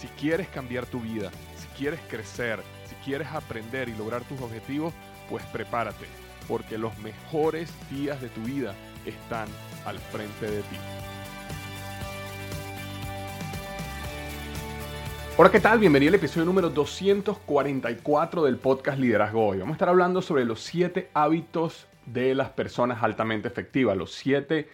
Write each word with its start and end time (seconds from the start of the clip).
Si 0.00 0.06
quieres 0.06 0.46
cambiar 0.46 0.86
tu 0.86 1.00
vida, 1.00 1.28
si 1.56 1.66
quieres 1.76 1.98
crecer, 2.08 2.60
si 2.88 2.94
quieres 3.04 3.26
aprender 3.32 3.88
y 3.88 3.96
lograr 3.96 4.22
tus 4.22 4.40
objetivos, 4.40 4.94
pues 5.28 5.44
prepárate, 5.46 6.06
porque 6.46 6.78
los 6.78 6.96
mejores 6.98 7.68
días 7.90 8.20
de 8.20 8.28
tu 8.28 8.40
vida 8.42 8.76
están 9.04 9.48
al 9.84 9.98
frente 9.98 10.48
de 10.48 10.60
ti. 10.62 10.76
Hola, 15.36 15.50
¿qué 15.50 15.58
tal? 15.58 15.80
Bienvenido 15.80 16.10
al 16.10 16.14
episodio 16.14 16.44
número 16.46 16.70
244 16.70 18.44
del 18.44 18.56
podcast 18.56 19.00
Liderazgo 19.00 19.48
Hoy. 19.48 19.58
Vamos 19.58 19.74
a 19.74 19.76
estar 19.78 19.88
hablando 19.88 20.22
sobre 20.22 20.44
los 20.44 20.60
7 20.60 21.10
hábitos 21.12 21.88
de 22.06 22.36
las 22.36 22.50
personas 22.50 23.02
altamente 23.02 23.48
efectivas, 23.48 23.96
los 23.96 24.14
7 24.14 24.68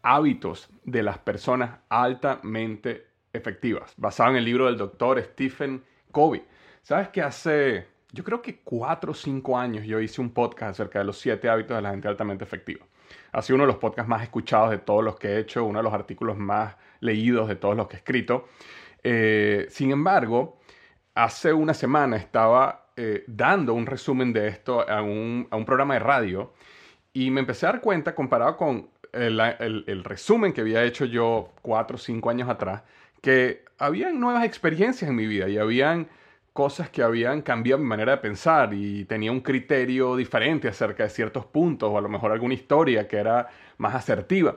hábitos 0.00 0.70
de 0.84 1.02
las 1.02 1.18
personas 1.18 1.80
altamente 1.90 3.09
efectivas, 3.32 3.94
basado 3.96 4.30
en 4.30 4.36
el 4.36 4.44
libro 4.44 4.66
del 4.66 4.76
doctor 4.76 5.20
Stephen 5.22 5.82
Covey. 6.10 6.42
¿Sabes 6.82 7.08
que 7.08 7.22
hace, 7.22 7.86
yo 8.12 8.24
creo 8.24 8.42
que 8.42 8.60
4 8.60 9.12
o 9.12 9.14
5 9.14 9.58
años 9.58 9.84
yo 9.86 10.00
hice 10.00 10.20
un 10.20 10.30
podcast 10.30 10.72
acerca 10.72 10.98
de 10.98 11.04
los 11.04 11.18
7 11.18 11.48
hábitos 11.48 11.76
de 11.76 11.82
la 11.82 11.90
gente 11.90 12.08
altamente 12.08 12.44
efectiva? 12.44 12.86
Ha 13.32 13.42
sido 13.42 13.56
uno 13.56 13.64
de 13.64 13.72
los 13.72 13.76
podcasts 13.76 14.08
más 14.08 14.22
escuchados 14.22 14.70
de 14.70 14.78
todos 14.78 15.04
los 15.04 15.16
que 15.16 15.28
he 15.28 15.38
hecho, 15.38 15.64
uno 15.64 15.78
de 15.78 15.82
los 15.82 15.92
artículos 15.92 16.36
más 16.36 16.76
leídos 17.00 17.48
de 17.48 17.56
todos 17.56 17.76
los 17.76 17.88
que 17.88 17.96
he 17.96 17.98
escrito. 17.98 18.48
Eh, 19.02 19.66
sin 19.70 19.90
embargo, 19.90 20.60
hace 21.14 21.52
una 21.52 21.74
semana 21.74 22.16
estaba 22.16 22.90
eh, 22.96 23.24
dando 23.26 23.74
un 23.74 23.86
resumen 23.86 24.32
de 24.32 24.48
esto 24.48 24.88
a 24.88 25.02
un, 25.02 25.48
programa 25.64 25.94
de 25.94 26.00
radio 26.00 26.52
y 27.12 27.30
me 27.30 27.40
empecé 27.40 27.66
a 27.66 27.72
dar 27.72 27.80
cuenta, 27.80 28.14
comparado 28.14 28.56
con 28.56 28.90
el, 29.12 30.04
resumen 30.04 30.52
que 30.52 30.60
había 30.60 30.84
hecho 30.84 31.04
yo 31.04 31.52
cuatro 31.62 31.96
o 31.96 31.98
cinco 31.98 32.30
años 32.30 32.48
atrás, 32.48 32.82
que 33.20 33.64
habían 33.78 34.20
nuevas 34.20 34.44
experiencias 34.44 35.08
en 35.10 35.16
mi 35.16 35.26
vida 35.26 35.48
y 35.48 35.58
habían 35.58 36.08
cosas 36.52 36.90
que 36.90 37.02
habían 37.02 37.42
cambiado 37.42 37.80
mi 37.80 37.88
manera 37.88 38.12
de 38.12 38.18
pensar 38.18 38.74
y 38.74 39.04
tenía 39.04 39.30
un 39.32 39.40
criterio 39.40 40.16
diferente 40.16 40.68
acerca 40.68 41.04
de 41.04 41.10
ciertos 41.10 41.46
puntos 41.46 41.90
o 41.92 41.98
a 41.98 42.00
lo 42.00 42.08
mejor 42.08 42.32
alguna 42.32 42.54
historia 42.54 43.06
que 43.06 43.16
era 43.16 43.48
más 43.78 43.94
asertiva. 43.94 44.56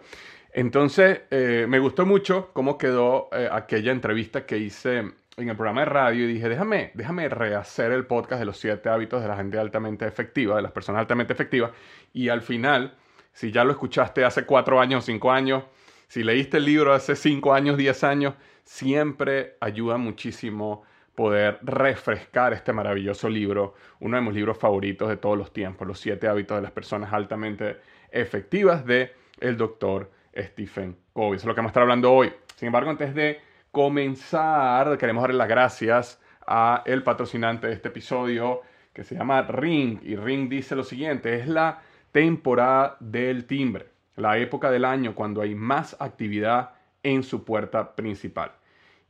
Entonces, 0.52 1.22
eh, 1.32 1.66
me 1.68 1.80
gustó 1.80 2.06
mucho 2.06 2.50
cómo 2.54 2.78
quedó 2.78 3.30
eh, 3.32 3.48
aquella 3.52 3.92
entrevista 3.92 4.46
que 4.46 4.58
hice 4.58 4.98
en 5.38 5.50
el 5.50 5.56
programa 5.56 5.82
de 5.82 5.86
radio 5.86 6.30
y 6.30 6.34
dije, 6.34 6.48
déjame, 6.48 6.92
déjame 6.94 7.28
rehacer 7.30 7.92
el 7.92 8.06
podcast 8.06 8.40
de 8.40 8.46
los 8.46 8.58
siete 8.58 8.90
hábitos 8.90 9.22
de 9.22 9.28
la 9.28 9.36
gente 9.36 9.58
altamente 9.58 10.06
efectiva, 10.06 10.56
de 10.56 10.62
las 10.62 10.72
personas 10.72 11.00
altamente 11.00 11.34
efectivas. 11.34 11.72
Y 12.14 12.30
al 12.30 12.42
final, 12.42 12.96
si 13.32 13.52
ya 13.52 13.64
lo 13.64 13.72
escuchaste 13.72 14.24
hace 14.26 14.46
cuatro 14.46 14.80
años 14.80 15.06
cinco 15.06 15.32
años, 15.32 15.64
si 16.08 16.24
leíste 16.24 16.58
el 16.58 16.66
libro 16.66 16.94
hace 16.94 17.16
cinco 17.16 17.54
años, 17.54 17.78
diez 17.78 18.04
años, 18.04 18.36
siempre 18.64 19.58
ayuda 19.60 19.98
muchísimo 19.98 20.84
poder 21.16 21.60
refrescar 21.62 22.54
este 22.54 22.74
maravilloso 22.74 23.30
libro, 23.30 23.76
uno 24.00 24.18
de 24.18 24.24
mis 24.24 24.34
libros 24.34 24.58
favoritos 24.58 25.10
de 25.10 25.18
todos 25.18 25.38
los 25.38 25.54
tiempos, 25.54 25.88
Los 25.88 26.00
siete 26.00 26.28
hábitos 26.28 26.58
de 26.58 26.64
las 26.64 26.72
personas 26.72 27.14
altamente 27.14 27.78
efectivas 28.12 28.86
de 28.86 29.12
el 29.40 29.58
doctor 29.58 30.12
Stephen 30.36 30.98
Covey. 31.14 31.36
Eso 31.36 31.44
es 31.44 31.46
lo 31.46 31.54
que 31.54 31.60
vamos 31.60 31.70
a 31.70 31.74
estar 31.74 31.84
hablando 31.84 32.12
hoy. 32.12 32.32
Sin 32.56 32.68
embargo, 32.68 32.90
antes 32.90 33.14
de 33.14 33.40
comenzar, 33.72 34.98
queremos 34.98 35.24
darle 35.24 35.38
las 35.38 35.48
gracias 35.48 36.22
a 36.46 36.84
el 36.86 37.04
patrocinante 37.04 37.68
de 37.68 37.74
este 37.74 37.90
episodio 37.90 38.62
que 38.94 39.04
se 39.04 39.16
llama 39.16 39.42
Ring 39.44 40.00
y 40.04 40.16
Ring 40.16 40.50
dice 40.50 40.76
lo 40.76 40.84
siguiente, 40.84 41.36
es 41.36 41.48
la 41.48 41.82
temporada 42.12 42.98
del 43.00 43.46
timbre, 43.46 43.88
la 44.16 44.38
época 44.38 44.70
del 44.70 44.86
año 44.86 45.16
cuando 45.16 45.42
hay 45.42 45.56
más 45.56 45.96
actividad 46.00 46.73
en 47.04 47.24
su 47.24 47.44
puerta 47.44 47.96
principal. 47.96 48.54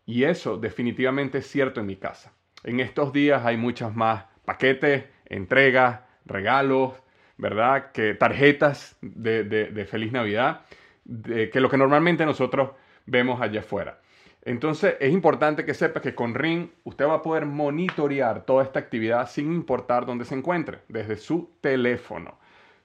Y 0.05 0.25
eso 0.25 0.57
definitivamente 0.57 1.37
es 1.37 1.47
cierto 1.47 1.79
en 1.79 1.85
mi 1.85 1.95
casa. 1.95 2.33
En 2.63 2.79
estos 2.79 3.13
días 3.13 3.45
hay 3.45 3.57
muchas 3.57 3.95
más 3.95 4.25
paquetes, 4.45 5.05
entregas, 5.25 6.01
regalos, 6.25 6.93
¿verdad? 7.37 7.91
Que 7.91 8.13
tarjetas 8.13 8.97
de, 9.01 9.87
Feliz 9.89 10.11
Navidad, 10.11 10.61
que 11.05 11.59
lo 11.59 11.69
que 11.69 11.77
normalmente 11.77 12.25
nosotros 12.25 12.71
vemos 13.05 13.41
allá 13.41 13.61
afuera. 13.61 13.99
Entonces 14.45 14.97
es 14.99 15.13
importante 15.13 15.65
que 15.65 15.73
sepa 15.73 16.01
que 16.01 16.15
con 16.15 16.35
Ring 16.35 16.69
usted 16.83 17.05
va 17.05 17.15
a 17.15 17.21
poder 17.21 17.45
monitorear 17.45 18.45
toda 18.45 18.63
esta 18.63 18.79
actividad 18.79 19.29
sin 19.29 19.53
importar 19.53 20.05
dónde 20.05 20.25
se 20.25 20.35
encuentre, 20.35 20.79
desde 20.89 21.15
su 21.15 21.51
teléfono. 21.61 22.37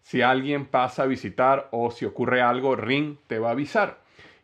Si 0.03 0.23
alguien 0.23 0.67
pasa 0.67 1.03
a 1.03 1.07
visitar 1.07 1.69
o 1.73 1.91
si 1.91 2.05
ocurre 2.05 2.41
algo, 2.41 2.77
Ring 2.77 3.17
te 3.27 3.41
va 3.41 3.49
a 3.49 3.53
avisar 3.53 3.99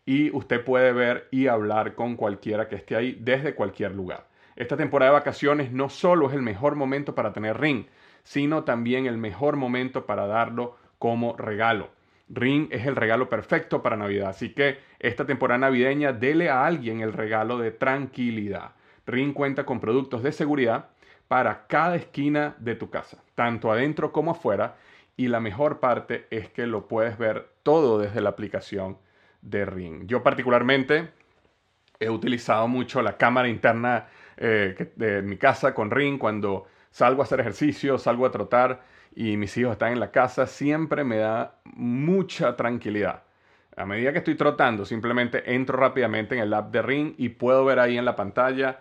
y 0.07 0.35
usted 0.37 0.65
puede 0.65 0.93
ver 0.93 1.29
y 1.31 1.47
hablar 1.47 1.95
con 1.95 2.17
cualquiera 2.17 2.69
que 2.69 2.77
esté 2.77 2.97
ahí 2.97 3.19
desde 3.21 3.55
cualquier 3.55 3.95
lugar. 3.95 4.27
Esta 4.57 4.77
temporada 4.77 5.13
de 5.13 5.19
vacaciones 5.19 5.73
no 5.73 5.89
solo 5.89 6.29
es 6.29 6.35
el 6.35 6.43
mejor 6.43 6.77
momento 6.77 7.15
para 7.15 7.33
tener 7.33 7.59
Ring, 7.59 7.87
sino 8.23 8.65
también 8.65 9.07
el 9.07 9.19
mejor 9.19 9.57
momento 9.57 10.07
para 10.07 10.27
darlo 10.27 10.77
como 10.99 11.37
regalo. 11.37 11.89
Ring 12.29 12.69
es 12.71 12.87
el 12.87 12.97
regalo 12.97 13.29
perfecto 13.29 13.83
para 13.83 13.97
Navidad, 13.97 14.31
así 14.31 14.55
que 14.55 14.79
esta 14.99 15.27
temporada 15.27 15.59
navideña 15.59 16.13
dele 16.13 16.49
a 16.49 16.65
alguien 16.65 17.01
el 17.01 17.13
regalo 17.13 17.59
de 17.59 17.71
tranquilidad. 17.71 18.73
Ring 19.07 19.35
cuenta 19.35 19.67
con 19.67 19.81
productos 19.81 20.23
de 20.23 20.33
seguridad 20.33 20.89
para 21.29 21.67
cada 21.67 21.97
esquina 21.97 22.55
de 22.59 22.77
tu 22.77 22.91
casa, 22.91 23.23
tanto 23.35 23.71
adentro 23.71 24.13
como 24.13 24.31
afuera, 24.31 24.77
y 25.17 25.29
la 25.29 25.41
mejor 25.41 25.81
parte 25.81 26.27
es 26.31 26.49
que 26.49 26.67
lo 26.67 26.89
puedes 26.89 27.19
ver 27.19 27.49
todo 27.63 27.99
desde 27.99 28.21
la 28.21 28.31
aplicación 28.31 28.97
de 29.45 29.65
Ring. 29.67 30.07
Yo 30.07 30.23
particularmente 30.23 31.11
he 32.01 32.11
utilizado 32.11 32.67
mucho 32.67 33.03
la 33.03 33.17
cámara 33.17 33.49
interna 33.49 34.09
eh, 34.37 34.93
de 34.97 35.23
mi 35.23 35.37
casa 35.37 35.75
con 35.75 35.91
Ring 35.91 36.19
cuando 36.19 36.67
salgo 36.91 37.23
a 37.23 37.25
hacer 37.25 37.41
ejercicio, 37.41 37.99
salgo 37.99 38.27
a 38.27 38.31
trotar 38.31 38.83
y 39.15 39.37
mis 39.37 39.57
hijos 39.57 39.73
están 39.73 39.93
en 39.93 40.01
la 40.01 40.11
casa, 40.11 40.47
siempre 40.47 41.05
me 41.05 41.19
da 41.19 41.61
mucha 41.65 42.57
tranquilidad. 42.57 43.23
A 43.77 43.87
medida 43.87 44.13
que 44.13 44.19
estoy 44.19 44.35
trotando, 44.37 44.85
simplemente 44.85 45.55
entro 45.55 45.77
rápidamente 45.77 46.35
en 46.37 46.43
el 46.43 46.55
app 46.55 46.73
de 46.73 46.83
Ring 46.83 47.15
y 47.19 47.29
puedo 47.31 47.65
ver 47.65 47.79
ahí 47.79 47.99
en 47.99 48.05
la 48.05 48.17
pantalla 48.17 48.81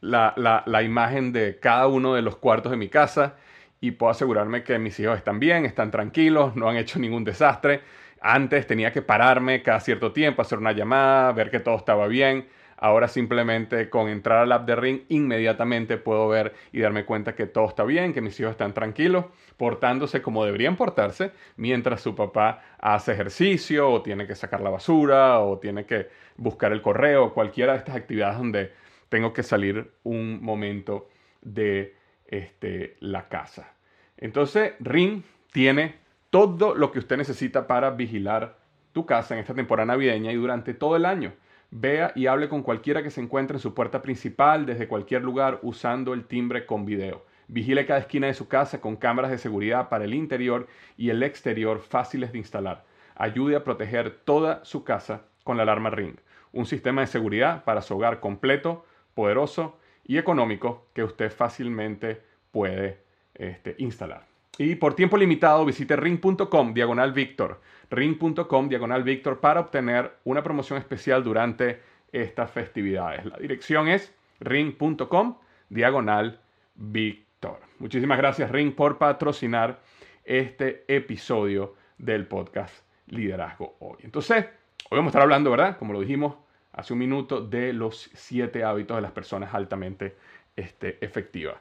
la, 0.00 0.34
la 0.66 0.82
imagen 0.82 1.32
de 1.32 1.58
cada 1.60 1.86
uno 1.86 2.14
de 2.14 2.22
los 2.22 2.36
cuartos 2.36 2.70
de 2.70 2.76
mi 2.76 2.88
casa 2.88 3.36
y 3.80 3.92
puedo 3.92 4.10
asegurarme 4.10 4.64
que 4.64 4.78
mis 4.78 4.98
hijos 5.00 5.16
están 5.16 5.38
bien, 5.38 5.64
están 5.64 5.90
tranquilos, 5.90 6.56
no 6.56 6.68
han 6.68 6.76
hecho 6.76 6.98
ningún 6.98 7.24
desastre. 7.24 7.82
Antes 8.26 8.66
tenía 8.66 8.90
que 8.90 9.02
pararme 9.02 9.62
cada 9.62 9.80
cierto 9.80 10.12
tiempo, 10.12 10.40
hacer 10.40 10.56
una 10.56 10.72
llamada, 10.72 11.30
ver 11.32 11.50
que 11.50 11.60
todo 11.60 11.76
estaba 11.76 12.08
bien. 12.08 12.48
Ahora 12.78 13.06
simplemente 13.06 13.90
con 13.90 14.08
entrar 14.08 14.38
al 14.38 14.52
app 14.52 14.66
de 14.66 14.74
Ring 14.76 15.00
inmediatamente 15.10 15.98
puedo 15.98 16.26
ver 16.28 16.54
y 16.72 16.80
darme 16.80 17.04
cuenta 17.04 17.34
que 17.34 17.44
todo 17.44 17.68
está 17.68 17.84
bien, 17.84 18.14
que 18.14 18.22
mis 18.22 18.40
hijos 18.40 18.52
están 18.52 18.72
tranquilos, 18.72 19.26
portándose 19.58 20.22
como 20.22 20.42
deberían 20.46 20.76
portarse, 20.76 21.32
mientras 21.56 22.00
su 22.00 22.14
papá 22.14 22.62
hace 22.78 23.12
ejercicio 23.12 23.90
o 23.90 24.00
tiene 24.00 24.26
que 24.26 24.34
sacar 24.34 24.62
la 24.62 24.70
basura 24.70 25.40
o 25.40 25.58
tiene 25.58 25.84
que 25.84 26.08
buscar 26.38 26.72
el 26.72 26.80
correo, 26.80 27.34
cualquiera 27.34 27.72
de 27.72 27.78
estas 27.80 27.94
actividades 27.94 28.38
donde 28.38 28.72
tengo 29.10 29.34
que 29.34 29.42
salir 29.42 29.92
un 30.02 30.42
momento 30.42 31.10
de 31.42 31.94
este, 32.26 32.96
la 33.00 33.28
casa. 33.28 33.74
Entonces, 34.16 34.72
Ring 34.80 35.22
tiene 35.52 36.03
todo 36.34 36.74
lo 36.74 36.90
que 36.90 36.98
usted 36.98 37.16
necesita 37.16 37.68
para 37.68 37.90
vigilar 37.90 38.56
tu 38.90 39.06
casa 39.06 39.34
en 39.34 39.40
esta 39.40 39.54
temporada 39.54 39.86
navideña 39.86 40.32
y 40.32 40.34
durante 40.34 40.74
todo 40.74 40.96
el 40.96 41.04
año. 41.04 41.32
Vea 41.70 42.10
y 42.16 42.26
hable 42.26 42.48
con 42.48 42.64
cualquiera 42.64 43.04
que 43.04 43.12
se 43.12 43.20
encuentre 43.20 43.56
en 43.56 43.60
su 43.60 43.72
puerta 43.72 44.02
principal 44.02 44.66
desde 44.66 44.88
cualquier 44.88 45.22
lugar 45.22 45.60
usando 45.62 46.12
el 46.12 46.24
timbre 46.24 46.66
con 46.66 46.84
video. 46.84 47.24
Vigile 47.46 47.86
cada 47.86 48.00
esquina 48.00 48.26
de 48.26 48.34
su 48.34 48.48
casa 48.48 48.80
con 48.80 48.96
cámaras 48.96 49.30
de 49.30 49.38
seguridad 49.38 49.88
para 49.88 50.06
el 50.06 50.12
interior 50.12 50.66
y 50.96 51.10
el 51.10 51.22
exterior 51.22 51.78
fáciles 51.78 52.32
de 52.32 52.38
instalar. 52.38 52.84
Ayude 53.14 53.54
a 53.54 53.62
proteger 53.62 54.18
toda 54.24 54.64
su 54.64 54.82
casa 54.82 55.26
con 55.44 55.56
la 55.56 55.62
alarma 55.62 55.90
Ring, 55.90 56.16
un 56.50 56.66
sistema 56.66 57.02
de 57.02 57.06
seguridad 57.06 57.62
para 57.62 57.80
su 57.80 57.94
hogar 57.94 58.18
completo, 58.18 58.84
poderoso 59.14 59.78
y 60.04 60.18
económico 60.18 60.88
que 60.94 61.04
usted 61.04 61.30
fácilmente 61.30 62.22
puede 62.50 62.98
este, 63.36 63.76
instalar. 63.78 64.33
Y 64.58 64.76
por 64.76 64.94
tiempo 64.94 65.16
limitado 65.16 65.64
visite 65.64 65.96
ring.com 65.96 66.74
diagonal 66.74 67.12
Victor, 67.12 67.60
ring.com 67.90 68.68
diagonal 68.68 69.02
Victor 69.02 69.40
para 69.40 69.60
obtener 69.60 70.12
una 70.24 70.42
promoción 70.42 70.78
especial 70.78 71.24
durante 71.24 71.80
estas 72.12 72.50
festividades. 72.52 73.24
La 73.24 73.36
dirección 73.38 73.88
es 73.88 74.14
ring.com 74.38 75.36
diagonal 75.68 76.40
Victor. 76.76 77.60
Muchísimas 77.80 78.18
gracias 78.18 78.50
Ring 78.50 78.74
por 78.74 78.98
patrocinar 78.98 79.80
este 80.24 80.84
episodio 80.86 81.74
del 81.98 82.26
podcast 82.26 82.84
Liderazgo 83.08 83.76
Hoy. 83.80 83.98
Entonces, 84.02 84.46
hoy 84.90 84.96
vamos 84.96 85.06
a 85.06 85.10
estar 85.10 85.22
hablando, 85.22 85.50
¿verdad? 85.50 85.76
Como 85.78 85.92
lo 85.92 86.00
dijimos 86.00 86.36
hace 86.72 86.92
un 86.92 87.00
minuto, 87.00 87.40
de 87.40 87.72
los 87.72 88.10
siete 88.14 88.64
hábitos 88.64 88.96
de 88.96 89.02
las 89.02 89.12
personas 89.12 89.52
altamente 89.54 90.16
este, 90.56 91.04
efectivas. 91.04 91.56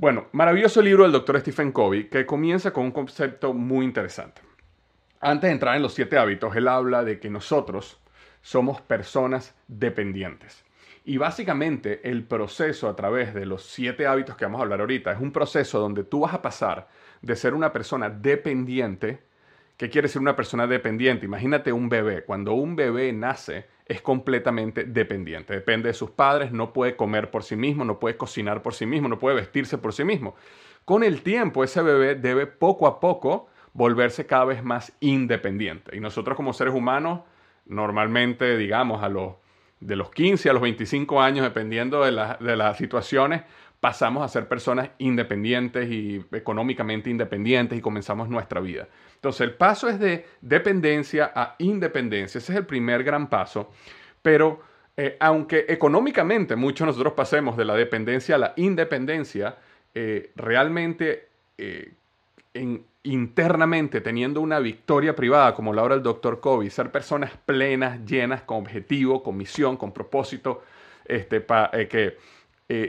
Bueno, 0.00 0.28
maravilloso 0.32 0.80
libro 0.80 1.02
del 1.02 1.12
doctor 1.12 1.38
Stephen 1.40 1.72
Covey 1.72 2.08
que 2.08 2.24
comienza 2.24 2.72
con 2.72 2.84
un 2.84 2.90
concepto 2.90 3.52
muy 3.52 3.84
interesante. 3.84 4.40
Antes 5.20 5.48
de 5.48 5.52
entrar 5.52 5.76
en 5.76 5.82
los 5.82 5.92
siete 5.92 6.16
hábitos, 6.16 6.56
él 6.56 6.68
habla 6.68 7.04
de 7.04 7.20
que 7.20 7.28
nosotros 7.28 8.00
somos 8.40 8.80
personas 8.80 9.54
dependientes. 9.68 10.64
Y 11.04 11.18
básicamente 11.18 12.00
el 12.08 12.24
proceso 12.24 12.88
a 12.88 12.96
través 12.96 13.34
de 13.34 13.44
los 13.44 13.62
siete 13.62 14.06
hábitos 14.06 14.36
que 14.36 14.46
vamos 14.46 14.60
a 14.60 14.62
hablar 14.62 14.80
ahorita 14.80 15.12
es 15.12 15.20
un 15.20 15.32
proceso 15.32 15.78
donde 15.78 16.04
tú 16.04 16.20
vas 16.20 16.32
a 16.32 16.40
pasar 16.40 16.88
de 17.20 17.36
ser 17.36 17.52
una 17.52 17.70
persona 17.70 18.08
dependiente 18.08 19.20
¿Qué 19.80 19.88
quiere 19.88 20.08
decir 20.08 20.20
una 20.20 20.36
persona 20.36 20.66
dependiente? 20.66 21.24
Imagínate 21.24 21.72
un 21.72 21.88
bebé. 21.88 22.22
Cuando 22.24 22.52
un 22.52 22.76
bebé 22.76 23.14
nace, 23.14 23.64
es 23.90 24.02
completamente 24.02 24.84
dependiente. 24.84 25.52
Depende 25.52 25.88
de 25.88 25.94
sus 25.94 26.10
padres, 26.10 26.52
no 26.52 26.72
puede 26.72 26.94
comer 26.94 27.32
por 27.32 27.42
sí 27.42 27.56
mismo, 27.56 27.84
no 27.84 27.98
puede 27.98 28.16
cocinar 28.16 28.62
por 28.62 28.72
sí 28.72 28.86
mismo, 28.86 29.08
no 29.08 29.18
puede 29.18 29.34
vestirse 29.34 29.78
por 29.78 29.92
sí 29.92 30.04
mismo. 30.04 30.36
Con 30.84 31.02
el 31.02 31.22
tiempo, 31.22 31.64
ese 31.64 31.82
bebé 31.82 32.14
debe 32.14 32.46
poco 32.46 32.86
a 32.86 33.00
poco 33.00 33.48
volverse 33.72 34.26
cada 34.26 34.44
vez 34.44 34.62
más 34.62 34.92
independiente. 35.00 35.96
Y 35.96 35.98
nosotros 35.98 36.36
como 36.36 36.52
seres 36.52 36.72
humanos, 36.72 37.22
normalmente, 37.66 38.56
digamos, 38.56 39.02
a 39.02 39.08
los, 39.08 39.32
de 39.80 39.96
los 39.96 40.12
15 40.12 40.48
a 40.48 40.52
los 40.52 40.62
25 40.62 41.20
años, 41.20 41.42
dependiendo 41.42 42.04
de, 42.04 42.12
de 42.12 42.56
las 42.56 42.76
situaciones, 42.76 43.42
pasamos 43.80 44.22
a 44.22 44.28
ser 44.28 44.46
personas 44.46 44.90
independientes 44.98 45.90
y 45.90 46.24
económicamente 46.30 47.10
independientes 47.10 47.76
y 47.76 47.82
comenzamos 47.82 48.28
nuestra 48.28 48.60
vida. 48.60 48.86
Entonces 49.20 49.42
el 49.42 49.52
paso 49.52 49.86
es 49.90 50.00
de 50.00 50.24
dependencia 50.40 51.30
a 51.34 51.54
independencia. 51.58 52.38
Ese 52.38 52.52
es 52.52 52.58
el 52.58 52.64
primer 52.64 53.04
gran 53.04 53.28
paso. 53.28 53.70
Pero 54.22 54.62
eh, 54.96 55.18
aunque 55.20 55.66
económicamente 55.68 56.56
muchos 56.56 56.86
nosotros 56.86 57.12
pasemos 57.12 57.54
de 57.58 57.66
la 57.66 57.74
dependencia 57.74 58.36
a 58.36 58.38
la 58.38 58.54
independencia, 58.56 59.56
eh, 59.94 60.30
realmente 60.36 61.28
eh, 61.58 61.92
internamente 63.02 64.00
teniendo 64.00 64.40
una 64.40 64.58
victoria 64.58 65.14
privada, 65.14 65.54
como 65.54 65.74
la 65.74 65.82
hora 65.82 65.96
el 65.96 66.02
doctor 66.02 66.40
Kobe, 66.40 66.70
ser 66.70 66.90
personas 66.90 67.32
plenas, 67.44 68.02
llenas, 68.06 68.40
con 68.40 68.62
objetivo, 68.62 69.22
con 69.22 69.36
misión, 69.36 69.76
con 69.76 69.92
propósito, 69.92 70.62
este, 71.04 71.44
que 71.90 72.16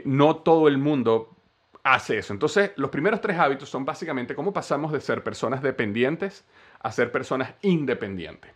no 0.06 0.36
todo 0.36 0.68
el 0.68 0.78
mundo 0.78 1.36
hace 1.82 2.18
eso. 2.18 2.32
Entonces, 2.32 2.72
los 2.76 2.90
primeros 2.90 3.20
tres 3.20 3.38
hábitos 3.38 3.68
son 3.68 3.84
básicamente 3.84 4.34
cómo 4.34 4.52
pasamos 4.52 4.92
de 4.92 5.00
ser 5.00 5.22
personas 5.22 5.62
dependientes 5.62 6.44
a 6.80 6.90
ser 6.92 7.12
personas 7.12 7.54
independientes. 7.62 8.50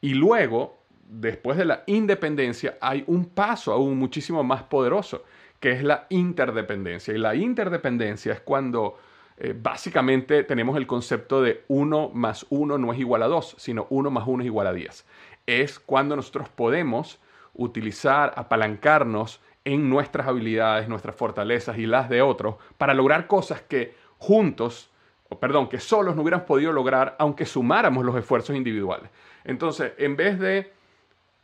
Y 0.00 0.14
luego, 0.14 0.78
después 1.06 1.56
de 1.56 1.64
la 1.64 1.84
independencia, 1.86 2.76
hay 2.80 3.04
un 3.06 3.26
paso 3.26 3.72
aún 3.72 3.98
muchísimo 3.98 4.42
más 4.42 4.62
poderoso, 4.64 5.24
que 5.60 5.72
es 5.72 5.82
la 5.82 6.06
interdependencia. 6.10 7.14
Y 7.14 7.18
la 7.18 7.34
interdependencia 7.34 8.32
es 8.32 8.40
cuando 8.40 8.98
eh, 9.36 9.54
básicamente 9.58 10.44
tenemos 10.44 10.76
el 10.76 10.86
concepto 10.86 11.40
de 11.40 11.64
uno 11.68 12.10
más 12.10 12.46
uno 12.50 12.78
no 12.78 12.92
es 12.92 12.98
igual 12.98 13.22
a 13.22 13.28
dos, 13.28 13.54
sino 13.58 13.86
uno 13.90 14.10
más 14.10 14.24
uno 14.26 14.42
es 14.42 14.46
igual 14.46 14.66
a 14.66 14.72
diez. 14.72 15.06
Es 15.46 15.78
cuando 15.78 16.16
nosotros 16.16 16.48
podemos 16.48 17.20
utilizar, 17.54 18.32
apalancarnos 18.36 19.40
en 19.64 19.88
nuestras 19.88 20.26
habilidades, 20.26 20.88
nuestras 20.88 21.14
fortalezas 21.14 21.78
y 21.78 21.86
las 21.86 22.08
de 22.08 22.22
otros 22.22 22.56
para 22.78 22.94
lograr 22.94 23.26
cosas 23.26 23.62
que 23.62 23.94
juntos, 24.18 24.90
o 25.28 25.38
perdón, 25.38 25.68
que 25.68 25.80
solos 25.80 26.16
no 26.16 26.22
hubieran 26.22 26.44
podido 26.44 26.72
lograr 26.72 27.16
aunque 27.18 27.46
sumáramos 27.46 28.04
los 28.04 28.16
esfuerzos 28.16 28.56
individuales. 28.56 29.10
Entonces, 29.44 29.92
en 29.98 30.16
vez 30.16 30.38
de 30.38 30.72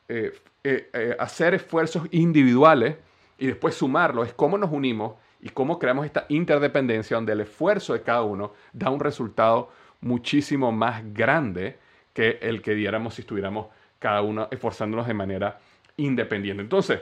eh, 0.08 0.32
eh, 0.64 0.90
eh, 0.92 1.16
hacer 1.18 1.54
esfuerzos 1.54 2.06
individuales 2.10 2.96
y 3.38 3.46
después 3.46 3.74
sumarlos, 3.74 4.28
es 4.28 4.34
cómo 4.34 4.58
nos 4.58 4.72
unimos 4.72 5.14
y 5.40 5.50
cómo 5.50 5.78
creamos 5.78 6.06
esta 6.06 6.26
interdependencia 6.28 7.16
donde 7.16 7.32
el 7.32 7.40
esfuerzo 7.42 7.92
de 7.92 8.02
cada 8.02 8.22
uno 8.22 8.52
da 8.72 8.90
un 8.90 9.00
resultado 9.00 9.70
muchísimo 10.00 10.72
más 10.72 11.02
grande 11.14 11.78
que 12.12 12.38
el 12.42 12.62
que 12.62 12.74
diéramos 12.74 13.14
si 13.14 13.22
estuviéramos 13.22 13.68
cada 13.98 14.22
uno 14.22 14.48
esforzándonos 14.50 15.06
de 15.06 15.14
manera 15.14 15.58
independiente. 15.96 16.62
Entonces, 16.62 17.00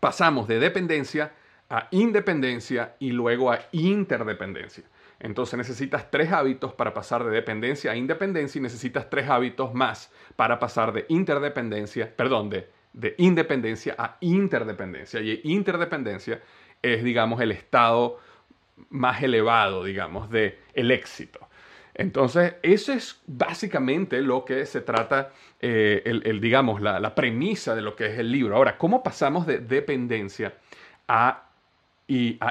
pasamos 0.00 0.48
de 0.48 0.58
dependencia 0.58 1.32
a 1.70 1.88
independencia 1.90 2.94
y 2.98 3.10
luego 3.10 3.52
a 3.52 3.60
interdependencia. 3.72 4.84
Entonces 5.20 5.56
necesitas 5.58 6.10
tres 6.10 6.32
hábitos 6.32 6.72
para 6.72 6.94
pasar 6.94 7.24
de 7.24 7.30
dependencia 7.30 7.90
a 7.90 7.96
independencia 7.96 8.58
y 8.58 8.62
necesitas 8.62 9.10
tres 9.10 9.28
hábitos 9.28 9.74
más 9.74 10.12
para 10.36 10.58
pasar 10.58 10.92
de 10.92 11.06
interdependencia, 11.08 12.14
perdón, 12.14 12.50
de, 12.50 12.70
de 12.92 13.14
independencia 13.18 13.94
a 13.98 14.16
interdependencia. 14.20 15.20
Y 15.20 15.40
interdependencia 15.44 16.40
es, 16.80 17.02
digamos, 17.02 17.40
el 17.40 17.50
estado 17.52 18.18
más 18.90 19.22
elevado, 19.22 19.84
digamos, 19.84 20.30
de 20.30 20.58
el 20.72 20.90
éxito. 20.92 21.47
Entonces, 21.98 22.54
eso 22.62 22.92
es 22.92 23.20
básicamente 23.26 24.22
lo 24.22 24.44
que 24.44 24.64
se 24.66 24.82
trata, 24.82 25.32
eh, 25.60 26.00
el, 26.04 26.40
digamos, 26.40 26.80
la, 26.80 27.14
premisa 27.16 27.74
de 27.74 27.82
lo 27.82 27.96
que 27.96 28.06
es 28.06 28.18
el 28.20 28.30
libro. 28.30 28.54
Ahora, 28.54 28.78
¿cómo 28.78 29.02
pasamos 29.02 29.48
de 29.48 29.58
dependencia 29.58 30.54
a, 31.08 31.50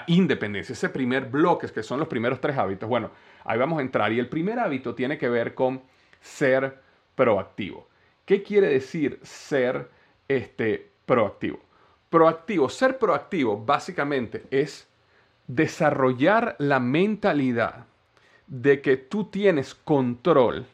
independencia? 0.08 0.74
Ese 0.74 0.90
primer 0.90 1.28
bloque, 1.28 1.68
que 1.70 1.82
son 1.82 1.98
los 1.98 2.10
primeros 2.10 2.42
tres 2.42 2.58
hábitos. 2.58 2.90
Bueno, 2.90 3.10
ahí 3.46 3.58
vamos 3.58 3.80
a 3.80 3.84
entrar. 3.84 4.12
Y 4.12 4.20
el 4.20 4.28
primer 4.28 4.60
hábito 4.60 4.94
tiene 4.94 5.18
que 5.18 5.30
ver 5.30 5.54
con 5.54 5.82
ser 6.20 6.80
proactivo. 7.16 7.88
¿Qué 8.26 8.44
quiere 8.44 8.68
decir 8.68 9.18
ser 9.24 9.90
este, 10.28 10.92
proactivo? 11.06 11.62
Proactivo, 12.10 12.68
ser 12.68 12.98
proactivo 12.98 13.64
básicamente 13.64 14.44
es 14.52 14.90
desarrollar 15.48 16.58
la 16.60 16.82
mentalidad 16.82 17.86
de 18.48 18.82
que 18.82 18.98
tú 18.98 19.26
tienes 19.26 19.76
control 19.76 20.66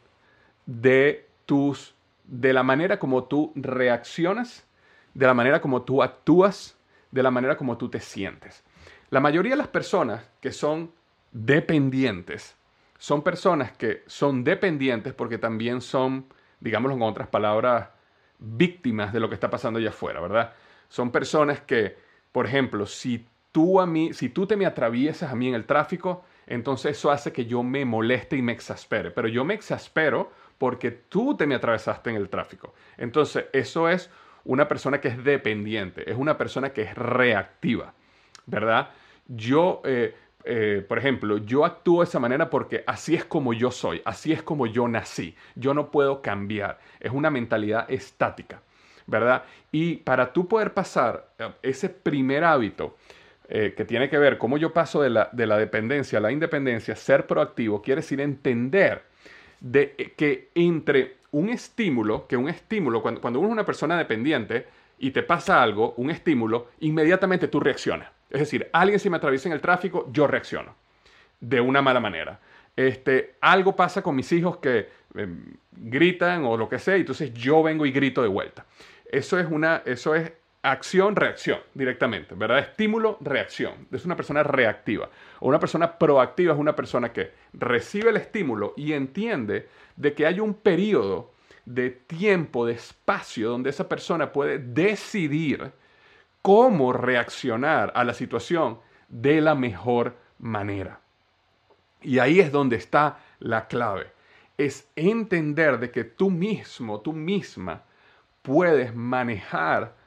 de 0.66 1.28
tus 1.46 1.94
de 2.24 2.52
la 2.52 2.62
manera 2.62 2.98
como 2.98 3.24
tú 3.24 3.52
reaccionas, 3.54 4.64
de 5.12 5.26
la 5.26 5.34
manera 5.34 5.60
como 5.60 5.82
tú 5.82 6.02
actúas, 6.02 6.76
de 7.10 7.22
la 7.22 7.30
manera 7.30 7.56
como 7.56 7.76
tú 7.76 7.88
te 7.88 8.00
sientes. 8.00 8.64
La 9.10 9.20
mayoría 9.20 9.52
de 9.52 9.58
las 9.58 9.68
personas 9.68 10.24
que 10.40 10.52
son 10.52 10.90
dependientes 11.32 12.56
son 12.98 13.22
personas 13.22 13.72
que 13.72 14.02
son 14.06 14.44
dependientes 14.44 15.12
porque 15.12 15.36
también 15.36 15.82
son, 15.82 16.24
digámoslo 16.60 16.98
con 16.98 17.08
otras 17.08 17.28
palabras, 17.28 17.90
víctimas 18.38 19.12
de 19.12 19.20
lo 19.20 19.28
que 19.28 19.34
está 19.34 19.50
pasando 19.50 19.78
allá 19.78 19.90
afuera, 19.90 20.20
¿verdad? 20.20 20.54
Son 20.88 21.10
personas 21.10 21.60
que, 21.60 21.98
por 22.32 22.46
ejemplo, 22.46 22.86
si 22.86 23.26
tú 23.52 23.78
a 23.80 23.86
mí, 23.86 24.14
si 24.14 24.30
tú 24.30 24.46
te 24.46 24.56
me 24.56 24.64
atraviesas 24.64 25.30
a 25.30 25.34
mí 25.34 25.48
en 25.48 25.54
el 25.54 25.66
tráfico, 25.66 26.24
entonces 26.46 26.96
eso 26.96 27.10
hace 27.10 27.32
que 27.32 27.46
yo 27.46 27.62
me 27.62 27.84
moleste 27.84 28.36
y 28.36 28.42
me 28.42 28.52
exaspere. 28.52 29.10
Pero 29.10 29.28
yo 29.28 29.44
me 29.44 29.54
exaspero 29.54 30.30
porque 30.58 30.90
tú 30.90 31.36
te 31.36 31.46
me 31.46 31.54
atravesaste 31.54 32.10
en 32.10 32.16
el 32.16 32.28
tráfico. 32.28 32.74
Entonces 32.96 33.46
eso 33.52 33.88
es 33.88 34.10
una 34.44 34.68
persona 34.68 35.00
que 35.00 35.08
es 35.08 35.24
dependiente, 35.24 36.10
es 36.10 36.16
una 36.16 36.36
persona 36.36 36.70
que 36.70 36.82
es 36.82 36.94
reactiva, 36.94 37.94
¿verdad? 38.46 38.90
Yo, 39.26 39.80
eh, 39.84 40.14
eh, 40.44 40.84
por 40.86 40.98
ejemplo, 40.98 41.38
yo 41.38 41.64
actúo 41.64 42.02
de 42.02 42.08
esa 42.08 42.20
manera 42.20 42.50
porque 42.50 42.84
así 42.86 43.14
es 43.14 43.24
como 43.24 43.54
yo 43.54 43.70
soy, 43.70 44.02
así 44.04 44.32
es 44.32 44.42
como 44.42 44.66
yo 44.66 44.86
nací. 44.86 45.34
Yo 45.54 45.72
no 45.72 45.90
puedo 45.90 46.20
cambiar. 46.20 46.78
Es 47.00 47.12
una 47.12 47.30
mentalidad 47.30 47.90
estática, 47.90 48.60
¿verdad? 49.06 49.44
Y 49.72 49.96
para 49.96 50.32
tú 50.32 50.46
poder 50.46 50.74
pasar 50.74 51.30
eh, 51.38 51.50
ese 51.62 51.88
primer 51.88 52.44
hábito, 52.44 52.96
eh, 53.48 53.74
que 53.76 53.84
tiene 53.84 54.08
que 54.08 54.18
ver 54.18 54.38
cómo 54.38 54.56
yo 54.56 54.72
paso 54.72 55.02
de 55.02 55.10
la, 55.10 55.28
dependencia 55.58 56.18
a 56.18 56.22
la 56.22 56.32
independencia, 56.32 56.96
ser 56.96 57.26
proactivo, 57.26 57.82
quiere 57.82 58.00
decir 58.00 58.20
entender 58.20 59.02
de, 59.60 59.94
eh, 59.98 60.12
que 60.16 60.48
entre 60.54 61.16
un 61.32 61.50
estímulo, 61.50 62.26
que 62.26 62.36
un 62.36 62.48
estímulo, 62.48 63.02
cuando, 63.02 63.20
cuando 63.20 63.40
uno 63.40 63.48
es 63.48 63.52
una 63.52 63.66
persona 63.66 63.98
dependiente 63.98 64.66
y 64.98 65.10
te 65.10 65.22
pasa 65.22 65.62
algo, 65.62 65.92
un 65.98 66.10
estímulo, 66.10 66.68
inmediatamente 66.80 67.48
tú 67.48 67.60
reaccionas. 67.60 68.08
Es 68.30 68.40
decir, 68.40 68.68
alguien 68.72 68.98
se 68.98 69.10
me 69.10 69.18
atraviesa 69.18 69.48
en 69.48 69.52
el 69.52 69.60
tráfico, 69.60 70.08
yo 70.10 70.26
reacciono 70.26 70.74
de 71.40 71.60
una 71.60 71.82
mala 71.82 72.00
manera. 72.00 72.40
Este, 72.76 73.34
algo 73.40 73.76
pasa 73.76 74.02
con 74.02 74.16
mis 74.16 74.32
hijos 74.32 74.56
que 74.56 74.88
em, 75.14 75.54
gritan 75.70 76.44
o 76.44 76.56
lo 76.56 76.68
que 76.68 76.78
sea, 76.78 76.96
y 76.96 77.00
entonces 77.00 77.32
yo 77.34 77.62
vengo 77.62 77.86
y 77.86 77.92
grito 77.92 78.22
de 78.22 78.28
vuelta. 78.28 78.64
Eso 79.10 79.38
es 79.38 79.46
una, 79.48 79.82
eso 79.84 80.14
es 80.14 80.32
acción, 80.64 81.14
reacción 81.14 81.58
directamente, 81.74 82.34
¿verdad? 82.34 82.58
Estímulo, 82.58 83.18
reacción. 83.20 83.86
Es 83.92 84.06
una 84.06 84.16
persona 84.16 84.42
reactiva. 84.42 85.10
O 85.40 85.48
una 85.48 85.60
persona 85.60 85.98
proactiva 85.98 86.54
es 86.54 86.58
una 86.58 86.74
persona 86.74 87.12
que 87.12 87.32
recibe 87.52 88.08
el 88.08 88.16
estímulo 88.16 88.72
y 88.74 88.94
entiende 88.94 89.68
de 89.94 90.14
que 90.14 90.26
hay 90.26 90.40
un 90.40 90.54
periodo 90.54 91.32
de 91.66 91.90
tiempo, 91.90 92.64
de 92.64 92.72
espacio, 92.72 93.50
donde 93.50 93.70
esa 93.70 93.86
persona 93.88 94.32
puede 94.32 94.58
decidir 94.58 95.70
cómo 96.40 96.94
reaccionar 96.94 97.92
a 97.94 98.02
la 98.02 98.14
situación 98.14 98.78
de 99.08 99.42
la 99.42 99.54
mejor 99.54 100.16
manera. 100.38 101.00
Y 102.00 102.18
ahí 102.20 102.40
es 102.40 102.50
donde 102.50 102.76
está 102.76 103.18
la 103.38 103.66
clave. 103.66 104.12
Es 104.56 104.88
entender 104.96 105.78
de 105.78 105.90
que 105.90 106.04
tú 106.04 106.30
mismo, 106.30 107.02
tú 107.02 107.12
misma, 107.12 107.82
puedes 108.40 108.94
manejar 108.94 110.03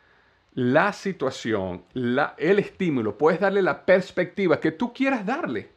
la 0.58 0.92
situación, 0.92 1.84
el 1.94 2.58
estímulo, 2.58 3.16
puedes 3.16 3.40
darle 3.40 3.62
la 3.62 3.86
perspectiva 3.86 4.60
que 4.60 4.72
tú 4.72 4.92
quieras 4.92 5.24
darle 5.24 5.70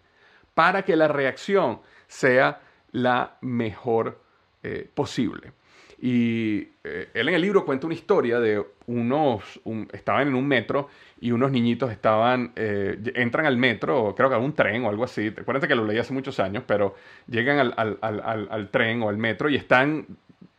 para 0.55 0.87
que 0.87 0.97
la 0.97 1.07
reacción 1.07 1.81
sea 2.07 2.63
la 2.93 3.37
mejor 3.43 4.19
eh, 4.63 4.89
posible. 4.95 5.53
Y 6.01 6.67
eh, 6.83 7.11
él 7.13 7.29
en 7.29 7.35
el 7.35 7.43
libro 7.43 7.67
cuenta 7.67 7.85
una 7.85 7.95
historia 7.95 8.41
de 8.41 8.65
unos, 8.87 9.61
estaban 9.93 10.29
en 10.29 10.35
un 10.35 10.49
metro 10.49 10.89
y 11.21 11.31
unos 11.31 11.51
niñitos 11.51 11.93
estaban, 11.93 12.53
eh, 12.57 12.97
entran 13.17 13.45
al 13.45 13.59
metro, 13.59 14.15
creo 14.17 14.31
que 14.31 14.37
a 14.37 14.39
un 14.39 14.55
tren 14.55 14.87
o 14.87 14.89
algo 14.89 15.05
así, 15.05 15.27
acuérdate 15.27 15.69
que 15.69 15.75
lo 15.75 15.85
leí 15.85 15.99
hace 15.99 16.15
muchos 16.15 16.41
años, 16.41 16.65
pero 16.67 16.95
llegan 17.27 17.59
al, 17.77 17.99
al 18.01 18.71
tren 18.71 19.03
o 19.03 19.11
al 19.11 19.19
metro 19.19 19.51
y 19.51 19.57
están 19.57 20.07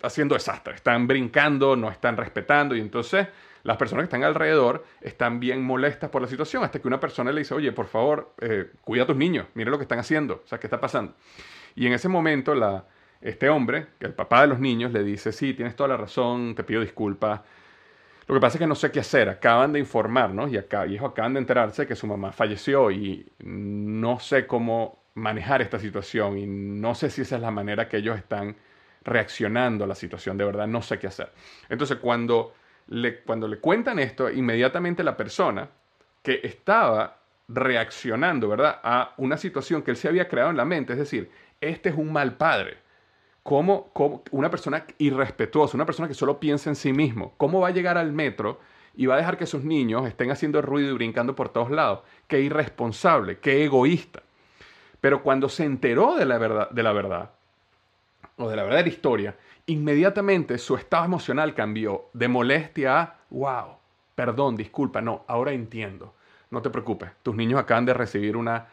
haciendo 0.04 0.36
desastre, 0.36 0.76
están 0.76 1.08
brincando, 1.08 1.76
no 1.76 1.90
están 1.90 2.18
respetando 2.18 2.76
y 2.76 2.82
entonces 2.82 3.28
las 3.64 3.78
personas 3.78 4.04
que 4.04 4.06
están 4.06 4.24
alrededor 4.24 4.84
están 5.02 5.40
bien 5.40 5.64
molestas 5.64 6.10
por 6.10 6.22
la 6.22 6.28
situación, 6.28 6.64
hasta 6.64 6.80
que 6.80 6.88
una 6.88 7.00
persona 7.00 7.32
le 7.32 7.42
dice, 7.42 7.54
oye, 7.54 7.72
por 7.72 7.88
favor, 7.88 8.34
eh, 8.40 8.72
cuida 8.84 9.04
a 9.04 9.06
tus 9.08 9.16
niños, 9.16 9.48
mire 9.54 9.70
lo 9.70 9.78
que 9.78 9.84
están 9.84 10.00
haciendo, 10.00 10.42
o 10.44 10.48
sea, 10.48 10.60
¿qué 10.60 10.68
está 10.68 10.80
pasando? 10.80 11.14
Y 11.76 11.88
en 11.88 11.94
ese 11.94 12.10
momento 12.10 12.56
la, 12.56 12.86
este 13.22 13.50
hombre, 13.50 13.88
el 14.00 14.14
papá 14.14 14.42
de 14.42 14.48
los 14.48 14.60
niños, 14.60 14.92
le 14.92 15.04
dice, 15.04 15.32
sí, 15.32 15.54
tienes 15.54 15.76
toda 15.76 15.90
la 15.90 15.98
razón, 15.98 16.56
te 16.56 16.64
pido 16.64 16.82
disculpas. 16.82 17.42
Lo 18.28 18.36
que 18.36 18.42
pasa 18.42 18.58
es 18.58 18.60
que 18.60 18.68
no 18.68 18.76
sé 18.76 18.92
qué 18.92 19.00
hacer, 19.00 19.30
acaban 19.30 19.74
de 19.74 19.80
informarnos 19.80 20.52
y, 20.52 20.58
acá, 20.58 20.86
y 20.88 20.98
acaban 20.98 21.34
de 21.34 21.40
enterarse 21.40 21.86
que 21.86 21.96
su 21.96 22.08
mamá 22.08 22.32
falleció 22.32 22.90
y 22.92 23.30
no 23.40 24.20
sé 24.20 24.48
cómo 24.48 25.04
manejar 25.16 25.62
esta 25.62 25.80
situación 25.80 26.38
y 26.38 26.46
no 26.48 26.96
sé 26.96 27.10
si 27.10 27.22
esa 27.22 27.36
es 27.36 27.42
la 27.42 27.52
manera 27.52 27.90
que 27.90 27.98
ellos 27.98 28.18
están 28.18 28.56
reaccionando 29.04 29.84
a 29.84 29.88
la 29.88 29.96
situación, 29.96 30.38
de 30.38 30.46
verdad 30.46 30.68
no 30.68 30.82
sé 30.82 30.98
qué 31.00 31.08
hacer. 31.08 31.32
Entonces 31.70 31.98
cuando 31.98 32.54
cuando 33.26 33.48
le 33.48 33.60
cuentan 33.60 34.00
esto, 34.00 34.30
inmediatamente 34.30 35.04
la 35.04 35.16
persona 35.16 35.70
que 36.22 36.42
estaba 36.44 37.18
reaccionando, 37.48 38.50
¿verdad? 38.50 38.80
A 38.84 39.14
una 39.18 39.38
situación 39.38 39.82
que 39.82 39.92
él 39.92 39.98
se 39.98 40.08
había 40.08 40.28
creado 40.28 40.50
en 40.50 40.58
la 40.58 40.66
mente, 40.66 40.94
es 40.94 41.00
decir, 41.00 41.30
este 41.60 41.90
es 41.90 41.96
un 41.96 42.12
mal 42.12 42.36
padre. 42.36 42.78
¿Cómo, 43.44 43.90
cómo, 43.94 44.24
una 44.32 44.52
persona 44.52 44.86
irrespetuosa, 45.00 45.76
una 45.76 45.86
persona 45.86 46.08
que 46.08 46.14
solo 46.14 46.40
piensa 46.40 46.70
en 46.70 46.76
sí 46.76 46.94
mismo, 46.94 47.34
cómo 47.38 47.60
va 47.60 47.70
a 47.70 47.72
llegar 47.72 47.98
al 47.98 48.12
metro 48.12 48.60
y 48.96 49.08
va 49.08 49.16
a 49.16 49.18
dejar 49.18 49.38
que 49.38 49.48
sus 49.48 49.64
niños 49.64 50.06
estén 50.06 50.30
haciendo 50.30 50.62
ruido 50.62 50.92
y 50.92 50.94
brincando 50.94 51.36
por 51.36 51.50
todos 51.50 51.72
lados? 51.72 52.02
Qué 52.28 52.42
irresponsable, 52.42 53.40
qué 53.40 53.64
egoísta. 53.64 54.22
Pero 55.00 55.24
cuando 55.24 55.50
se 55.50 55.64
enteró 55.64 56.16
de 56.16 56.26
la 56.26 56.38
verdad, 56.38 56.70
de 56.70 56.84
la 56.84 56.94
verdad 56.94 57.32
o 58.38 58.50
de 58.50 58.56
la 58.56 58.64
verdadera 58.64 58.90
historia, 58.90 59.36
inmediatamente 59.68 60.58
su 60.58 60.76
estado 60.76 61.06
emocional 61.06 61.54
cambió 61.54 62.10
de 62.14 62.28
molestia 62.28 63.00
a, 63.00 63.16
wow, 63.30 63.78
perdón, 64.16 64.56
disculpa, 64.56 65.02
no, 65.02 65.24
ahora 65.28 65.52
entiendo. 65.52 66.14
No 66.50 66.62
te 66.62 66.70
preocupes, 66.70 67.12
tus 67.24 67.36
niños 67.36 67.60
acaban 67.60 67.86
de 67.86 67.94
recibir 67.94 68.36
una 68.36 68.68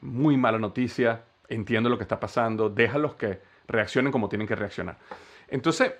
muy 0.00 0.36
mala 0.36 0.58
noticia, 0.58 1.22
entiendo 1.48 1.90
lo 1.90 1.98
que 1.98 2.04
está 2.04 2.18
pasando, 2.18 2.70
déjalos 2.70 3.14
que 3.14 3.40
reaccionen 3.68 4.10
como 4.10 4.28
tienen 4.28 4.48
que 4.48 4.56
reaccionar. 4.56 4.96
Entonces, 5.48 5.92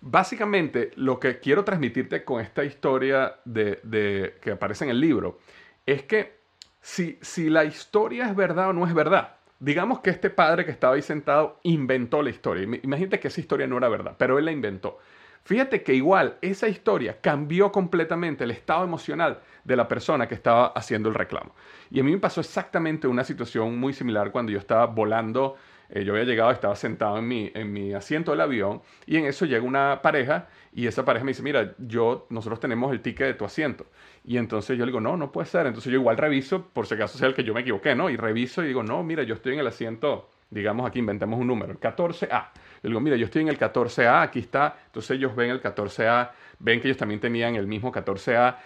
básicamente 0.00 0.90
lo 0.96 1.20
que 1.20 1.38
quiero 1.38 1.64
transmitirte 1.64 2.24
con 2.24 2.40
esta 2.40 2.64
historia 2.64 3.36
de, 3.44 4.36
que 4.40 4.50
aparece 4.52 4.84
en 4.84 4.90
el 4.90 5.00
libro 5.00 5.38
es 5.86 6.02
que 6.02 6.38
si, 6.80 7.18
si 7.22 7.48
la 7.48 7.64
historia 7.64 8.26
es 8.26 8.36
verdad 8.36 8.70
o 8.70 8.72
no 8.72 8.86
es 8.86 8.94
verdad, 8.94 9.36
digamos 9.64 10.00
que 10.00 10.10
este 10.10 10.28
padre 10.28 10.66
que 10.66 10.70
estaba 10.70 10.94
ahí 10.94 11.02
sentado 11.02 11.58
inventó 11.62 12.22
la 12.22 12.28
historia. 12.28 12.68
Imagínate 12.82 13.18
que 13.18 13.28
esa 13.28 13.40
historia 13.40 13.66
no 13.66 13.78
era 13.78 13.88
verdad, 13.88 14.14
pero 14.18 14.38
él 14.38 14.44
la 14.44 14.52
inventó. 14.52 14.98
Fíjate 15.44 15.82
que 15.82 15.94
igual 15.94 16.36
esa 16.42 16.68
historia 16.68 17.20
cambió 17.20 17.72
completamente 17.72 18.44
el 18.44 18.50
estado 18.50 18.84
emocional 18.84 19.40
de 19.64 19.76
la 19.76 19.88
persona 19.88 20.28
que 20.28 20.34
estaba 20.34 20.66
haciendo 20.68 21.08
el 21.08 21.14
reclamo. 21.14 21.54
Y 21.90 22.00
a 22.00 22.04
mí 22.04 22.12
me 22.12 22.18
pasó 22.18 22.40
exactamente 22.40 23.06
una 23.06 23.24
situación 23.24 23.78
muy 23.78 23.94
similar 23.94 24.30
cuando 24.32 24.52
yo 24.52 24.58
estaba 24.58 24.86
volando 24.86 25.56
eh, 25.94 26.04
yo 26.04 26.12
había 26.12 26.24
llegado, 26.24 26.50
estaba 26.50 26.74
sentado 26.74 27.18
en 27.18 27.28
mi, 27.28 27.52
en 27.54 27.72
mi 27.72 27.94
asiento 27.94 28.32
del 28.32 28.40
avión 28.40 28.82
y 29.06 29.16
en 29.16 29.26
eso 29.26 29.46
llega 29.46 29.62
una 29.62 30.02
pareja 30.02 30.48
y 30.72 30.88
esa 30.88 31.04
pareja 31.04 31.24
me 31.24 31.30
dice, 31.30 31.44
mira, 31.44 31.72
yo, 31.78 32.26
nosotros 32.30 32.58
tenemos 32.58 32.90
el 32.90 33.00
ticket 33.00 33.28
de 33.28 33.34
tu 33.34 33.44
asiento. 33.44 33.86
Y 34.24 34.36
entonces 34.36 34.76
yo 34.76 34.84
le 34.84 34.90
digo, 34.90 35.00
no, 35.00 35.16
no 35.16 35.30
puede 35.30 35.46
ser. 35.46 35.66
Entonces 35.66 35.92
yo 35.92 36.00
igual 36.00 36.16
reviso, 36.16 36.66
por 36.66 36.88
si 36.88 36.94
acaso 36.94 37.16
sea 37.16 37.28
el 37.28 37.34
que 37.34 37.44
yo 37.44 37.54
me 37.54 37.60
equivoqué, 37.60 37.94
¿no? 37.94 38.10
Y 38.10 38.16
reviso 38.16 38.64
y 38.64 38.66
digo, 38.66 38.82
no, 38.82 39.04
mira, 39.04 39.22
yo 39.22 39.34
estoy 39.34 39.52
en 39.52 39.60
el 39.60 39.68
asiento, 39.68 40.30
digamos 40.50 40.84
aquí, 40.84 40.98
inventemos 40.98 41.38
un 41.38 41.46
número, 41.46 41.70
el 41.70 41.78
14A. 41.78 42.48
Yo 42.82 42.88
digo, 42.88 42.98
mira, 42.98 43.14
yo 43.14 43.26
estoy 43.26 43.42
en 43.42 43.48
el 43.48 43.58
14A, 43.58 44.22
aquí 44.22 44.40
está. 44.40 44.76
Entonces 44.86 45.12
ellos 45.12 45.36
ven 45.36 45.50
el 45.50 45.62
14A, 45.62 46.30
ven 46.58 46.80
que 46.80 46.88
ellos 46.88 46.98
también 46.98 47.20
tenían 47.20 47.54
el 47.54 47.68
mismo 47.68 47.92
14A. 47.92 48.56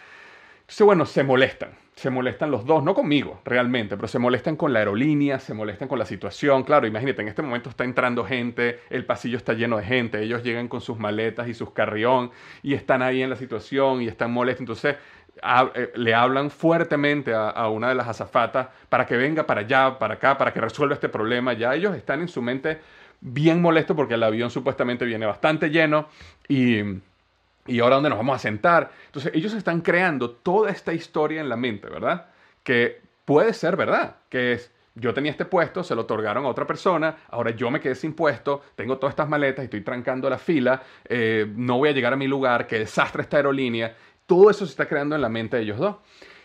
Entonces, 0.69 0.85
bueno, 0.85 1.07
se 1.07 1.25
molestan 1.25 1.71
se 1.99 2.11
molestan 2.11 2.53
los 2.53 2.65
dos, 2.65 2.85
no 2.85 2.95
conmigo 2.95 3.41
realmente, 3.45 3.97
pero 3.97 4.07
se 4.07 4.21
molestan 4.21 4.55
con 4.55 4.73
la 4.73 4.79
aerolínea, 4.79 5.41
se 5.41 5.53
molestan 5.53 5.89
con 5.89 5.99
la 5.99 6.07
situación. 6.07 6.63
Claro, 6.63 6.87
imagínate, 6.87 7.23
en 7.23 7.29
este 7.29 7.43
momento 7.43 7.71
está 7.71 7.83
entrando 7.83 8.25
gente, 8.25 8.79
el 8.89 9.05
pasillo 9.05 9.37
está 9.37 9.53
lleno 9.55 9.79
de 9.79 9.85
gente, 9.85 10.23
ellos 10.23 10.45
llegan 10.45 10.69
con 10.69 10.81
sus 10.81 10.97
maletas 10.97 11.49
y 11.49 11.55
sus 11.55 11.73
carrión 11.73 12.31
y 12.63 12.75
están 12.75 13.03
ahí 13.03 13.21
en 13.21 13.31
la 13.31 13.35
situación 13.35 14.01
y 14.01 14.07
están 14.07 14.31
molestos. 14.31 14.61
Entonces 14.61 14.95
eh, 15.75 15.91
le 15.97 16.15
hablan 16.15 16.51
fuertemente 16.51 17.35
a, 17.35 17.51
a, 17.51 17.69
una 17.69 17.89
de 17.89 17.97
las 17.97 18.07
azafatas 18.07 18.69
para 18.89 19.05
que 19.05 19.17
venga 19.17 19.45
para 19.45 19.63
allá, 19.63 19.99
para 19.99 20.15
acá, 20.15 20.39
para 20.39 20.53
que 20.53 20.61
resuelva 20.61 20.95
este 20.95 21.09
problema. 21.09 21.53
Ya 21.55 21.75
ellos 21.75 21.97
están 21.97 22.21
en 22.21 22.29
su 22.29 22.41
mente 22.43 22.79
bien 23.21 23.61
molestos 23.61 23.97
porque 23.97 24.15
el 24.15 24.23
avión 24.23 24.51
supuestamente 24.51 25.05
viene 25.05 25.27
bastante 25.27 25.71
lleno 25.71 26.07
y 26.47 27.01
y 27.69 27.81
ahora 27.81 27.97
dónde 27.97 28.11
nos 28.11 28.19
vamos 28.19 28.37
a 28.37 28.39
sentar. 28.39 28.91
Entonces 29.07 29.33
ellos 29.35 29.53
están 29.55 29.83
creando 29.83 30.31
toda 30.31 30.71
esta 30.71 30.93
historia 30.93 31.41
en 31.41 31.49
la 31.49 31.57
mente, 31.57 31.89
¿verdad? 31.89 32.27
Que 32.63 33.01
puede 33.25 33.53
ser 33.53 33.77
verdad, 33.77 34.17
que 34.29 34.53
es, 34.53 34.73
yo 34.95 35.15
tenía 35.15 35.31
este 35.31 35.45
puesto, 35.45 35.85
se 35.85 35.95
lo 35.95 36.03
otorgaron 36.03 36.45
a 36.45 36.49
otra 36.49 36.67
persona, 36.67 37.17
ahora 37.29 37.51
yo 37.51 37.71
me 37.71 37.81
quedé 37.81 37.95
sin 37.95 38.15
puesto, 38.15 38.63
tengo 38.75 38.99
todas 38.99 39.13
estas 39.13 39.29
maletas 39.29 39.63
y 39.63 39.67
estoy 39.67 39.83
trancando 39.83 40.29
la 40.29 40.39
fila, 40.39 40.83
eh, 41.05 41.47
no 41.55 41.79
voy 41.79 41.91
a 41.91 41.93
llegar 41.93 42.13
a 42.13 42.17
mi 42.17 42.27
lugar, 42.27 42.67
qué 42.67 42.79
desastre 42.79 43.23
esta 43.23 43.37
aerolínea. 43.37 43.95
Todo 44.27 44.51
eso 44.51 44.67
se 44.67 44.73
está 44.73 44.87
creando 44.87 45.15
en 45.15 45.23
la 45.23 45.29
mente 45.29 45.57
de 45.57 45.63
ellos 45.63 45.79
dos. 45.79 45.97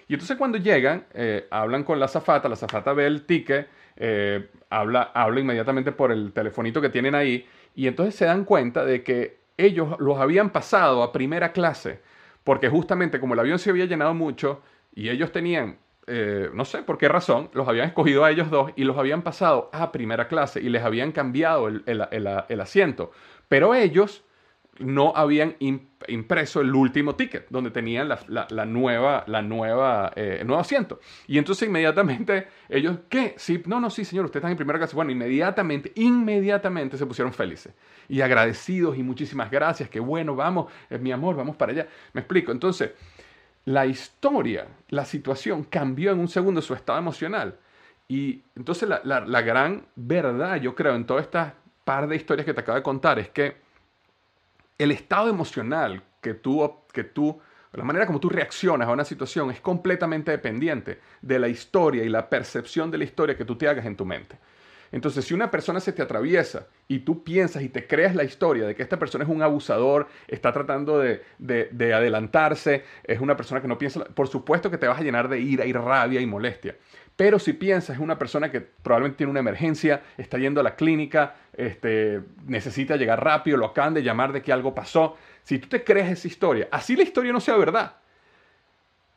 Y 0.08 0.13
entonces 0.13 0.38
cuando 0.38 0.58
llegan, 0.58 1.06
eh, 1.13 1.48
hablan 1.50 1.84
con 1.84 2.00
la 2.00 2.08
zafata, 2.08 2.50
la 2.50 2.56
zafata 2.56 2.94
ve 2.94 3.08
el 3.08 3.25
ticket, 3.25 3.68
eh, 3.96 4.50
habla, 4.70 5.12
habla 5.13 5.39
inmediatamente 5.39 5.92
por 5.92 6.12
el 6.12 6.34
telefonito 6.34 6.82
que 6.82 6.89
tienen 6.89 7.15
ahí, 7.15 7.48
y 7.75 7.88
entonces 7.88 8.15
se 8.15 8.25
dan 8.25 8.44
cuenta 8.44 8.86
de 8.86 9.03
que 9.03 9.43
ellos 9.58 9.96
los 10.00 10.20
habían 10.20 10.50
pasado 10.50 11.04
a 11.04 11.12
primera 11.12 11.52
clase, 11.52 12.02
porque 12.44 12.70
justamente 12.70 13.20
como 13.20 13.34
el 13.34 13.40
avión 13.40 13.60
se 13.60 13.70
había 13.70 13.86
llenado 13.86 14.14
mucho 14.14 14.62
y 14.94 15.10
ellos 15.10 15.32
tenían, 15.32 15.80
eh, 16.08 16.50
no 16.54 16.66
sé 16.66 16.84
por 16.84 16.98
qué 16.98 17.08
razón, 17.08 17.50
los 17.54 17.68
habían 17.68 17.88
escogido 17.88 18.26
a 18.26 18.32
ellos 18.32 18.50
dos 18.50 18.72
y 18.76 18.84
los 18.84 18.98
habían 18.98 19.22
pasado 19.22 19.70
a 19.74 19.92
primera 19.92 20.28
clase 20.28 20.62
y 20.62 20.70
les 20.70 20.84
habían 20.84 21.12
cambiado 21.12 21.68
el 21.68 22.62
asiento. 22.62 23.12
Pero 23.48 23.76
ellos 23.76 24.24
no 24.80 25.13
habían 25.15 25.56
impreso 25.60 26.62
el 26.62 26.74
último 26.74 27.15
ticket, 27.15 27.48
donde 27.50 27.70
tenían 27.70 28.10
la, 28.10 28.65
nueva, 28.65 29.24
la 29.27 29.42
nueva, 29.42 30.12
eh, 30.15 30.38
el 30.42 30.48
nuevo 30.48 30.62
asiento. 30.62 31.00
Y 31.27 31.38
entonces 31.38 31.68
inmediatamente 31.68 32.48
ellos, 32.70 32.98
¿qué? 33.08 33.36
Sí, 33.38 33.62
no, 33.65 33.80
no, 33.80 33.89
sí, 33.89 34.03
señor, 34.03 34.25
usted 34.25 34.39
está 34.39 34.50
en 34.50 34.58
primera 34.58 34.80
clase. 34.80 34.96
Bueno, 34.96 35.12
inmediatamente, 35.12 35.92
inmediatamente 35.96 36.98
se 36.98 37.06
pusieron 37.06 37.34
felices 37.34 37.74
y 38.10 38.22
agradecidos 38.22 38.98
y 38.98 39.03
muchísimas 39.03 39.51
gracias, 39.51 39.89
qué 39.89 40.00
bueno, 40.00 40.36
vamos, 40.36 40.72
es 40.89 41.00
mi 41.00 41.12
amor, 41.12 41.36
vamos 41.36 41.56
para 41.56 41.72
allá. 41.72 41.88
Me 42.13 42.22
explico. 42.22 42.51
Entonces, 42.51 42.92
la 43.65 43.86
historia, 43.86 44.68
la 44.89 45.06
situación 45.06 45.63
cambió 45.63 46.12
en 46.12 46.20
un 46.20 46.27
segundo 46.27 46.62
su 46.62 46.74
estado 46.74 46.98
emocional. 46.98 47.60
Y 48.08 48.44
entonces 48.56 48.89
la, 48.89 49.01
la 49.03 49.42
gran 49.42 49.86
verdad, 49.96 50.58
yo 50.58 50.75
creo, 50.75 50.96
en 50.96 51.06
toda 51.06 51.22
esta 51.22 51.56
par 51.84 52.08
de 52.08 52.15
historias 52.15 52.46
que 52.46 52.53
te 52.53 52.62
acabo 52.62 52.77
de 52.77 52.84
contar 52.84 53.20
es 53.20 53.30
que 53.30 53.62
el 54.84 54.92
estado 54.92 55.30
emocional 55.30 56.04
que 56.22 56.34
tú, 56.34 56.70
que 56.92 57.04
tú, 57.04 57.40
la 57.72 57.84
manera 57.84 58.06
como 58.06 58.20
tú 58.20 58.30
reaccionas 58.30 58.88
a 58.88 58.92
una 58.92 59.06
situación 59.06 59.50
es 59.50 59.62
completamente 59.62 60.32
dependiente 60.32 61.00
de 61.22 61.40
la 61.40 61.48
historia 61.48 62.04
y 62.04 62.10
la 62.10 62.30
percepción 62.30 62.92
de 62.92 62.98
la 62.98 63.04
historia 63.06 63.38
que 63.38 63.46
tú 63.46 63.58
te 63.58 63.68
hagas 63.68 63.86
en 63.86 63.96
tu 63.96 64.06
mente. 64.06 64.38
Entonces, 64.92 65.25
si 65.25 65.34
una 65.34 65.50
persona 65.50 65.80
se 65.80 65.92
te 65.92 66.04
atraviesa 66.04 66.68
y 66.88 67.00
tú 67.00 67.24
piensas 67.24 67.63
y 67.63 67.70
te 67.70 67.88
creas 67.88 68.13
la 68.13 68.24
historia 68.24 68.68
de 68.68 68.75
que 68.75 68.84
esta 68.84 69.00
persona 69.00 69.24
es 69.24 69.30
un 69.30 69.42
abusador, 69.42 70.08
está 70.28 70.54
tratando 70.54 71.00
de, 71.00 71.24
de, 71.40 71.94
adelantarse, 71.96 72.84
es 73.04 73.20
una 73.20 73.36
persona 73.36 73.60
que 73.60 73.68
no 73.68 73.80
piensa, 73.80 74.06
por 74.06 74.28
supuesto 74.28 74.70
que 74.70 74.78
te 74.78 74.88
vas 74.88 75.00
a 75.00 75.04
llenar 75.04 75.30
de 75.30 75.40
ira 75.40 75.66
y 75.66 75.74
rabia 75.74 76.22
y 76.22 76.28
molestia. 76.28 76.75
Pero 77.15 77.38
si 77.38 77.53
piensas 77.53 77.98
es 77.98 78.01
una 78.01 78.17
persona 78.17 78.51
que 78.51 78.62
probablemente 78.62 79.17
tiene 79.17 79.32
una 79.32 79.39
emergencia, 79.39 80.01
está 80.17 80.38
yendo 80.38 80.62
a 80.62 80.63
la 80.63 80.75
clínica, 80.75 81.36
este, 81.53 82.22
necesita 82.48 82.96
llegar 82.96 83.24
rápido, 83.24 83.58
lo 83.58 83.67
acaban 83.67 83.93
de 83.93 84.01
llamar 84.01 84.34
de 84.34 84.41
que 84.41 84.51
algo 84.51 84.74
pasó, 84.74 85.17
si 85.43 85.60
tú 85.60 85.67
te 85.67 85.84
crees 85.84 86.12
esa 86.12 86.27
historia, 86.27 86.67
así 86.72 86.96
la 86.96 87.03
historia 87.03 87.32
no 87.32 87.39
sea 87.39 87.55
verdad, 87.58 87.98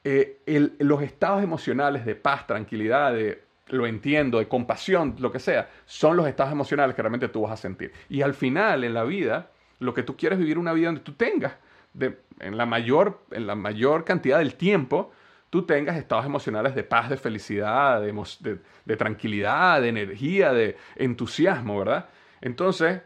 eh, 0.04 0.40
los 0.78 1.02
estados 1.02 1.42
emocionales 1.42 2.04
de 2.04 2.14
paz, 2.14 2.46
tranquilidad, 2.46 3.12
de 3.12 3.42
lo 3.68 3.86
entiendo, 3.86 4.38
de 4.38 4.46
compasión, 4.46 5.16
lo 5.18 5.32
que 5.32 5.40
sea, 5.40 5.68
son 5.86 6.16
los 6.16 6.28
estados 6.28 6.52
emocionales 6.52 6.94
que 6.94 7.02
realmente 7.02 7.28
tú 7.28 7.42
vas 7.42 7.52
a 7.52 7.56
sentir. 7.56 7.92
Y 8.08 8.22
al 8.22 8.34
final, 8.34 8.84
en 8.84 8.94
la 8.94 9.02
vida, 9.02 9.50
lo 9.80 9.94
que 9.94 10.02
tú 10.02 10.16
quieres 10.16 10.38
vivir 10.38 10.58
una 10.58 10.72
vida 10.72 10.86
donde 10.86 11.00
tú 11.00 11.14
tengas, 11.14 11.54
de, 11.92 12.18
en, 12.40 12.56
la 12.56 12.66
mayor, 12.66 13.22
en 13.32 13.46
la 13.46 13.54
mayor 13.54 14.04
cantidad 14.04 14.38
del 14.38 14.54
tiempo, 14.54 15.10
tú 15.50 15.62
tengas 15.62 15.96
estados 15.96 16.26
emocionales 16.26 16.74
de 16.74 16.82
paz, 16.82 17.08
de 17.08 17.16
felicidad, 17.16 18.00
de, 18.00 18.58
de 18.84 18.96
tranquilidad, 18.96 19.80
de 19.80 19.88
energía, 19.88 20.52
de 20.52 20.76
entusiasmo, 20.96 21.78
¿verdad? 21.78 22.08
Entonces, 22.40 23.00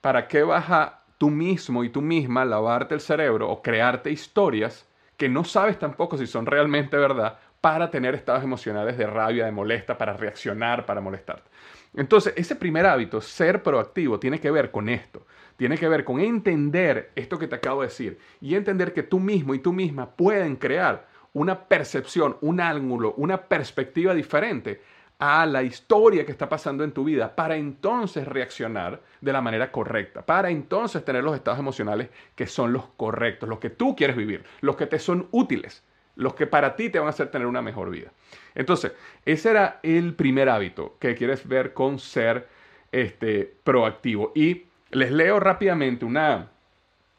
¿para 0.00 0.28
qué 0.28 0.42
vas 0.42 0.70
a 0.70 1.02
tú 1.18 1.30
mismo 1.30 1.84
y 1.84 1.88
tú 1.88 2.02
misma 2.02 2.44
lavarte 2.44 2.94
el 2.94 3.00
cerebro 3.00 3.48
o 3.48 3.62
crearte 3.62 4.10
historias 4.10 4.86
que 5.16 5.28
no 5.28 5.44
sabes 5.44 5.78
tampoco 5.78 6.18
si 6.18 6.26
son 6.26 6.46
realmente 6.46 6.96
verdad 6.96 7.38
para 7.60 7.90
tener 7.90 8.14
estados 8.14 8.44
emocionales 8.44 8.98
de 8.98 9.06
rabia, 9.06 9.46
de 9.46 9.52
molesta, 9.52 9.96
para 9.96 10.12
reaccionar, 10.14 10.84
para 10.84 11.00
molestarte. 11.00 11.48
Entonces, 11.96 12.34
ese 12.36 12.56
primer 12.56 12.84
hábito, 12.84 13.20
ser 13.20 13.62
proactivo, 13.62 14.18
tiene 14.18 14.38
que 14.38 14.50
ver 14.50 14.70
con 14.70 14.88
esto. 14.88 15.26
Tiene 15.56 15.78
que 15.78 15.88
ver 15.88 16.04
con 16.04 16.20
entender 16.20 17.12
esto 17.14 17.38
que 17.38 17.46
te 17.46 17.54
acabo 17.54 17.80
de 17.80 17.86
decir 17.86 18.18
y 18.40 18.54
entender 18.54 18.92
que 18.92 19.04
tú 19.04 19.20
mismo 19.20 19.54
y 19.54 19.60
tú 19.60 19.72
misma 19.72 20.10
pueden 20.10 20.56
crear 20.56 21.06
una 21.34 21.64
percepción, 21.64 22.36
un 22.40 22.60
ángulo, 22.60 23.14
una 23.16 23.42
perspectiva 23.42 24.14
diferente 24.14 24.80
a 25.18 25.46
la 25.46 25.62
historia 25.62 26.26
que 26.26 26.32
está 26.32 26.48
pasando 26.48 26.82
en 26.82 26.92
tu 26.92 27.04
vida 27.04 27.36
para 27.36 27.56
entonces 27.56 28.26
reaccionar 28.26 29.00
de 29.20 29.32
la 29.32 29.40
manera 29.40 29.70
correcta, 29.70 30.26
para 30.26 30.50
entonces 30.50 31.04
tener 31.04 31.22
los 31.22 31.36
estados 31.36 31.60
emocionales 31.60 32.08
que 32.34 32.46
son 32.46 32.72
los 32.72 32.86
correctos, 32.96 33.48
los 33.48 33.58
que 33.58 33.70
tú 33.70 33.94
quieres 33.94 34.16
vivir, 34.16 34.44
los 34.60 34.76
que 34.76 34.86
te 34.86 34.98
son 34.98 35.28
útiles 35.30 35.84
los 36.16 36.34
que 36.34 36.46
para 36.46 36.76
ti 36.76 36.90
te 36.90 36.98
van 36.98 37.08
a 37.08 37.10
hacer 37.10 37.30
tener 37.30 37.46
una 37.46 37.62
mejor 37.62 37.90
vida. 37.90 38.12
Entonces, 38.54 38.92
ese 39.24 39.50
era 39.50 39.80
el 39.82 40.14
primer 40.14 40.48
hábito 40.48 40.96
que 40.98 41.14
quieres 41.14 41.46
ver 41.46 41.72
con 41.72 41.98
ser 41.98 42.48
este, 42.92 43.52
proactivo. 43.64 44.32
Y 44.34 44.64
les 44.90 45.10
leo 45.10 45.40
rápidamente 45.40 46.04
una, 46.04 46.50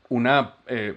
una 0.09 0.55
eh, 0.67 0.95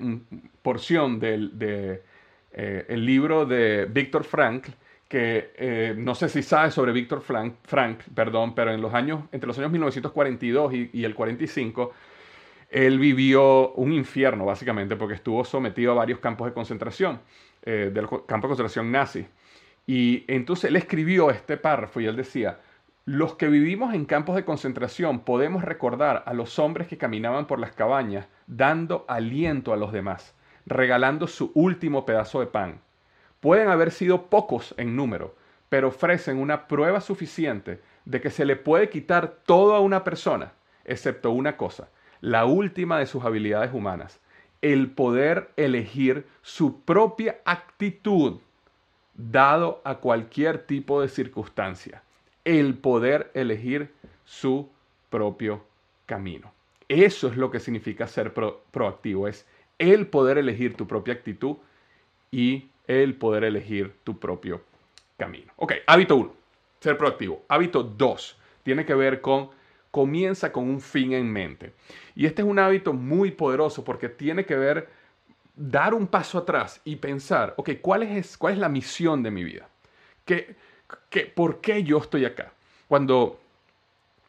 porción 0.63 1.19
del 1.19 1.59
de, 1.59 2.03
eh, 2.53 2.87
el 2.89 3.05
libro 3.05 3.47
de 3.47 3.87
Víctor 3.87 4.25
Frank, 4.25 4.69
que 5.09 5.53
eh, 5.57 5.95
no 5.97 6.15
sé 6.15 6.29
si 6.29 6.43
sabes 6.43 6.75
sobre 6.75 6.93
Víctor 6.93 7.23
Frank, 7.23 7.55
Frank, 7.65 8.01
perdón, 8.15 8.55
pero 8.55 8.73
en 8.73 8.81
los 8.81 8.93
años, 8.93 9.25
entre 9.33 9.47
los 9.47 9.59
años 9.59 9.71
1942 9.71 10.75
y, 10.75 10.91
y 10.93 11.05
el 11.05 11.15
45, 11.15 11.93
él 12.71 12.99
vivió 12.99 13.73
un 13.73 13.93
infierno, 13.93 14.45
básicamente, 14.45 14.97
porque 14.97 15.15
estuvo 15.15 15.45
sometido 15.45 15.93
a 15.93 15.95
varios 15.95 16.19
campos 16.19 16.47
de 16.47 16.53
concentración. 16.53 17.21
Eh, 17.63 17.91
del 17.93 18.09
campo 18.09 18.47
de 18.47 18.55
concentración 18.55 18.91
nazi. 18.93 19.27
Y 19.87 20.25
entonces 20.29 20.71
él 20.71 20.77
escribió 20.77 21.31
este 21.31 21.57
párrafo 21.57 22.01
y 22.01 22.07
él 22.07 22.17
decía, 22.17 22.61
los 23.05 23.35
que 23.35 23.49
vivimos 23.49 23.95
en 23.95 24.05
campos 24.05 24.37
de 24.37 24.45
concentración 24.45 25.21
podemos 25.21 25.63
recordar 25.65 26.23
a 26.25 26.35
los 26.35 26.59
hombres 26.59 26.87
que 26.87 26.99
caminaban 26.99 27.47
por 27.47 27.59
las 27.59 27.73
cabañas 27.73 28.29
dando 28.47 29.05
aliento 29.09 29.73
a 29.73 29.77
los 29.77 29.93
demás, 29.93 30.35
regalando 30.69 31.27
su 31.27 31.51
último 31.55 32.05
pedazo 32.05 32.41
de 32.41 32.47
pan. 32.47 32.81
Pueden 33.41 33.69
haber 33.69 33.91
sido 33.91 34.27
pocos 34.27 34.75
en 34.77 34.97
número, 34.97 35.35
pero 35.69 35.89
ofrecen 35.89 36.39
una 36.39 36.69
prueba 36.69 37.01
suficiente 37.01 37.81
de 38.05 38.21
que 38.21 38.31
se 38.31 38.45
le 38.45 38.57
puede 38.57 38.89
quitar 38.91 39.39
todo 39.45 39.75
a 39.75 39.81
una 39.81 40.05
persona, 40.05 40.53
excepto 40.85 41.31
una 41.31 41.57
cosa, 41.57 41.89
la 42.21 42.45
última 42.45 42.99
de 42.99 43.07
sus 43.07 43.25
habilidades 43.25 43.73
humanas, 43.73 44.21
el 44.61 44.91
poder 44.91 45.51
elegir 45.57 46.27
su 46.43 46.83
propia 46.83 47.39
actitud 47.45 48.41
dado 49.15 49.81
a 49.85 49.97
cualquier 49.97 50.67
tipo 50.67 51.01
de 51.01 51.09
circunstancia. 51.09 52.03
El 52.45 52.75
poder 52.79 53.31
elegir 53.35 53.93
su 54.25 54.69
propio 55.11 55.65
camino. 56.07 56.53
Eso 56.89 57.29
es 57.29 57.37
lo 57.37 57.51
que 57.51 57.61
significa 57.61 58.07
ser 58.07 58.33
proactivo, 58.33 59.29
es 59.29 59.47
el 59.79 60.07
poder 60.07 60.39
elegir 60.39 60.75
tu 60.75 60.87
propia 60.87 61.15
actitud 61.15 61.57
y 62.31 62.69
el 62.87 63.15
poder 63.15 63.45
elegir 63.45 63.95
tu 64.05 64.19
propio 64.19 64.63
camino. 65.17 65.53
Ok, 65.57 65.75
hábito 65.87 66.17
1, 66.17 66.35
ser 66.81 66.97
proactivo. 66.99 67.45
Hábito 67.49 67.83
2, 67.83 68.39
tiene 68.63 68.85
que 68.85 68.95
ver 68.95 69.21
con 69.21 69.51
comienza 69.91 70.53
con 70.53 70.69
un 70.69 70.81
fin 70.81 71.13
en 71.13 71.33
mente. 71.33 71.73
Y 72.15 72.27
este 72.27 72.43
es 72.43 72.49
un 72.49 72.59
hábito 72.59 72.93
muy 72.93 73.31
poderoso 73.31 73.85
porque 73.85 74.09
tiene 74.09 74.45
que 74.45 74.57
ver 74.57 74.89
dar 75.57 75.95
un 75.95 76.07
paso 76.07 76.39
atrás 76.39 76.81
y 76.85 76.97
pensar, 76.97 77.55
ok, 77.57 77.71
¿cuál 77.81 78.05
es, 78.05 78.37
cuál 78.37 78.55
es 78.55 78.59
la 78.61 78.69
misión 78.69 79.23
de 79.23 79.31
mi 79.31 79.45
vida? 79.45 79.69
¿Qué, 80.25 80.57
por 81.35 81.61
qué 81.61 81.83
yo 81.83 81.99
estoy 81.99 82.25
acá? 82.25 82.53
Cuando 82.87 83.41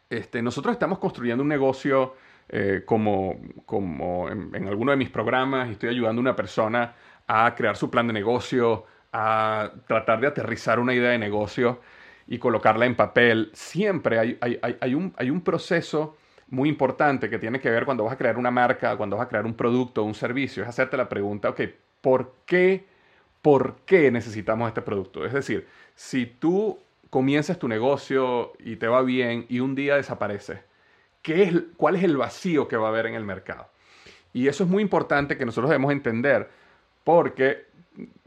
este, 0.09 0.41
nosotros 0.41 0.73
estamos 0.73 0.97
construyendo 0.99 1.43
un 1.43 1.49
negocio 1.49 2.15
eh, 2.49 2.83
como, 2.85 3.39
como 3.65 4.29
en, 4.29 4.53
en, 4.53 4.67
alguno 4.67 4.91
de 4.91 4.97
mis 4.97 5.09
programas 5.09 5.69
estoy 5.69 5.89
ayudando 5.89 6.19
a 6.19 6.23
una 6.23 6.35
persona 6.35 6.93
a 7.27 7.53
crear 7.55 7.77
su 7.77 7.89
plan 7.89 8.07
de 8.07 8.13
negocio, 8.13 8.85
a 9.13 9.71
tratar 9.87 10.19
de 10.19 10.27
aterrizar 10.27 10.79
una 10.79 10.93
idea 10.93 11.11
de 11.11 11.19
negocio, 11.19 11.79
y 12.31 12.37
colocarla 12.37 12.85
en 12.85 12.95
papel, 12.95 13.49
siempre 13.53 14.19
hay, 14.19 14.37
hay, 14.39 14.93
un, 14.93 15.11
hay 15.17 15.31
un 15.31 15.41
proceso 15.41 16.15
muy 16.49 16.69
importante 16.69 17.27
que 17.27 17.39
tiene 17.39 17.59
que 17.59 17.71
ver 17.71 17.85
cuando 17.85 18.03
vas 18.03 18.13
a 18.13 18.17
crear 18.17 18.37
una 18.37 18.51
marca, 18.51 18.95
cuando 18.97 19.17
vas 19.17 19.25
a 19.25 19.29
crear 19.29 19.47
un 19.47 19.55
producto 19.55 20.03
un 20.03 20.13
servicio, 20.13 20.61
es 20.61 20.69
hacerte 20.69 20.95
la 20.95 21.09
pregunta, 21.09 21.49
ok, 21.49 21.61
¿por 22.01 22.35
qué, 22.45 22.85
¿por 23.41 23.77
qué 23.77 24.11
necesitamos 24.11 24.67
este 24.67 24.83
producto? 24.83 25.25
Es 25.25 25.33
decir, 25.33 25.67
si 25.95 26.27
tú 26.27 26.77
comienzas 27.09 27.57
tu 27.57 27.67
negocio 27.67 28.53
y 28.59 28.75
te 28.75 28.87
va 28.87 29.01
bien 29.01 29.47
y 29.49 29.59
un 29.59 29.73
día 29.73 29.95
desaparece, 29.95 30.61
¿qué 31.21 31.43
es, 31.43 31.55
¿cuál 31.77 31.95
es 31.95 32.03
el 32.03 32.17
vacío 32.17 32.67
que 32.67 32.77
va 32.77 32.87
a 32.87 32.89
haber 32.89 33.07
en 33.07 33.15
el 33.15 33.23
mercado? 33.23 33.67
Y 34.33 34.47
eso 34.47 34.63
es 34.63 34.69
muy 34.69 34.83
importante 34.83 35.37
que 35.37 35.45
nosotros 35.45 35.69
debemos 35.69 35.91
entender 35.91 36.49
porque 37.03 37.67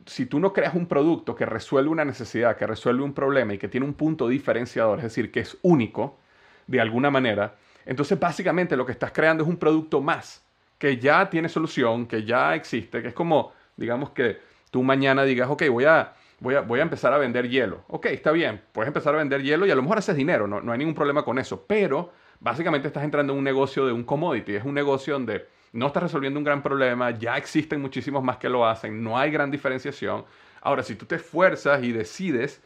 si 0.07 0.27
tú 0.27 0.41
no 0.41 0.53
creas 0.53 0.75
un 0.75 0.87
producto 0.87 1.35
que 1.35 1.47
resuelve 1.47 1.91
una 1.91 2.05
necesidad, 2.05 2.57
que 2.57 2.67
resuelve 2.67 3.03
un 3.03 3.15
problema 3.15 3.55
y 3.55 3.59
que 3.59 3.69
tiene 3.69 3.87
un 3.87 3.95
punto 3.95 4.29
diferenciador, 4.29 4.99
es 4.99 5.05
decir, 5.05 5.31
que 5.31 5.41
es 5.41 5.57
único 5.63 6.19
de 6.67 6.81
alguna 6.81 7.11
manera, 7.11 7.57
entonces 7.87 8.19
básicamente 8.19 8.77
lo 8.77 8.87
que 8.87 8.93
estás 8.93 9.13
creando 9.13 9.45
es 9.45 9.49
un 9.49 9.57
producto 9.57 10.01
más, 10.01 10.45
que 10.79 10.99
ya 10.99 11.31
tiene 11.31 11.49
solución, 11.49 12.07
que 12.07 12.25
ya 12.25 12.55
existe, 12.55 13.03
que 13.03 13.09
es 13.09 13.15
como, 13.15 13.53
digamos 13.77 14.11
que 14.11 14.39
tú 14.71 14.83
mañana 14.83 15.23
digas, 15.23 15.49
ok, 15.49 15.69
voy 15.71 15.85
a, 15.85 16.15
voy 16.41 16.57
a, 16.57 16.61
voy 16.63 16.81
a 16.81 16.83
empezar 16.83 17.13
a 17.13 17.19
vender 17.19 17.49
hielo. 17.49 17.85
Ok, 17.89 18.07
está 18.07 18.33
bien, 18.33 18.61
puedes 18.73 18.89
empezar 18.89 19.15
a 19.15 19.19
vender 19.19 19.43
hielo 19.43 19.67
y 19.67 19.71
a 19.71 19.77
lo 19.77 19.83
mejor 19.83 19.99
haces 19.99 20.17
dinero, 20.17 20.47
no, 20.49 20.61
no 20.61 20.73
hay 20.73 20.79
ningún 20.79 20.95
problema 20.95 21.25
con 21.25 21.39
eso, 21.39 21.65
pero 21.67 22.13
básicamente 22.43 22.89
estás 22.89 23.05
entrando 23.05 23.33
en 23.33 23.39
un 23.39 23.45
negocio 23.45 23.87
de 23.87 23.93
un 23.93 24.03
commodity, 24.03 24.57
es 24.57 24.65
un 24.65 24.75
negocio 24.75 25.15
donde 25.15 25.47
no 25.73 25.87
estás 25.87 26.03
resolviendo 26.03 26.39
un 26.39 26.45
gran 26.45 26.63
problema, 26.63 27.13
ya 27.13 27.37
existen 27.37 27.81
muchísimos 27.81 28.23
más 28.23 28.37
que 28.37 28.49
lo 28.49 28.67
hacen, 28.67 29.03
no 29.03 29.17
hay 29.17 29.31
gran 29.31 29.51
diferenciación. 29.51 30.25
Ahora, 30.61 30.83
si 30.83 30.97
tú 30.97 31.07
te 31.07 31.17
esfuerzas 31.17 31.83
y 31.83 31.93
decides 31.93 32.61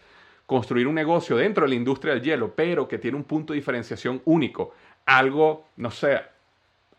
construir 0.47 0.87
un 0.87 0.95
negocio 0.95 1.37
dentro 1.37 1.65
de 1.65 1.69
la 1.69 1.75
industria 1.75 2.15
del 2.15 2.23
hielo, 2.23 2.55
pero 2.55 2.89
que 2.89 2.99
tiene 2.99 3.17
un 3.17 3.25
punto 3.25 3.53
de 3.53 3.59
diferenciación 3.59 4.23
único, 4.25 4.75
algo, 5.05 5.69
no 5.77 5.91
sé, 5.91 6.21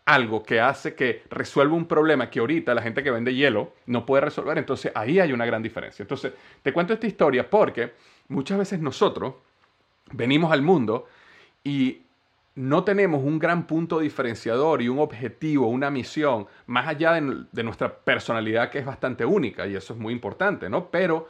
algo 0.05 0.43
que 0.43 0.61
hace 0.61 0.95
que 0.95 1.23
resuelva 1.29 1.75
un 1.75 1.87
problema 1.87 2.29
que 2.29 2.39
ahorita 2.39 2.73
la 2.73 2.81
gente 2.81 3.03
que 3.03 3.11
vende 3.11 3.33
hielo 3.33 3.73
no 3.87 4.05
puede 4.05 4.21
resolver, 4.21 4.57
entonces 4.57 4.91
ahí 4.95 5.19
hay 5.19 5.33
una 5.33 5.45
gran 5.45 5.63
diferencia. 5.63 6.03
Entonces, 6.03 6.31
te 6.61 6.71
cuento 6.71 6.93
esta 6.93 7.07
historia 7.07 7.49
porque 7.49 7.93
muchas 8.29 8.59
veces 8.59 8.79
nosotros 8.79 9.33
venimos 10.11 10.51
al 10.51 10.61
mundo 10.61 11.07
y 11.63 12.06
no 12.57 12.83
tenemos 12.83 13.23
un 13.23 13.37
gran 13.37 13.67
punto 13.67 13.99
diferenciador 13.99 14.81
y 14.81 14.89
un 14.89 14.97
objetivo, 14.97 15.67
una 15.67 15.91
misión, 15.91 16.47
más 16.65 16.87
allá 16.87 17.13
de, 17.13 17.63
nuestra 17.63 17.99
personalidad 17.99 18.71
que 18.71 18.79
es 18.79 18.85
bastante 18.85 19.25
única 19.25 19.67
y 19.67 19.75
eso 19.75 19.93
es 19.93 19.99
muy 19.99 20.11
importante, 20.11 20.67
¿no? 20.67 20.89
Pero 20.89 21.27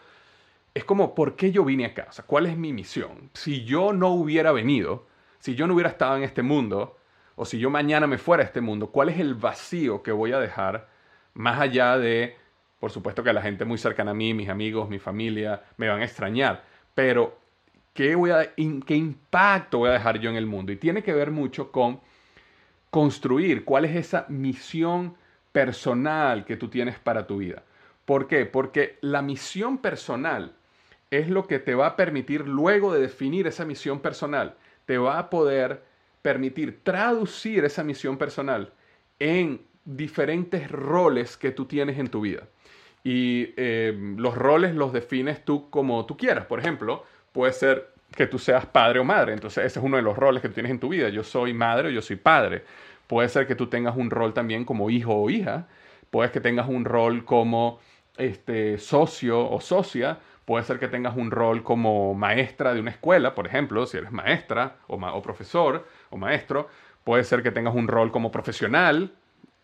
es 0.74 0.86
como, 0.86 1.14
¿por 1.14 1.36
qué 1.36 1.52
yo 1.52 1.66
vine 1.66 1.84
acá? 1.84 2.08
O 2.10 2.14
sea, 2.14 2.26
¿cuál 2.26 2.46
es 2.46 2.56
mi 2.56 2.72
misión? 2.72 3.30
Si 3.34 3.66
yo 3.66 3.92
no 3.92 4.08
hubiera 4.08 4.54
venido, 4.54 5.06
si 5.40 5.54
yo 5.54 5.68
no 5.68 5.74
hubiera 5.74 5.90
estado 5.90 6.16
en 6.16 6.24
este 6.24 6.44
mundo, 6.44 6.96
o 7.36 7.44
si 7.44 7.60
yo 7.60 7.70
mañana 7.70 8.08
me 8.08 8.18
fuera 8.18 8.44
a 8.44 8.46
este 8.46 8.62
mundo, 8.62 8.88
¿cuál 8.88 9.10
es 9.10 9.20
el 9.20 9.36
vacío 9.36 10.04
que 10.04 10.14
voy 10.14 10.32
a 10.32 10.40
dejar 10.40 10.88
más 11.34 11.60
allá 11.60 11.98
de, 11.98 12.38
por 12.80 12.90
supuesto 12.90 13.22
que 13.22 13.34
la 13.34 13.42
gente 13.42 13.66
muy 13.66 13.78
cercana 13.78 14.12
a 14.12 14.14
mí, 14.14 14.34
mis 14.34 14.48
amigos, 14.48 14.88
mi 14.88 14.98
familia, 14.98 15.62
me 15.76 15.90
van 15.90 16.00
a 16.00 16.06
extrañar, 16.06 16.64
pero 16.96 17.38
¿qué, 17.98 18.96
impacto 18.96 19.80
voy 19.80 19.90
a 19.90 19.94
dejar 19.94 20.20
yo 20.20 20.30
en 20.30 20.36
el 20.36 20.46
mundo? 20.46 20.72
Y 20.72 20.76
tiene 20.76 21.02
que 21.02 21.14
ver 21.14 21.32
mucho 21.32 21.72
con 21.72 22.00
construir 22.92 23.66
cuál 23.66 23.86
es 23.86 23.96
esa 23.96 24.26
misión 24.30 25.16
personal 25.52 26.46
que 26.46 26.58
tú 26.58 26.68
tienes 26.68 27.00
para 27.00 27.26
tu 27.26 27.38
vida. 27.38 27.64
¿Por 28.06 28.28
qué? 28.28 28.46
Porque 28.46 28.98
la 29.02 29.24
misión 29.24 29.80
personal 29.80 30.54
es 31.10 31.30
lo 31.30 31.48
que 31.48 31.58
te 31.58 31.74
va 31.74 31.88
a 31.88 31.96
permitir 31.96 32.48
luego 32.48 32.94
de 32.94 33.02
definir 33.02 33.48
esa 33.48 33.66
misión 33.66 34.00
personal, 34.00 34.56
te 34.86 35.00
va 35.00 35.18
a 35.18 35.30
poder 35.30 35.82
permitir 36.22 36.84
traducir 36.84 37.66
esa 37.66 37.84
misión 37.84 38.18
personal 38.18 38.74
en 39.18 39.62
diferentes 39.86 40.70
roles 40.70 41.36
que 41.36 41.52
tú 41.52 41.66
tienes 41.66 41.98
en 41.98 42.10
tu 42.10 42.22
vida. 42.22 42.44
Y 43.04 43.54
eh, 43.58 43.98
los 44.18 44.36
roles 44.36 44.76
los 44.76 44.94
defines 44.94 45.44
tú 45.44 45.70
como 45.70 46.06
tú 46.06 46.18
quieras. 46.18 46.46
Por 46.46 46.60
ejemplo, 46.60 47.04
puede 47.38 47.54
ser 47.54 47.94
que 48.16 48.26
tú 48.26 48.40
seas 48.40 48.66
padre 48.66 48.98
o 48.98 49.04
madre. 49.04 49.32
Entonces 49.32 49.64
ese 49.64 49.78
es 49.78 49.86
uno 49.86 49.98
de 49.98 50.02
los 50.02 50.18
roles 50.18 50.42
que 50.42 50.48
tú 50.48 50.56
tienes 50.56 50.72
en 50.72 50.80
tu 50.80 50.90
vida. 50.90 51.10
Yo 51.10 51.24
soy 51.24 51.54
madre 51.54 51.90
o 51.90 51.92
yo 51.92 52.02
soy 52.02 52.16
padre. 52.16 52.64
Puede 53.06 53.30
ser 53.30 53.46
que 53.46 53.54
tú 53.54 53.68
tengas 53.68 53.96
un 53.96 54.10
rol 54.10 54.34
también 54.34 54.66
como 54.66 54.90
hijo 54.90 55.14
o 55.14 55.30
hija. 55.30 55.68
Puede 56.10 56.32
que 56.32 56.42
tengas 56.42 56.68
un 56.68 56.84
rol 56.84 57.26
como 57.26 57.80
este, 58.18 58.80
socio 58.80 59.48
o 59.48 59.62
socia. 59.62 60.18
Puede 60.46 60.64
ser 60.66 60.80
que 60.80 60.88
tengas 60.88 61.16
un 61.16 61.30
rol 61.30 61.62
como 61.62 62.16
maestra 62.16 62.74
de 62.74 62.80
una 62.80 62.90
escuela, 62.90 63.36
por 63.36 63.46
ejemplo, 63.46 63.86
si 63.86 63.98
eres 63.98 64.12
maestra 64.12 64.78
o, 64.88 64.96
o 64.96 65.22
profesor 65.22 65.88
o 66.10 66.18
maestro. 66.18 66.70
Puede 67.04 67.24
ser 67.24 67.44
que 67.44 67.52
tengas 67.52 67.76
un 67.76 67.88
rol 67.88 68.12
como 68.12 68.32
profesional, 68.32 69.12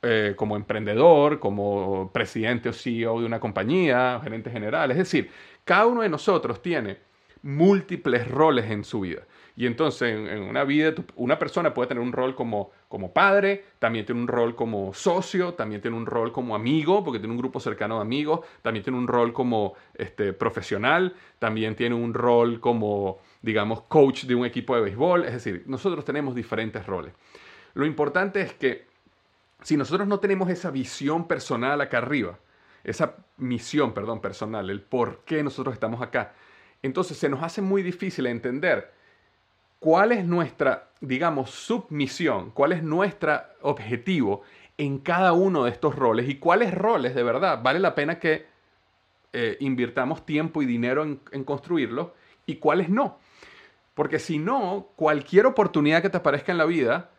eh, 0.04 0.36
como 0.36 0.58
emprendedor, 0.58 1.40
como 1.40 2.12
presidente 2.14 2.70
o 2.70 2.74
CEO 2.74 3.22
de 3.22 3.26
una 3.26 3.40
compañía, 3.40 4.20
gerente 4.22 4.52
general. 4.52 4.92
Es 4.92 4.98
decir, 4.98 5.32
cada 5.64 5.88
uno 5.88 6.04
de 6.04 6.10
nosotros 6.10 6.62
tiene 6.62 7.13
múltiples 7.44 8.28
roles 8.30 8.72
en 8.72 8.84
su 8.84 9.02
vida. 9.02 9.24
Y 9.56 9.68
entonces 9.68 10.14
en, 10.14 10.42
una 10.42 10.64
vida, 10.64 10.96
una 11.16 11.38
persona 11.38 11.74
puede 11.74 11.90
tener 11.90 12.02
un 12.02 12.12
rol 12.12 12.34
como, 12.34 12.72
como 12.88 13.14
padre, 13.14 13.66
también 13.78 14.06
tiene 14.06 14.22
un 14.22 14.28
rol 14.28 14.56
como 14.56 14.94
socio, 14.94 15.54
también 15.54 15.80
tiene 15.80 15.96
un 15.96 16.08
rol 16.08 16.32
como 16.32 16.56
amigo, 16.56 17.04
porque 17.04 17.20
tiene 17.20 17.34
un 17.34 17.38
grupo 17.38 17.60
cercano 17.60 17.96
de 17.98 18.02
amigos, 18.02 18.40
también 18.64 18.84
tiene 18.84 18.98
un 18.98 19.08
rol 19.08 19.32
como 19.32 19.76
este, 19.94 20.34
profesional, 20.34 21.14
también 21.38 21.76
tiene 21.76 21.94
un 21.94 22.16
rol 22.16 22.60
como, 22.60 23.20
digamos, 23.44 23.82
coach 23.84 24.24
de 24.24 24.34
un 24.34 24.46
equipo 24.46 24.76
de 24.76 24.82
béisbol. 24.82 25.26
Es 25.26 25.34
decir, 25.34 25.64
nosotros 25.68 26.04
tenemos 26.04 26.34
diferentes 26.34 26.86
roles. 26.88 27.14
Lo 27.76 27.86
importante 27.86 28.42
es 28.42 28.54
que 28.54 28.88
si 29.62 29.78
nosotros 29.78 30.08
no 30.08 30.20
tenemos 30.20 30.50
esa 30.50 30.72
visión 30.72 31.28
personal 31.28 31.80
acá 31.82 32.00
arriba, 32.00 32.40
esa 32.84 33.18
misión, 33.38 33.94
perdón, 33.94 34.20
personal, 34.20 34.70
el 34.70 34.82
por 34.82 35.20
qué 35.26 35.44
nosotros 35.44 35.74
estamos 35.74 36.02
acá, 36.02 36.34
entonces 36.84 37.18
se 37.18 37.30
nos 37.30 37.42
hace 37.42 37.62
muy 37.62 37.82
difícil 37.82 38.28
entender 38.28 38.92
cuál 39.80 40.12
es 40.12 40.26
nuestra, 40.26 40.90
digamos, 41.02 41.50
submisión, 41.50 42.52
cuál 42.52 42.74
es 42.74 42.84
nuestro 42.84 43.42
objetivo 43.62 44.44
en 44.78 45.00
cada 45.00 45.34
uno 45.34 45.64
de 45.64 45.72
estos 45.72 45.96
roles 45.96 46.30
y 46.30 46.36
cuáles 46.36 46.74
roles 46.74 47.16
de 47.16 47.24
verdad 47.24 47.62
vale 47.62 47.80
la 47.80 47.96
pena 47.96 48.20
que 48.20 48.46
eh, 49.34 49.58
invirtamos 49.60 50.26
tiempo 50.26 50.62
y 50.62 50.66
dinero 50.66 51.04
en, 51.04 51.20
en 51.32 51.44
construirlos 51.44 52.10
y 52.46 52.58
cuáles 52.58 52.90
no. 52.90 53.18
Porque 53.94 54.20
si 54.20 54.40
no, 54.40 54.90
cualquier 54.96 55.46
oportunidad 55.46 56.02
que 56.02 56.10
te 56.10 56.18
aparezca 56.18 56.52
en 56.52 56.58
la 56.58 56.66
vida, 56.66 57.12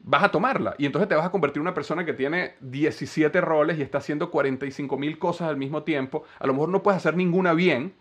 vas 0.00 0.24
a 0.24 0.30
tomarla. 0.30 0.74
Y 0.78 0.86
entonces 0.86 1.08
te 1.08 1.14
vas 1.14 1.26
a 1.26 1.30
convertir 1.30 1.58
en 1.58 1.62
una 1.62 1.74
persona 1.74 2.04
que 2.04 2.12
tiene 2.12 2.54
17 2.60 3.40
roles 3.40 3.78
y 3.78 3.82
está 3.82 3.98
haciendo 3.98 4.30
45 4.30 4.96
mil 4.96 5.18
cosas 5.18 5.48
al 5.48 5.56
mismo 5.56 5.82
tiempo. 5.82 6.24
A 6.38 6.46
lo 6.46 6.52
mejor 6.52 6.68
no 6.68 6.82
puedes 6.82 6.98
hacer 6.98 7.16
ninguna 7.16 7.52
bien, 7.52 7.94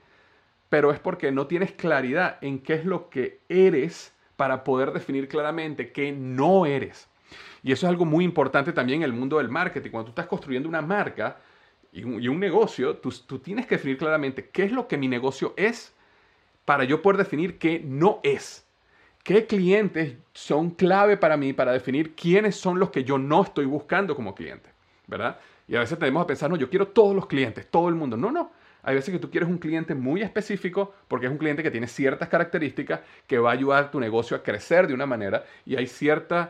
pero 0.69 0.91
es 0.91 0.99
porque 0.99 1.31
no 1.31 1.47
tienes 1.47 1.71
claridad 1.71 2.37
en 2.41 2.59
qué 2.59 2.73
es 2.73 2.85
lo 2.85 3.09
que 3.09 3.39
eres 3.49 4.13
para 4.35 4.63
poder 4.63 4.91
definir 4.91 5.27
claramente 5.27 5.91
qué 5.91 6.11
no 6.11 6.65
eres. 6.65 7.07
Y 7.63 7.71
eso 7.71 7.85
es 7.87 7.89
algo 7.89 8.05
muy 8.05 8.23
importante 8.23 8.73
también 8.73 9.01
en 9.01 9.05
el 9.05 9.13
mundo 9.13 9.37
del 9.37 9.49
marketing. 9.49 9.89
Cuando 9.89 10.05
tú 10.05 10.11
estás 10.11 10.27
construyendo 10.27 10.69
una 10.69 10.81
marca 10.81 11.37
y 11.91 12.03
un, 12.03 12.39
negocio, 12.39 12.97
tú, 12.97 13.39
tienes 13.39 13.65
que 13.65 13.75
definir 13.75 13.97
claramente 13.97 14.49
qué 14.49 14.63
es 14.63 14.71
lo 14.71 14.87
que 14.87 14.97
mi 14.97 15.07
negocio 15.07 15.53
es 15.55 15.93
para 16.65 16.83
yo 16.83 17.01
poder 17.01 17.17
definir 17.17 17.57
qué 17.57 17.81
no 17.83 18.19
es. 18.23 18.67
¿Qué 19.23 19.47
clientes 19.47 20.15
son 20.33 20.71
clave 20.71 21.17
para 21.17 21.37
mí 21.37 21.53
para 21.53 21.71
definir 21.71 22.13
quiénes 22.13 22.55
son 22.55 22.77
los 22.77 22.91
que 22.91 23.03
yo 23.03 23.17
no 23.17 23.43
estoy 23.43 23.65
buscando 23.65 24.15
como 24.15 24.35
cliente? 24.35 24.69
¿Verdad? 25.07 25.39
Y 25.67 25.75
a 25.75 25.79
veces 25.79 25.97
tenemos 25.97 26.23
a 26.23 26.27
pensar, 26.27 26.49
no, 26.49 26.57
yo 26.57 26.69
quiero 26.69 26.89
todos 26.89 27.15
los 27.15 27.25
clientes, 27.25 27.65
todo 27.71 27.89
el 27.89 27.95
mundo. 27.95 28.17
No, 28.17 28.31
no. 28.31 28.51
Hay 28.85 28.93
veces 28.93 29.11
que 29.11 29.19
tú 29.19 29.31
quieres 29.31 29.49
un 29.49 29.57
cliente 29.57 29.95
muy 29.95 30.21
específico 30.21 30.93
porque 31.07 31.25
es 31.25 31.31
un 31.31 31.39
cliente 31.39 31.63
que 31.63 31.71
tiene 31.71 31.87
ciertas 31.87 32.29
características 32.29 33.01
que 33.25 33.39
va 33.39 33.49
a 33.49 33.53
ayudar 33.53 33.85
a 33.85 33.91
tu 33.91 33.99
negocio 33.99 34.37
a 34.37 34.43
crecer 34.43 34.87
de 34.87 34.93
una 34.93 35.07
manera 35.07 35.43
y 35.65 35.75
hay 35.75 35.87
ciertos 35.87 36.47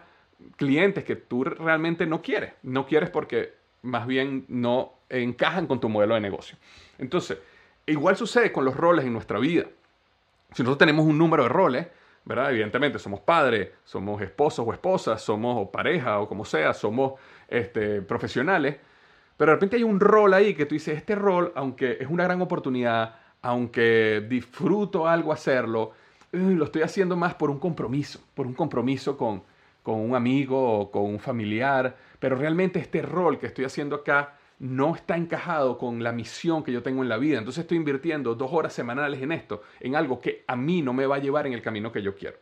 clientes 0.57 1.05
que 1.05 1.15
tú 1.15 1.45
realmente 1.45 2.05
no 2.05 2.21
quieres. 2.21 2.51
No 2.61 2.85
quieres 2.85 3.09
porque 3.09 3.53
más 3.83 4.05
bien 4.05 4.43
no 4.49 4.95
encajan 5.09 5.65
con 5.65 5.79
tu 5.79 5.87
modelo 5.87 6.15
de 6.15 6.19
negocio. 6.19 6.57
Entonces, 6.99 7.37
igual 7.85 8.17
sucede 8.17 8.51
con 8.51 8.65
los 8.65 8.75
roles 8.75 9.05
en 9.05 9.13
nuestra 9.13 9.39
vida. 9.39 9.63
Si 10.51 10.61
nosotros 10.61 10.79
tenemos 10.79 11.05
un 11.05 11.17
número 11.17 11.43
de 11.43 11.49
roles, 11.49 11.87
¿verdad? 12.25 12.51
Evidentemente 12.51 12.99
somos 12.99 13.21
padres, 13.21 13.69
somos 13.85 14.21
esposos 14.21 14.65
o 14.67 14.73
esposas, 14.73 15.21
somos 15.21 15.69
pareja 15.69 16.19
o 16.19 16.27
como 16.27 16.43
sea, 16.43 16.73
somos 16.73 17.13
este, 17.47 18.01
profesionales, 18.01 18.75
pero 19.37 19.51
de 19.51 19.55
repente 19.55 19.75
hay 19.75 19.83
un 19.83 19.99
rol 19.99 20.33
ahí 20.33 20.53
que 20.53 20.65
tú 20.65 20.75
dices, 20.75 20.97
este 20.97 21.15
rol, 21.15 21.51
aunque 21.55 21.97
es 21.99 22.07
una 22.09 22.23
gran 22.23 22.41
oportunidad, 22.41 23.15
aunque 23.41 24.25
disfruto 24.27 25.07
algo 25.07 25.31
hacerlo, 25.31 25.91
lo 26.31 26.65
estoy 26.65 26.81
haciendo 26.81 27.15
más 27.15 27.35
por 27.35 27.49
un 27.49 27.59
compromiso, 27.59 28.19
por 28.33 28.47
un 28.47 28.53
compromiso 28.53 29.17
con, 29.17 29.43
con 29.83 29.99
un 29.99 30.15
amigo 30.15 30.79
o 30.79 30.91
con 30.91 31.03
un 31.03 31.19
familiar, 31.19 31.95
pero 32.19 32.35
realmente 32.35 32.79
este 32.79 33.01
rol 33.01 33.37
que 33.37 33.47
estoy 33.47 33.65
haciendo 33.65 33.97
acá 33.97 34.37
no 34.59 34.95
está 34.95 35.17
encajado 35.17 35.77
con 35.77 36.01
la 36.01 36.11
misión 36.11 36.63
que 36.63 36.71
yo 36.71 36.81
tengo 36.81 37.03
en 37.03 37.09
la 37.09 37.17
vida. 37.17 37.37
Entonces 37.37 37.63
estoy 37.63 37.77
invirtiendo 37.77 38.35
dos 38.35 38.51
horas 38.51 38.73
semanales 38.73 39.21
en 39.21 39.31
esto, 39.31 39.61
en 39.79 39.95
algo 39.95 40.19
que 40.19 40.43
a 40.47 40.55
mí 40.55 40.81
no 40.81 40.93
me 40.93 41.05
va 41.05 41.17
a 41.17 41.19
llevar 41.19 41.45
en 41.45 41.53
el 41.53 41.61
camino 41.61 41.91
que 41.91 42.01
yo 42.01 42.15
quiero. 42.15 42.37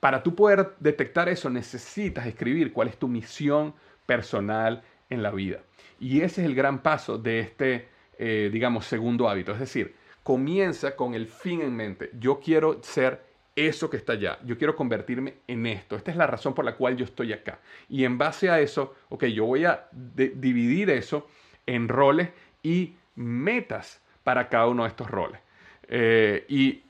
Para 0.00 0.22
tú 0.22 0.34
poder 0.34 0.74
detectar 0.80 1.28
eso 1.28 1.50
necesitas 1.50 2.26
escribir 2.26 2.72
cuál 2.72 2.88
es 2.88 2.98
tu 2.98 3.08
misión 3.08 3.74
personal 4.06 4.82
en 5.08 5.22
la 5.22 5.30
vida. 5.30 5.60
Y 5.98 6.20
ese 6.20 6.42
es 6.42 6.46
el 6.46 6.54
gran 6.54 6.82
paso 6.82 7.18
de 7.18 7.40
este, 7.40 7.88
eh, 8.18 8.50
digamos, 8.52 8.86
segundo 8.86 9.28
hábito. 9.28 9.52
Es 9.52 9.60
decir, 9.60 9.94
comienza 10.22 10.96
con 10.96 11.14
el 11.14 11.26
fin 11.26 11.62
en 11.62 11.74
mente. 11.74 12.10
Yo 12.18 12.40
quiero 12.40 12.82
ser 12.82 13.24
eso 13.54 13.88
que 13.88 13.96
está 13.96 14.12
allá. 14.12 14.38
Yo 14.44 14.58
quiero 14.58 14.76
convertirme 14.76 15.34
en 15.46 15.66
esto. 15.66 15.96
Esta 15.96 16.10
es 16.10 16.16
la 16.16 16.26
razón 16.26 16.54
por 16.54 16.64
la 16.64 16.76
cual 16.76 16.96
yo 16.96 17.04
estoy 17.04 17.32
acá. 17.32 17.58
Y 17.88 18.04
en 18.04 18.18
base 18.18 18.50
a 18.50 18.60
eso, 18.60 18.94
ok, 19.08 19.24
yo 19.26 19.46
voy 19.46 19.64
a 19.64 19.88
dividir 19.92 20.90
eso 20.90 21.26
en 21.64 21.88
roles 21.88 22.28
y 22.62 22.94
metas 23.14 24.02
para 24.22 24.48
cada 24.48 24.68
uno 24.68 24.82
de 24.82 24.90
estos 24.90 25.10
roles. 25.10 25.40
Eh, 25.88 26.44
y 26.48 26.82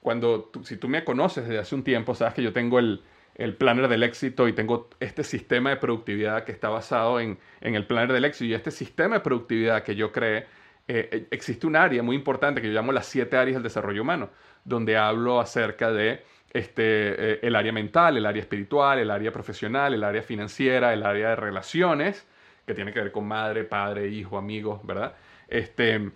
cuando, 0.00 0.50
si 0.64 0.76
tú 0.78 0.88
me 0.88 1.04
conoces 1.04 1.44
desde 1.44 1.58
hace 1.58 1.74
un 1.74 1.84
tiempo, 1.84 2.14
sabes 2.14 2.34
que 2.34 2.42
yo 2.42 2.52
tengo 2.52 2.78
el, 2.78 3.02
el 3.34 3.54
planner 3.56 3.88
del 3.88 4.02
éxito 4.02 4.48
y 4.48 4.52
tengo 4.52 4.90
este 5.00 5.24
sistema 5.24 5.70
de 5.70 5.76
productividad 5.76 6.44
que 6.44 6.52
está 6.52 6.68
basado 6.68 7.20
en, 7.20 7.38
el 7.60 7.86
planner 7.86 8.12
del 8.12 8.24
éxito 8.24 8.44
y 8.44 8.54
este 8.54 8.70
sistema 8.70 9.16
de 9.16 9.20
productividad 9.20 9.82
que 9.82 9.94
yo 9.94 10.12
creé, 10.12 10.46
eh, 10.88 11.08
eh, 11.10 11.26
existe 11.30 11.66
un 11.66 11.76
área 11.76 12.02
muy 12.02 12.16
importante 12.16 12.60
que 12.60 12.68
yo 12.68 12.74
llamo 12.74 12.92
las 12.92 13.06
siete 13.06 13.36
áreas 13.36 13.54
del 13.54 13.62
desarrollo 13.62 14.02
humano, 14.02 14.30
donde 14.64 14.96
hablo 14.96 15.40
acerca 15.40 15.90
de 15.90 16.22
este, 16.52 17.32
eh, 17.32 17.38
el 17.42 17.56
área 17.56 17.72
mental, 17.72 18.16
el 18.16 18.26
área 18.26 18.42
espiritual, 18.42 18.98
el 18.98 19.10
área 19.10 19.32
profesional, 19.32 19.94
el 19.94 20.04
área 20.04 20.22
financiera, 20.22 20.92
el 20.92 21.02
área 21.04 21.30
de 21.30 21.36
relaciones, 21.36 22.26
que 22.66 22.74
tiene 22.74 22.92
que 22.92 23.00
ver 23.00 23.12
con 23.12 23.26
madre, 23.26 23.64
padre, 23.64 24.08
hijo, 24.08 24.36
amigos, 24.36 24.84
¿verdad? 24.86 25.14
Este, 25.48 26.10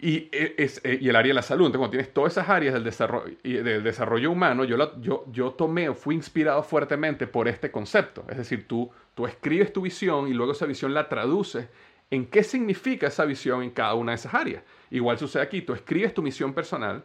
y, 0.00 0.28
e, 0.32 0.54
e, 0.56 0.98
y 1.00 1.08
el 1.08 1.16
área 1.16 1.30
de 1.30 1.34
la 1.34 1.42
salud. 1.42 1.66
Entonces, 1.66 1.78
cuando 1.78 1.90
tienes 1.90 2.14
todas 2.14 2.32
esas 2.32 2.48
áreas 2.48 2.74
del 2.74 2.84
desarrollo, 2.84 3.36
del 3.42 3.82
desarrollo 3.82 4.30
humano, 4.30 4.64
yo, 4.64 5.00
yo, 5.00 5.24
yo 5.30 5.50
tomé, 5.52 5.92
fui 5.94 6.14
inspirado 6.14 6.62
fuertemente 6.62 7.26
por 7.26 7.48
este 7.48 7.70
concepto. 7.70 8.24
Es 8.28 8.38
decir, 8.38 8.66
tú, 8.66 8.90
tú 9.14 9.26
escribes 9.26 9.72
tu 9.72 9.82
visión 9.82 10.28
y 10.28 10.32
luego 10.32 10.52
esa 10.52 10.66
visión 10.66 10.94
la 10.94 11.08
traduces 11.08 11.68
en 12.10 12.26
qué 12.26 12.42
significa 12.42 13.06
esa 13.06 13.24
visión 13.24 13.62
en 13.62 13.70
cada 13.70 13.94
una 13.94 14.12
de 14.12 14.16
esas 14.16 14.34
áreas. 14.34 14.62
Igual 14.90 15.18
sucede 15.18 15.42
aquí, 15.42 15.62
tú 15.62 15.74
escribes 15.74 16.14
tu 16.14 16.22
misión 16.22 16.54
personal 16.54 17.04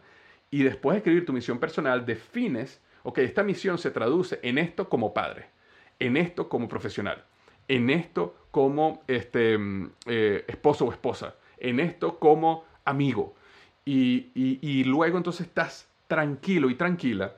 y 0.49 0.63
después 0.63 0.95
de 0.95 0.97
escribir 0.99 1.25
tu 1.25 1.33
misión 1.33 1.59
personal 1.59 2.05
defines, 2.05 2.81
ok, 3.03 3.19
esta 3.19 3.43
misión 3.43 3.77
se 3.77 3.91
traduce 3.91 4.39
en 4.41 4.57
esto 4.57 4.89
como 4.89 5.13
padre, 5.13 5.47
en 5.99 6.17
esto 6.17 6.49
como 6.49 6.67
profesional, 6.67 7.23
en 7.67 7.89
esto 7.89 8.35
como 8.51 9.03
este, 9.07 9.57
mm, 9.57 9.91
eh, 10.07 10.45
esposo 10.47 10.85
o 10.85 10.91
esposa, 10.91 11.35
en 11.57 11.79
esto 11.79 12.19
como 12.19 12.63
amigo. 12.85 13.33
Y, 13.83 14.83
luego 14.85 15.17
entonces 15.17 15.47
estás 15.47 15.87
tranquilo 16.07 16.69
y 16.69 16.75
tranquila 16.75 17.35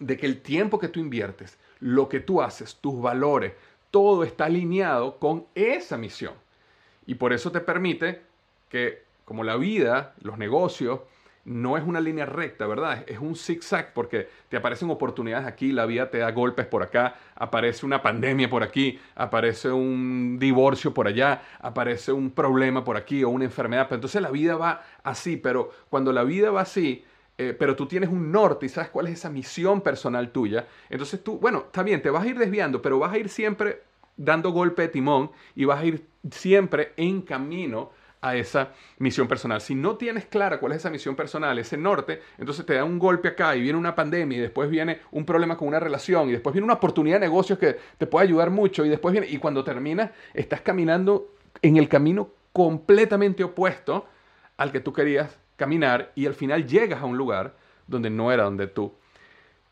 de 0.00 0.16
que 0.16 0.26
el 0.26 0.40
tiempo 0.40 0.78
que 0.78 0.88
tú 0.88 0.98
inviertes 0.98 1.58
lo 1.78 2.08
que 2.08 2.20
tú 2.20 2.40
haces, 2.40 2.76
tus 2.76 3.00
valores, 3.00 3.52
todo 3.90 4.24
está 4.24 4.46
alineado 4.46 5.18
con 5.18 5.46
esa 5.54 5.98
misión. 5.98 6.34
Y 7.06 7.16
por 7.16 7.32
eso 7.32 7.50
te 7.50 7.60
permite 7.60 8.22
que, 8.68 9.02
como 9.24 9.44
la 9.44 9.56
vida, 9.56 10.14
los 10.22 10.38
negocios, 10.38 11.00
no 11.44 11.76
es 11.76 11.84
una 11.84 12.00
línea 12.00 12.24
recta, 12.24 12.66
¿verdad? 12.66 13.04
Es 13.06 13.18
un 13.18 13.34
zigzag 13.34 13.92
porque 13.92 14.28
te 14.48 14.56
aparecen 14.56 14.90
oportunidades 14.90 15.46
aquí, 15.46 15.72
la 15.72 15.86
vida 15.86 16.10
te 16.10 16.18
da 16.18 16.30
golpes 16.30 16.66
por 16.66 16.82
acá, 16.82 17.16
aparece 17.34 17.84
una 17.84 18.00
pandemia 18.00 18.48
por 18.48 18.62
aquí, 18.62 19.00
aparece 19.16 19.70
un 19.70 20.38
divorcio 20.38 20.94
por 20.94 21.08
allá, 21.08 21.42
aparece 21.58 22.12
un 22.12 22.30
problema 22.30 22.84
por 22.84 22.96
aquí 22.96 23.24
o 23.24 23.30
una 23.30 23.44
enfermedad. 23.44 23.88
entonces 23.92 24.22
la 24.22 24.30
vida 24.30 24.56
va 24.56 24.82
así, 25.02 25.36
pero 25.36 25.70
cuando 25.90 26.12
la 26.12 26.22
vida 26.22 26.50
va 26.50 26.60
así, 26.60 27.04
eh, 27.38 27.56
pero 27.58 27.74
tú 27.74 27.86
tienes 27.86 28.10
un 28.10 28.30
norte 28.30 28.66
y 28.66 28.68
sabes 28.68 28.90
cuál 28.90 29.08
es 29.08 29.14
esa 29.14 29.30
misión 29.30 29.80
personal 29.80 30.30
tuya, 30.30 30.66
entonces 30.90 31.24
tú, 31.24 31.38
bueno, 31.38 31.64
está 31.66 31.82
bien, 31.82 32.02
te 32.02 32.10
vas 32.10 32.22
a 32.22 32.28
ir 32.28 32.38
desviando, 32.38 32.80
pero 32.80 33.00
vas 33.00 33.12
a 33.12 33.18
ir 33.18 33.28
siempre 33.28 33.82
dando 34.16 34.50
golpe 34.50 34.82
de 34.82 34.88
timón 34.88 35.30
y 35.56 35.64
vas 35.64 35.80
a 35.80 35.84
ir 35.86 36.06
siempre 36.30 36.92
en 36.96 37.22
camino 37.22 37.90
a 38.22 38.36
esa 38.36 38.70
misión 38.98 39.28
personal. 39.28 39.60
Si 39.60 39.74
no 39.74 39.96
tienes 39.96 40.26
clara 40.26 40.58
cuál 40.58 40.72
es 40.72 40.78
esa 40.78 40.90
misión 40.90 41.14
personal, 41.16 41.58
ese 41.58 41.76
norte, 41.76 42.22
entonces 42.38 42.64
te 42.64 42.74
da 42.74 42.84
un 42.84 42.98
golpe 42.98 43.28
acá 43.28 43.54
y 43.56 43.60
viene 43.60 43.78
una 43.78 43.94
pandemia 43.94 44.38
y 44.38 44.40
después 44.40 44.70
viene 44.70 45.00
un 45.10 45.26
problema 45.26 45.56
con 45.56 45.68
una 45.68 45.80
relación 45.80 46.28
y 46.28 46.32
después 46.32 46.52
viene 46.52 46.64
una 46.64 46.74
oportunidad 46.74 47.16
de 47.16 47.26
negocios 47.26 47.58
que 47.58 47.76
te 47.98 48.06
puede 48.06 48.26
ayudar 48.26 48.50
mucho 48.50 48.84
y 48.84 48.88
después 48.88 49.12
viene 49.12 49.26
y 49.28 49.38
cuando 49.38 49.64
terminas 49.64 50.12
estás 50.32 50.60
caminando 50.60 51.34
en 51.60 51.76
el 51.76 51.88
camino 51.88 52.30
completamente 52.52 53.42
opuesto 53.44 54.06
al 54.56 54.70
que 54.70 54.80
tú 54.80 54.92
querías 54.92 55.36
caminar 55.56 56.12
y 56.14 56.26
al 56.26 56.34
final 56.34 56.66
llegas 56.66 57.02
a 57.02 57.06
un 57.06 57.18
lugar 57.18 57.56
donde 57.86 58.08
no 58.08 58.30
era 58.30 58.44
donde 58.44 58.68
tú 58.68 58.94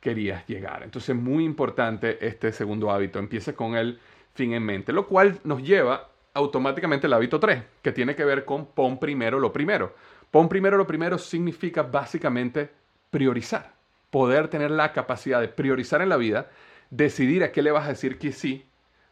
querías 0.00 0.46
llegar. 0.46 0.82
Entonces, 0.82 1.14
muy 1.14 1.44
importante 1.44 2.26
este 2.26 2.52
segundo 2.52 2.90
hábito. 2.90 3.18
Empieza 3.18 3.52
con 3.52 3.76
el 3.76 4.00
fin 4.34 4.54
en 4.54 4.64
mente, 4.64 4.92
lo 4.92 5.06
cual 5.06 5.38
nos 5.44 5.62
lleva 5.62 6.10
automáticamente 6.34 7.06
el 7.06 7.12
hábito 7.12 7.40
3, 7.40 7.62
que 7.82 7.92
tiene 7.92 8.14
que 8.14 8.24
ver 8.24 8.44
con 8.44 8.66
pon 8.66 8.98
primero 8.98 9.38
lo 9.38 9.52
primero. 9.52 9.94
Pon 10.30 10.48
primero 10.48 10.76
lo 10.76 10.86
primero 10.86 11.18
significa 11.18 11.82
básicamente 11.82 12.70
priorizar, 13.10 13.72
poder 14.10 14.48
tener 14.48 14.70
la 14.70 14.92
capacidad 14.92 15.40
de 15.40 15.48
priorizar 15.48 16.02
en 16.02 16.08
la 16.08 16.16
vida, 16.16 16.50
decidir 16.90 17.42
a 17.42 17.52
qué 17.52 17.62
le 17.62 17.72
vas 17.72 17.86
a 17.86 17.90
decir 17.90 18.18
que 18.18 18.32
sí, 18.32 18.64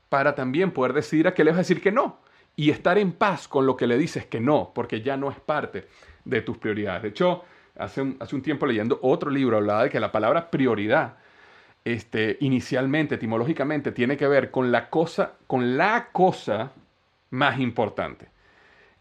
para 0.08 0.34
también 0.34 0.70
poder 0.70 0.92
decidir 0.92 1.28
a 1.28 1.34
qué 1.34 1.44
le 1.44 1.50
vas 1.50 1.58
a 1.58 1.62
decir 1.62 1.82
que 1.82 1.92
no 1.92 2.20
y 2.56 2.70
estar 2.70 2.98
en 2.98 3.12
paz 3.12 3.46
con 3.46 3.66
lo 3.66 3.76
que 3.76 3.86
le 3.86 3.96
dices 3.98 4.26
que 4.26 4.40
no, 4.40 4.72
porque 4.74 5.00
ya 5.00 5.16
no 5.16 5.30
es 5.30 5.38
parte 5.38 5.86
de 6.24 6.42
tus 6.42 6.58
prioridades. 6.58 7.02
De 7.02 7.08
hecho, 7.10 7.44
hace 7.76 8.02
un, 8.02 8.16
hace 8.18 8.34
un 8.34 8.42
tiempo 8.42 8.66
leyendo 8.66 8.98
otro 9.02 9.30
libro 9.30 9.56
hablaba 9.58 9.84
de 9.84 9.90
que 9.90 10.00
la 10.00 10.10
palabra 10.10 10.50
prioridad 10.50 11.18
este, 11.84 12.36
inicialmente, 12.40 13.14
etimológicamente, 13.14 13.92
tiene 13.92 14.16
que 14.16 14.26
ver 14.26 14.50
con 14.50 14.72
la 14.72 14.90
cosa, 14.90 15.34
con 15.46 15.76
la 15.76 16.08
cosa 16.10 16.72
más 17.30 17.58
importante. 17.58 18.28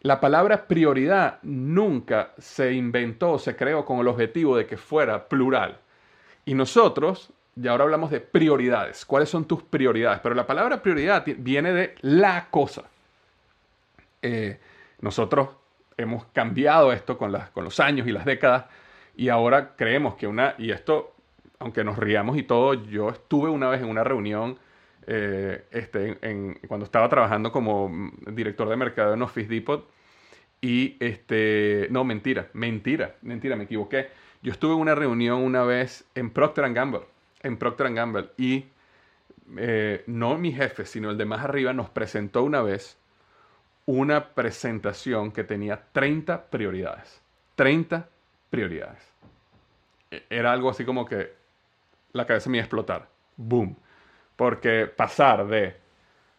La 0.02 0.20
palabra 0.20 0.68
prioridad 0.68 1.40
nunca 1.42 2.34
se 2.38 2.74
inventó, 2.74 3.40
se 3.40 3.56
creó 3.56 3.84
con 3.84 4.00
el 4.00 4.08
objetivo 4.08 4.56
de 4.56 4.66
que 4.66 4.78
fuera 4.78 5.28
plural. 5.28 5.80
Y 6.46 6.54
nosotros, 6.54 7.34
ya 7.56 7.72
ahora 7.72 7.86
hablamos 7.86 8.12
de 8.12 8.22
prioridades. 8.22 9.06
¿Cuáles 9.06 9.30
son 9.30 9.46
tus 9.46 9.64
prioridades? 9.64 10.20
Pero 10.22 10.36
la 10.36 10.46
palabra 10.46 10.82
prioridad 10.82 11.26
viene 11.26 11.74
de 11.74 11.96
la 12.02 12.48
cosa. 12.50 12.84
Eh, 14.22 14.60
nosotros 15.02 15.50
hemos 15.98 16.26
cambiado 16.26 16.94
esto 16.94 17.18
con, 17.18 17.36
con 17.54 17.64
los 17.64 17.80
años 17.80 18.08
y 18.08 18.12
las 18.12 18.26
décadas 18.26 18.66
y 19.18 19.30
ahora 19.30 19.76
creemos 19.76 20.16
que 20.16 20.28
una, 20.28 20.54
y 20.60 20.70
esto, 20.70 21.16
aunque 21.58 21.84
nos 21.84 21.98
riamos 21.98 22.38
y 22.38 22.44
todo, 22.44 22.76
yo 22.76 23.10
estuve 23.10 23.50
una 23.50 23.68
vez 23.68 23.82
en 23.82 23.90
una 23.90 24.04
reunión 24.04 24.60
eh, 25.08 25.64
este, 25.72 26.18
en, 26.22 26.60
cuando 26.68 26.86
estaba 26.86 27.08
trabajando 27.08 27.52
como 27.52 28.12
director 28.28 28.68
de 28.68 28.76
mercado 28.76 29.14
en 29.14 29.22
Office 29.22 29.48
Depot. 29.48 29.90
Y 30.60 30.98
este, 31.00 31.88
no, 31.92 32.04
mentira, 32.04 32.50
mentira, 32.54 33.16
mentira, 33.22 33.56
me 33.56 33.64
equivoqué. 33.64 34.10
Yo 34.42 34.52
estuve 34.52 34.74
en 34.74 34.80
una 34.80 34.96
reunión 34.96 35.42
una 35.42 35.64
vez 35.64 36.06
en 36.16 36.30
Procter 36.30 36.72
Gamble, 36.74 37.02
en 37.42 37.58
Procter 37.58 37.94
Gamble, 37.94 38.30
y 38.38 38.66
eh, 39.56 40.04
no 40.08 40.38
mi 40.38 40.52
jefe, 40.52 40.86
sino 40.86 41.10
el 41.10 41.18
de 41.18 41.26
más 41.26 41.44
arriba 41.44 41.74
nos 41.74 41.90
presentó 41.90 42.44
una 42.44 42.62
vez 42.62 42.98
una 43.86 44.34
presentación 44.34 45.32
que 45.32 45.44
tenía 45.44 45.84
30 45.94 46.50
prioridades. 46.50 47.22
30 47.56 48.10
prioridades. 48.50 49.02
E, 50.12 50.26
era 50.30 50.52
algo 50.52 50.70
así 50.70 50.84
como 50.84 51.06
que 51.06 51.34
la 52.12 52.26
cabeza 52.26 52.50
me 52.50 52.58
iba 52.58 52.64
a 52.64 52.66
explotar. 52.66 53.08
Boom. 53.38 53.78
Porque 54.38 54.86
pasar 54.86 55.46
de 55.48 55.76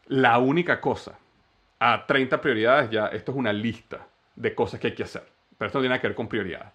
la 0.06 0.38
única 0.38 0.80
cosa 0.80 1.18
a 1.78 2.06
30 2.06 2.40
prioridades, 2.40 2.88
ya 2.90 3.08
esto 3.08 3.32
es 3.32 3.38
una 3.38 3.52
lista 3.52 4.06
de 4.34 4.54
cosas 4.54 4.80
que 4.80 4.86
hay 4.86 4.94
que 4.94 5.02
hacer. 5.02 5.24
Pero 5.58 5.66
esto 5.66 5.78
no 5.78 5.82
tiene 5.82 6.00
que 6.00 6.06
ver 6.06 6.16
con 6.16 6.28
prioridades. 6.28 6.72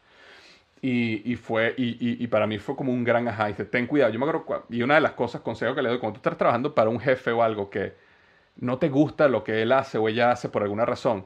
Y, 0.86 1.38
fue, 1.38 1.74
y, 1.78 2.28
para 2.28 2.46
mí 2.46 2.60
fue 2.60 2.76
como 2.76 2.92
un 2.92 3.06
gran 3.06 3.26
ajá. 3.28 3.48
Y 3.50 3.54
dice, 3.54 3.64
ten 3.64 3.88
cuidado. 3.88 4.12
Yo 4.12 4.20
me 4.20 4.30
acuerdo, 4.30 4.66
y 4.70 4.84
una 4.84 4.96
de 4.96 5.02
las 5.02 5.14
cosas, 5.14 5.42
consejo 5.42 5.74
que 5.74 5.82
le 5.82 5.88
doy, 5.88 5.98
cuando 5.98 6.20
tú 6.20 6.28
estás 6.28 6.38
trabajando 6.38 6.76
para 6.76 6.90
un 6.90 7.00
jefe 7.00 7.32
o 7.32 7.42
algo 7.42 7.70
que 7.70 7.94
no 8.58 8.78
te 8.78 8.90
gusta 8.90 9.30
lo 9.30 9.46
que 9.46 9.62
él 9.62 9.72
hace 9.72 9.98
o 9.98 10.10
ella 10.10 10.32
hace 10.32 10.50
por 10.50 10.62
alguna 10.62 10.86
razón, 10.86 11.26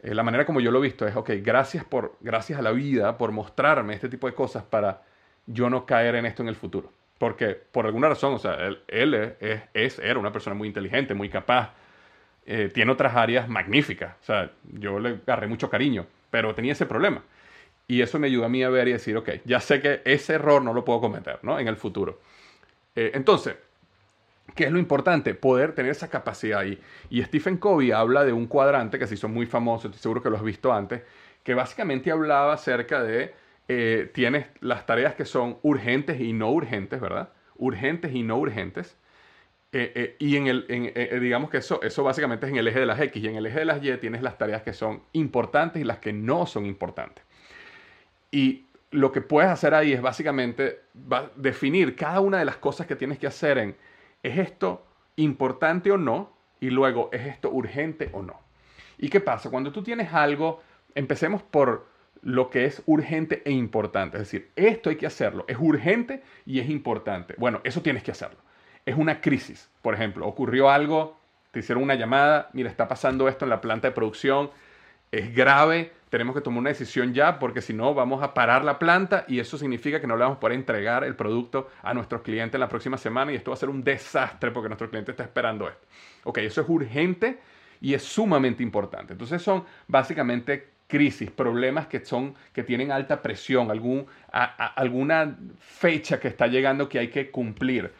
eh, 0.00 0.14
la 0.14 0.22
manera 0.22 0.44
como 0.46 0.60
yo 0.60 0.70
lo 0.70 0.78
he 0.78 0.82
visto 0.82 1.06
es, 1.06 1.16
ok, 1.16 1.30
gracias, 1.42 1.84
por, 1.84 2.16
gracias 2.20 2.58
a 2.58 2.62
la 2.62 2.72
vida 2.72 3.16
por 3.18 3.32
mostrarme 3.32 3.94
este 3.94 4.08
tipo 4.08 4.26
de 4.26 4.34
cosas 4.34 4.62
para 4.62 5.02
yo 5.46 5.70
no 5.70 5.86
caer 5.86 6.14
en 6.14 6.26
esto 6.26 6.42
en 6.42 6.48
el 6.48 6.56
futuro. 6.56 6.92
Porque 7.18 7.48
por 7.48 7.84
alguna 7.86 8.08
razón, 8.08 8.34
o 8.34 8.38
sea, 8.38 8.56
él, 8.86 9.36
es, 9.74 9.98
era 9.98 10.18
una 10.18 10.32
persona 10.32 10.54
muy 10.54 10.68
inteligente, 10.68 11.14
muy 11.14 11.28
capaz, 11.28 11.72
eh, 12.46 12.70
tiene 12.72 12.92
otras 12.92 13.14
áreas 13.16 13.48
magníficas. 13.48 14.14
O 14.22 14.24
sea, 14.24 14.52
yo 14.72 15.00
le 15.00 15.20
agarré 15.26 15.48
mucho 15.48 15.68
cariño, 15.68 16.06
pero 16.30 16.54
tenía 16.54 16.72
ese 16.72 16.86
problema. 16.86 17.22
Y 17.88 18.02
eso 18.02 18.18
me 18.18 18.28
ayudó 18.28 18.44
a 18.44 18.48
mí 18.48 18.62
a 18.62 18.70
ver 18.70 18.88
y 18.88 18.92
decir, 18.92 19.16
ok, 19.16 19.30
ya 19.44 19.60
sé 19.60 19.80
que 19.80 20.02
ese 20.04 20.34
error 20.34 20.62
no 20.62 20.72
lo 20.72 20.84
puedo 20.84 21.00
cometer, 21.00 21.40
¿no? 21.42 21.58
En 21.58 21.66
el 21.66 21.76
futuro. 21.76 22.20
Eh, 22.94 23.10
entonces, 23.14 23.56
¿qué 24.54 24.64
es 24.64 24.72
lo 24.72 24.78
importante? 24.78 25.34
Poder 25.34 25.74
tener 25.74 25.90
esa 25.90 26.08
capacidad. 26.08 26.64
Y, 26.64 26.78
y 27.10 27.22
Stephen 27.24 27.56
Covey 27.56 27.90
habla 27.90 28.24
de 28.24 28.32
un 28.32 28.46
cuadrante 28.46 28.98
que 28.98 29.06
se 29.06 29.14
hizo 29.14 29.28
muy 29.28 29.46
famoso, 29.46 29.88
estoy 29.88 30.00
seguro 30.00 30.22
que 30.22 30.30
lo 30.30 30.36
has 30.36 30.42
visto 30.42 30.72
antes, 30.72 31.02
que 31.42 31.54
básicamente 31.54 32.10
hablaba 32.10 32.52
acerca 32.52 33.02
de 33.02 33.34
eh, 33.68 34.10
tienes 34.14 34.46
las 34.60 34.86
tareas 34.86 35.14
que 35.14 35.26
son 35.26 35.58
urgentes 35.62 36.20
y 36.20 36.32
no 36.32 36.50
urgentes, 36.50 37.00
¿verdad? 37.00 37.30
Urgentes 37.56 38.14
y 38.14 38.22
no 38.22 38.38
urgentes. 38.38 38.96
Eh, 39.72 39.92
eh, 39.94 40.16
y 40.18 40.36
en 40.36 40.46
el, 40.46 41.20
digamos 41.20 41.50
que 41.50 41.58
eso, 41.58 41.82
eso 41.82 42.02
básicamente 42.02 42.46
es 42.46 42.52
en 42.52 42.58
el 42.58 42.66
eje 42.66 42.80
de 42.80 42.86
las 42.86 42.98
X. 42.98 43.22
Y 43.22 43.28
en 43.28 43.36
el 43.36 43.44
eje 43.44 43.58
de 43.58 43.64
las 43.66 43.84
Y 43.84 43.94
tienes 43.98 44.22
las 44.22 44.38
tareas 44.38 44.62
que 44.62 44.72
son 44.72 45.02
importantes 45.12 45.82
y 45.82 45.84
las 45.84 45.98
que 45.98 46.14
no 46.14 46.46
son 46.46 46.64
importantes. 46.64 47.22
Y 48.30 48.64
lo 48.90 49.12
que 49.12 49.20
puedes 49.20 49.50
hacer 49.50 49.74
ahí 49.74 49.92
es 49.92 50.00
básicamente 50.00 50.80
definir 51.36 51.94
cada 51.94 52.20
una 52.20 52.38
de 52.38 52.46
las 52.46 52.56
cosas 52.56 52.86
que 52.86 52.96
tienes 52.96 53.18
que 53.18 53.26
hacer 53.26 53.58
en, 53.58 53.76
¿es 54.22 54.38
esto 54.38 54.86
importante 55.16 55.90
o 55.90 55.98
no? 55.98 56.32
Y 56.60 56.70
luego, 56.70 57.10
¿es 57.12 57.26
esto 57.26 57.50
urgente 57.50 58.08
o 58.12 58.22
no? 58.22 58.40
¿Y 58.96 59.10
qué 59.10 59.20
pasa? 59.20 59.50
Cuando 59.50 59.72
tú 59.72 59.82
tienes 59.82 60.12
algo, 60.12 60.62
empecemos 60.94 61.42
por 61.42 61.86
lo 62.22 62.50
que 62.50 62.64
es 62.64 62.82
urgente 62.86 63.42
e 63.44 63.50
importante. 63.52 64.16
Es 64.16 64.24
decir, 64.24 64.50
esto 64.56 64.90
hay 64.90 64.96
que 64.96 65.06
hacerlo. 65.06 65.44
Es 65.48 65.56
urgente 65.58 66.22
y 66.46 66.60
es 66.60 66.68
importante. 66.68 67.34
Bueno, 67.38 67.60
eso 67.64 67.82
tienes 67.82 68.02
que 68.02 68.10
hacerlo. 68.10 68.38
Es 68.84 68.96
una 68.96 69.20
crisis. 69.20 69.70
Por 69.82 69.94
ejemplo, 69.94 70.26
ocurrió 70.26 70.70
algo, 70.70 71.18
te 71.50 71.60
hicieron 71.60 71.82
una 71.82 71.94
llamada, 71.94 72.50
mira, 72.52 72.70
está 72.70 72.88
pasando 72.88 73.28
esto 73.28 73.44
en 73.44 73.50
la 73.50 73.60
planta 73.60 73.88
de 73.88 73.94
producción, 73.94 74.50
es 75.10 75.34
grave, 75.34 75.92
tenemos 76.10 76.34
que 76.34 76.40
tomar 76.40 76.60
una 76.60 76.70
decisión 76.70 77.12
ya 77.14 77.38
porque 77.38 77.60
si 77.60 77.72
no 77.72 77.94
vamos 77.94 78.22
a 78.22 78.34
parar 78.34 78.64
la 78.64 78.78
planta 78.78 79.24
y 79.28 79.40
eso 79.40 79.58
significa 79.58 80.00
que 80.00 80.06
no 80.06 80.16
le 80.16 80.22
vamos 80.22 80.36
a 80.36 80.40
poder 80.40 80.56
entregar 80.56 81.04
el 81.04 81.16
producto 81.16 81.70
a 81.82 81.94
nuestros 81.94 82.22
clientes 82.22 82.58
la 82.58 82.68
próxima 82.68 82.96
semana 82.96 83.32
y 83.32 83.36
esto 83.36 83.50
va 83.50 83.54
a 83.54 83.58
ser 83.58 83.68
un 83.68 83.82
desastre 83.84 84.50
porque 84.50 84.68
nuestro 84.68 84.88
cliente 84.88 85.10
está 85.10 85.24
esperando 85.24 85.68
esto. 85.68 85.86
Ok, 86.24 86.38
eso 86.38 86.60
es 86.60 86.68
urgente 86.68 87.38
y 87.80 87.94
es 87.94 88.02
sumamente 88.02 88.62
importante. 88.62 89.12
Entonces 89.12 89.42
son 89.42 89.64
básicamente 89.86 90.77
crisis, 90.88 91.30
problemas 91.30 91.86
que, 91.86 92.04
son, 92.04 92.34
que 92.52 92.64
tienen 92.64 92.90
alta 92.90 93.22
presión, 93.22 93.70
algún, 93.70 94.06
alguna 94.32 95.36
fecha 95.60 96.18
que 96.18 96.28
está 96.28 96.48
llegando 96.48 96.88
que 96.88 96.98
hay 96.98 97.08
que 97.08 97.30
cumplir. 97.30 97.92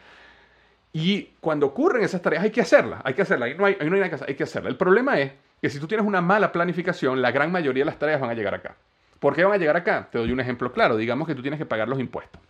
Y 0.91 1.29
cuando 1.39 1.67
ocurren 1.67 2.03
esas 2.03 2.21
tareas 2.21 2.43
hay 2.43 2.49
que 2.49 2.61
hacerlas, 2.61 3.01
hay 3.05 3.13
que 3.13 3.21
hacerlas, 3.21 3.55
no 3.57 3.65
hay, 3.65 3.77
no 3.79 3.83
hay 3.83 3.89
nada 3.91 4.09
que 4.09 4.15
hacer, 4.15 4.29
hay 4.29 4.35
que 4.35 4.43
hacerlas. 4.43 4.71
El 4.71 4.77
problema 4.77 5.19
es 5.19 5.31
que 5.61 5.69
si 5.69 5.79
tú 5.79 5.87
tienes 5.87 6.05
una 6.05 6.19
mala 6.19 6.51
planificación, 6.51 7.21
la 7.21 7.31
gran 7.31 7.51
mayoría 7.51 7.81
de 7.81 7.85
las 7.85 7.99
tareas 7.99 8.19
van 8.19 8.31
a 8.31 8.33
llegar 8.33 8.55
acá. 8.55 8.75
¿Por 9.19 9.35
qué 9.35 9.43
van 9.43 9.53
a 9.53 9.57
llegar 9.57 9.77
acá? 9.77 10.09
Te 10.11 10.17
doy 10.17 10.31
un 10.31 10.39
ejemplo 10.39 10.71
claro. 10.71 10.97
Digamos 10.97 11.27
que 11.27 11.35
tú 11.35 11.41
tienes 11.41 11.59
que 11.59 11.65
pagar 11.65 11.87
los 11.87 11.99
impuestos. 11.99 12.41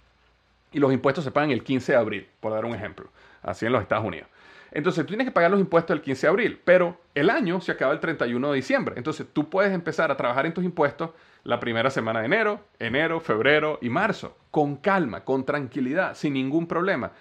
Y 0.72 0.80
los 0.80 0.94
impuestos 0.94 1.24
se 1.24 1.32
pagan 1.32 1.52
el 1.52 1.64
15 1.64 1.92
de 1.92 1.98
abril, 1.98 2.28
por 2.40 2.54
dar 2.54 2.64
un 2.64 2.76
ejemplo, 2.76 3.10
así 3.42 3.66
en 3.66 3.72
los 3.72 3.82
Estados 3.82 4.06
Unidos. 4.06 4.30
Entonces 4.72 5.04
tú 5.04 5.10
tienes 5.10 5.26
que 5.26 5.32
pagar 5.32 5.52
los 5.52 5.60
impuestos 5.60 5.96
el 5.96 6.02
15 6.02 6.28
de 6.28 6.30
abril, 6.30 6.62
pero 6.64 7.00
el 7.16 7.30
año 7.30 7.62
se 7.62 7.72
acaba 7.72 7.94
el 7.94 8.00
31 8.00 8.52
de 8.52 8.56
diciembre. 8.56 8.96
Entonces 8.98 9.28
tú 9.32 9.50
puedes 9.50 9.74
empezar 9.74 10.12
a 10.12 10.18
trabajar 10.18 10.46
en 10.46 10.54
tus 10.54 10.64
impuestos 10.64 11.12
la 11.44 11.60
primera 11.60 11.90
semana 11.90 12.20
de 12.20 12.26
enero, 12.26 12.62
enero, 12.80 13.20
febrero 13.20 13.80
y 13.82 13.90
marzo, 13.90 14.38
con 14.52 14.76
calma, 14.78 15.24
con 15.24 15.46
tranquilidad, 15.46 16.16
sin 16.16 16.34
ningún 16.34 16.68
problema. 16.68 17.12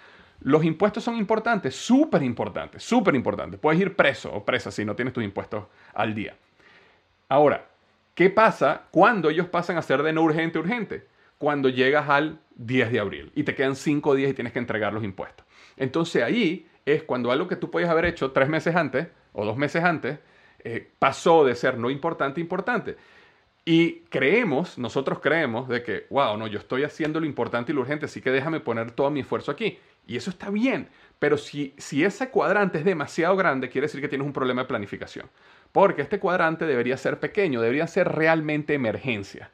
Los 0.41 0.63
impuestos 0.63 1.03
son 1.03 1.17
importantes, 1.17 1.75
súper 1.75 2.23
importantes, 2.23 2.83
súper 2.83 3.15
importantes. 3.15 3.59
Puedes 3.59 3.81
ir 3.81 3.95
preso 3.95 4.31
o 4.33 4.45
presa 4.45 4.71
si 4.71 4.85
no 4.85 4.95
tienes 4.95 5.13
tus 5.13 5.23
impuestos 5.23 5.65
al 5.93 6.13
día. 6.13 6.35
Ahora, 7.27 7.67
¿qué 8.13 8.29
pasa 8.29 8.83
cuando 8.91 9.29
ellos 9.29 9.47
pasan 9.47 9.77
a 9.77 9.81
ser 9.81 10.01
de 10.03 10.13
no 10.13 10.21
urgente 10.21 10.57
a 10.57 10.61
urgente? 10.61 11.07
Cuando 11.37 11.69
llegas 11.69 12.09
al 12.09 12.39
10 12.55 12.91
de 12.91 12.99
abril 12.99 13.31
y 13.35 13.43
te 13.43 13.55
quedan 13.55 13.75
5 13.75 14.15
días 14.15 14.31
y 14.31 14.33
tienes 14.33 14.53
que 14.53 14.59
entregar 14.59 14.93
los 14.93 15.03
impuestos. 15.03 15.45
Entonces 15.77 16.23
ahí 16.23 16.67
es 16.85 17.03
cuando 17.03 17.31
algo 17.31 17.47
que 17.47 17.55
tú 17.55 17.71
puedes 17.71 17.89
haber 17.89 18.05
hecho 18.05 18.31
tres 18.31 18.49
meses 18.49 18.75
antes 18.75 19.07
o 19.33 19.45
dos 19.45 19.57
meses 19.57 19.83
antes 19.83 20.19
eh, 20.63 20.89
pasó 20.99 21.45
de 21.45 21.55
ser 21.55 21.77
no 21.77 21.89
importante 21.89 22.39
a 22.39 22.43
importante. 22.43 22.97
Y 23.65 24.01
creemos, 24.09 24.77
nosotros 24.77 25.19
creemos 25.19 25.67
de 25.67 25.83
que, 25.83 26.07
wow, 26.09 26.35
no, 26.37 26.47
yo 26.47 26.59
estoy 26.59 26.83
haciendo 26.83 27.19
lo 27.19 27.25
importante 27.25 27.71
y 27.71 27.75
lo 27.75 27.81
urgente, 27.81 28.05
así 28.05 28.21
que 28.21 28.31
déjame 28.31 28.59
poner 28.59 28.91
todo 28.91 29.11
mi 29.11 29.19
esfuerzo 29.19 29.51
aquí. 29.51 29.77
Y 30.07 30.17
eso 30.17 30.31
está 30.31 30.49
bien, 30.49 30.89
pero 31.19 31.37
si, 31.37 31.75
si 31.77 32.03
ese 32.03 32.29
cuadrante 32.29 32.79
es 32.79 32.85
demasiado 32.85 33.35
grande, 33.35 33.69
quiere 33.69 33.85
decir 33.85 34.01
que 34.01 34.07
tienes 34.07 34.25
un 34.25 34.33
problema 34.33 34.63
de 34.63 34.67
planificación. 34.67 35.29
Porque 35.71 36.01
este 36.01 36.19
cuadrante 36.19 36.65
debería 36.65 36.97
ser 36.97 37.19
pequeño, 37.19 37.61
debería 37.61 37.85
ser 37.85 38.11
realmente 38.11 38.73
emergencia. 38.73 39.51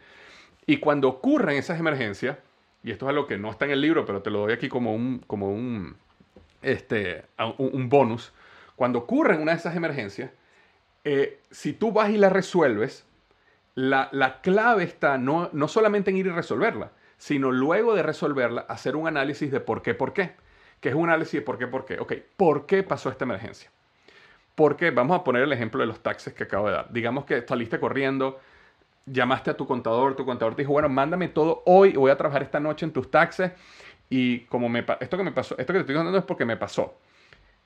Y 0.65 0.77
cuando 0.77 1.09
ocurren 1.09 1.57
esas 1.57 1.79
emergencias, 1.79 2.37
y 2.83 2.91
esto 2.91 3.05
es 3.05 3.09
algo 3.09 3.27
que 3.27 3.37
no 3.37 3.51
está 3.51 3.65
en 3.65 3.71
el 3.71 3.81
libro, 3.81 4.05
pero 4.05 4.21
te 4.21 4.29
lo 4.29 4.39
doy 4.39 4.53
aquí 4.53 4.69
como 4.69 4.95
un, 4.95 5.19
como 5.27 5.51
un, 5.51 5.97
este, 6.65 7.25
un, 7.57 7.89
bonus, 7.89 8.33
cuando 8.75 8.99
ocurren 8.99 9.41
una 9.41 9.51
de 9.51 9.57
esas 9.57 9.75
emergencias, 9.75 10.31
eh, 11.03 11.39
si 11.51 11.73
tú 11.73 11.91
vas 11.91 12.09
y 12.09 12.17
la 12.17 12.29
resuelves, 12.29 13.05
la, 13.75 14.09
la 14.11 14.41
clave 14.41 14.83
está 14.83 15.17
no, 15.17 15.49
no, 15.53 15.67
solamente 15.67 16.11
en 16.11 16.17
ir 16.17 16.25
y 16.25 16.31
resolverla, 16.31 16.91
sino 17.17 17.51
luego 17.51 17.95
de 17.95 18.03
resolverla, 18.03 18.61
hacer 18.67 18.95
un 18.95 19.07
análisis 19.07 19.51
de 19.51 19.59
por 19.59 19.81
qué, 19.81 19.93
por 19.93 20.13
qué. 20.13 20.35
Que 20.79 20.89
es 20.89 20.95
un 20.95 21.09
análisis 21.09 21.33
de 21.33 21.41
por 21.41 21.57
qué, 21.57 21.67
por 21.67 21.85
qué. 21.85 21.99
Ok, 21.99 22.13
¿por 22.37 22.65
qué 22.65 22.83
pasó 22.83 23.09
esta 23.09 23.25
emergencia? 23.25 23.71
Porque 24.55 24.91
vamos 24.91 25.19
a 25.19 25.23
poner 25.23 25.43
el 25.43 25.53
ejemplo 25.53 25.81
de 25.81 25.87
los 25.87 26.01
taxes 26.01 26.33
que 26.33 26.43
acabo 26.43 26.67
de 26.67 26.73
dar. 26.73 26.91
Digamos 26.91 27.25
que 27.25 27.45
saliste 27.47 27.79
corriendo, 27.79 28.39
llamaste 29.05 29.51
a 29.51 29.57
tu 29.57 29.67
contador, 29.67 30.15
tu 30.15 30.25
contador 30.25 30.55
te 30.55 30.63
dijo, 30.63 30.73
bueno, 30.73 30.89
mándame 30.89 31.27
todo 31.27 31.61
hoy, 31.65 31.93
voy 31.93 32.11
a 32.11 32.17
trabajar 32.17 32.43
esta 32.43 32.59
noche 32.59 32.85
en 32.85 32.91
tus 32.91 33.11
taxes. 33.11 33.51
Y 34.09 34.41
como 34.41 34.69
me, 34.69 34.85
esto 34.99 35.17
que 35.17 35.23
me 35.23 35.31
pasó, 35.31 35.57
esto 35.57 35.73
que 35.73 35.79
te 35.79 35.81
estoy 35.81 35.95
contando 35.95 36.19
es 36.19 36.25
porque 36.25 36.45
me 36.45 36.57
pasó. 36.57 36.97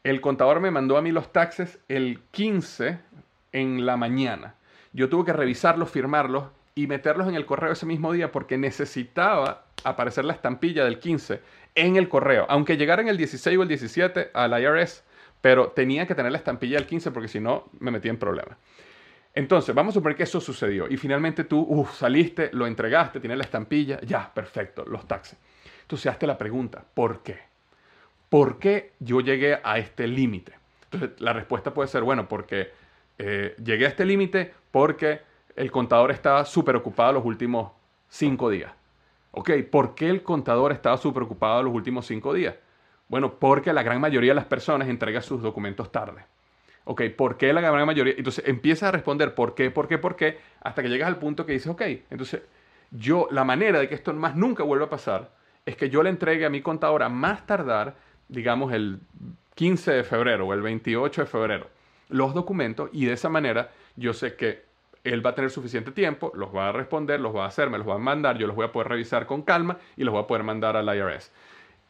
El 0.04 0.22
contador 0.22 0.60
me 0.62 0.72
mandó 0.72 0.98
a 0.98 1.02
mí 1.02 1.12
los 1.12 1.34
taxes 1.34 1.80
el 1.88 2.22
15 2.32 3.00
en 3.52 3.86
la 3.86 3.98
mañana. 3.98 4.56
Yo 4.94 5.10
tuve 5.10 5.26
que 5.26 5.34
revisarlos, 5.34 5.92
firmarlos 5.92 6.46
y 6.74 6.88
meterlos 6.88 7.28
en 7.28 7.36
el 7.36 7.46
correo 7.46 7.74
ese 7.74 7.86
mismo 7.86 8.14
día 8.14 8.32
porque 8.32 8.58
necesitaba 8.58 9.66
aparecer 9.84 10.26
la 10.26 10.34
estampilla 10.34 10.86
del 10.86 11.00
15 11.00 11.42
en 11.76 11.96
el 11.98 12.08
correo. 12.08 12.46
Aunque 12.50 12.78
llegara 12.78 13.02
en 13.02 13.10
el 13.10 13.18
16 13.18 13.58
o 13.58 13.64
el 13.64 13.68
17 13.68 14.32
al 14.34 14.62
IRS, 14.62 15.04
pero 15.42 15.70
tenía 15.70 16.06
que 16.08 16.16
tener 16.16 16.32
la 16.32 16.38
estampilla 16.38 16.78
del 16.78 16.88
15 16.88 17.12
porque 17.12 17.28
si 17.28 17.40
no 17.40 17.70
me 17.80 17.92
metía 17.92 18.12
en 18.12 18.18
problemas. 18.18 18.58
Entonces, 19.34 19.76
vamos 19.76 19.94
a 19.94 19.96
suponer 19.96 20.18
que 20.18 20.24
eso 20.24 20.42
sucedió 20.42 20.88
y 20.90 20.98
finalmente 20.98 21.44
tú 21.44 21.88
saliste, 21.94 22.50
lo 22.54 22.66
entregaste, 22.66 23.20
tienes 23.20 23.38
la 23.38 23.44
estampilla, 23.44 24.00
ya, 24.02 24.34
perfecto, 24.34 24.84
los 24.86 25.08
taxes. 25.08 25.38
Entonces, 25.90 26.12
hazte 26.12 26.28
la 26.28 26.38
pregunta, 26.38 26.84
¿por 26.94 27.24
qué? 27.24 27.40
¿Por 28.30 28.60
qué 28.60 28.94
yo 29.00 29.22
llegué 29.22 29.60
a 29.64 29.80
este 29.80 30.06
límite? 30.06 30.54
Entonces, 30.84 31.20
la 31.20 31.34
respuesta 31.34 31.74
puede 31.74 31.88
ser, 31.88 32.04
bueno, 32.04 32.28
porque 32.28 32.70
eh, 33.18 33.56
llegué 33.58 33.88
a 33.88 33.90
este 33.90 34.06
límite 34.06 34.54
porque 34.70 35.22
el 35.56 35.72
contador 35.72 36.12
estaba 36.12 36.46
súper 36.46 36.76
ocupado 36.76 37.14
los 37.14 37.26
últimos 37.26 37.72
cinco 38.08 38.52
días. 38.52 38.72
Ok, 39.32 39.50
¿por 39.72 39.96
qué 39.96 40.12
el 40.12 40.22
contador 40.22 40.74
estaba 40.74 40.96
súper 40.96 41.24
ocupado 41.24 41.64
los 41.64 41.74
últimos 41.74 42.06
cinco 42.06 42.36
días? 42.36 42.54
Bueno, 43.08 43.40
porque 43.40 43.74
la 43.74 43.82
gran 43.82 44.00
mayoría 44.00 44.30
de 44.30 44.36
las 44.36 44.46
personas 44.46 44.90
entrega 44.90 45.24
sus 45.24 45.42
documentos 45.42 45.92
tarde. 45.92 46.24
Ok, 46.84 47.02
¿por 47.18 47.36
qué 47.36 47.52
la 47.52 47.62
gran 47.62 47.88
mayoría? 47.88 48.14
Entonces 48.16 48.48
empieza 48.48 48.90
a 48.90 48.92
responder 48.92 49.34
por 49.34 49.56
qué, 49.56 49.72
por 49.72 49.88
qué, 49.88 49.98
por 49.98 50.16
qué, 50.16 50.38
hasta 50.62 50.84
que 50.84 50.90
llegas 50.90 51.08
al 51.08 51.18
punto 51.18 51.48
que 51.48 51.54
dices, 51.54 51.72
ok, 51.72 51.82
entonces 52.12 52.44
yo, 52.92 53.28
la 53.32 53.44
manera 53.44 53.80
de 53.80 53.90
que 53.90 53.96
esto 53.96 54.14
más 54.14 54.36
nunca 54.36 54.62
vuelva 54.62 54.86
a 54.86 54.90
pasar 54.92 55.39
es 55.66 55.76
que 55.76 55.90
yo 55.90 56.04
le 56.04 56.10
entregue 56.10 56.46
a 56.46 56.50
mi 56.50 56.62
contador 56.62 57.04
a 57.04 57.10
más 57.10 57.46
tardar, 57.46 57.96
digamos, 58.28 58.74
el 58.74 59.00
15 59.56 59.92
de 59.92 60.04
febrero 60.04 60.48
o 60.48 60.54
el 60.54 60.62
28 60.62 61.22
de 61.22 61.28
febrero, 61.28 61.68
los 62.10 62.34
documentos 62.34 62.90
y 62.94 63.06
de 63.06 63.14
esa 63.14 63.30
manera 63.30 63.72
yo 63.96 64.14
sé 64.14 64.36
que 64.36 64.64
él 65.04 65.26
va 65.26 65.32
a 65.32 65.36
tener 65.36 65.50
suficiente 65.50 65.92
tiempo, 65.92 66.32
los 66.36 66.54
va 66.54 66.70
a 66.70 66.72
responder, 66.72 67.20
los 67.20 67.36
va 67.36 67.46
a 67.46 67.48
hacer, 67.48 67.70
me 67.70 67.78
los 67.78 67.88
va 67.88 67.96
a 67.96 68.00
mandar, 68.00 68.38
yo 68.38 68.48
los 68.48 68.56
voy 68.56 68.66
a 68.66 68.72
poder 68.72 68.90
revisar 68.90 69.26
con 69.26 69.42
calma 69.42 69.78
y 69.96 70.04
los 70.04 70.14
voy 70.14 70.24
a 70.24 70.28
poder 70.28 70.44
mandar 70.44 70.76
al 70.76 70.94
IRS. 70.96 71.32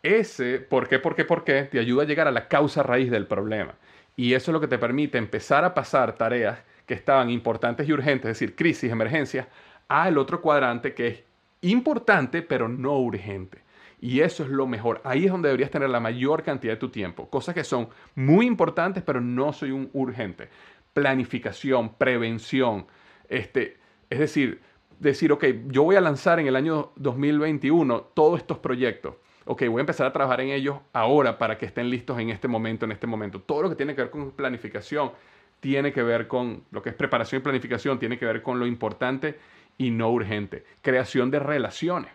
Ese 0.04 0.60
por 0.60 0.88
qué, 0.88 1.00
por 1.00 1.16
qué, 1.16 1.26
por 1.26 1.44
qué 1.44 1.64
te 1.64 1.80
ayuda 1.80 2.04
a 2.04 2.06
llegar 2.06 2.28
a 2.28 2.32
la 2.32 2.48
causa 2.48 2.84
raíz 2.84 3.12
del 3.12 3.28
problema. 3.28 3.74
Y 4.16 4.34
eso 4.34 4.52
es 4.52 4.54
lo 4.54 4.62
que 4.62 4.68
te 4.68 4.78
permite 4.78 5.18
empezar 5.18 5.66
a 5.66 5.74
pasar 5.74 6.14
tareas 6.14 6.60
que 6.86 6.94
estaban 6.94 7.30
importantes 7.30 7.88
y 7.88 7.94
urgentes, 7.94 8.32
es 8.32 8.40
decir, 8.40 8.56
crisis, 8.56 8.92
emergencias, 8.92 9.48
al 9.88 10.18
otro 10.18 10.42
cuadrante 10.42 10.94
que 10.94 11.08
es 11.08 11.24
importante 11.62 12.42
pero 12.42 12.68
no 12.68 12.98
urgente. 13.00 13.64
Y 14.02 14.22
eso 14.22 14.44
es 14.44 14.50
lo 14.50 14.66
mejor. 14.66 15.02
Ahí 15.04 15.26
es 15.26 15.32
donde 15.32 15.50
deberías 15.50 15.72
tener 15.72 15.90
la 15.90 16.00
mayor 16.00 16.44
cantidad 16.44 16.74
de 16.74 16.80
tu 16.80 16.90
tiempo. 16.90 17.30
Cosas 17.30 17.54
que 17.54 17.64
son 17.64 17.90
muy 18.16 18.46
importantes 18.46 19.04
pero 19.04 19.22
no 19.22 19.54
soy 19.54 19.72
un 19.72 19.90
urgente. 19.94 20.50
Planificación, 20.94 21.96
prevención. 21.96 22.88
Este, 23.28 23.78
es 24.10 24.20
decir, 24.20 24.62
decir, 25.00 25.32
ok, 25.32 25.46
yo 25.68 25.84
voy 25.84 25.96
a 25.96 26.02
lanzar 26.02 26.40
en 26.40 26.48
el 26.48 26.56
año 26.56 26.92
2021 26.96 28.02
todos 28.14 28.40
estos 28.40 28.60
proyectos 28.60 29.16
ok, 29.50 29.64
voy 29.68 29.80
a 29.80 29.82
empezar 29.82 30.06
a 30.06 30.14
trabajar 30.14 30.42
en 30.42 30.50
ellos 30.50 30.78
ahora 30.94 31.40
para 31.40 31.58
que 31.58 31.66
estén 31.66 31.90
listos 31.90 32.20
en 32.20 32.30
este 32.30 32.48
momento, 32.48 32.86
en 32.86 32.92
este 32.92 33.08
momento. 33.08 33.42
Todo 33.42 33.64
lo 33.64 33.70
que 33.70 33.76
tiene 33.76 33.96
que 33.96 34.04
ver 34.04 34.12
con 34.12 34.30
planificación 34.30 35.12
tiene 35.60 35.92
que 35.92 36.04
ver 36.04 36.28
con 36.28 36.66
lo 36.70 36.84
que 36.84 36.90
es 36.90 36.96
preparación 36.96 37.42
y 37.42 37.44
planificación, 37.44 37.98
tiene 37.98 38.20
que 38.20 38.28
ver 38.28 38.44
con 38.44 38.60
lo 38.60 38.68
importante 38.68 39.40
y 39.80 39.90
no 39.90 40.12
urgente. 40.12 40.64
Creación 40.84 41.32
de 41.32 41.40
relaciones. 41.40 42.12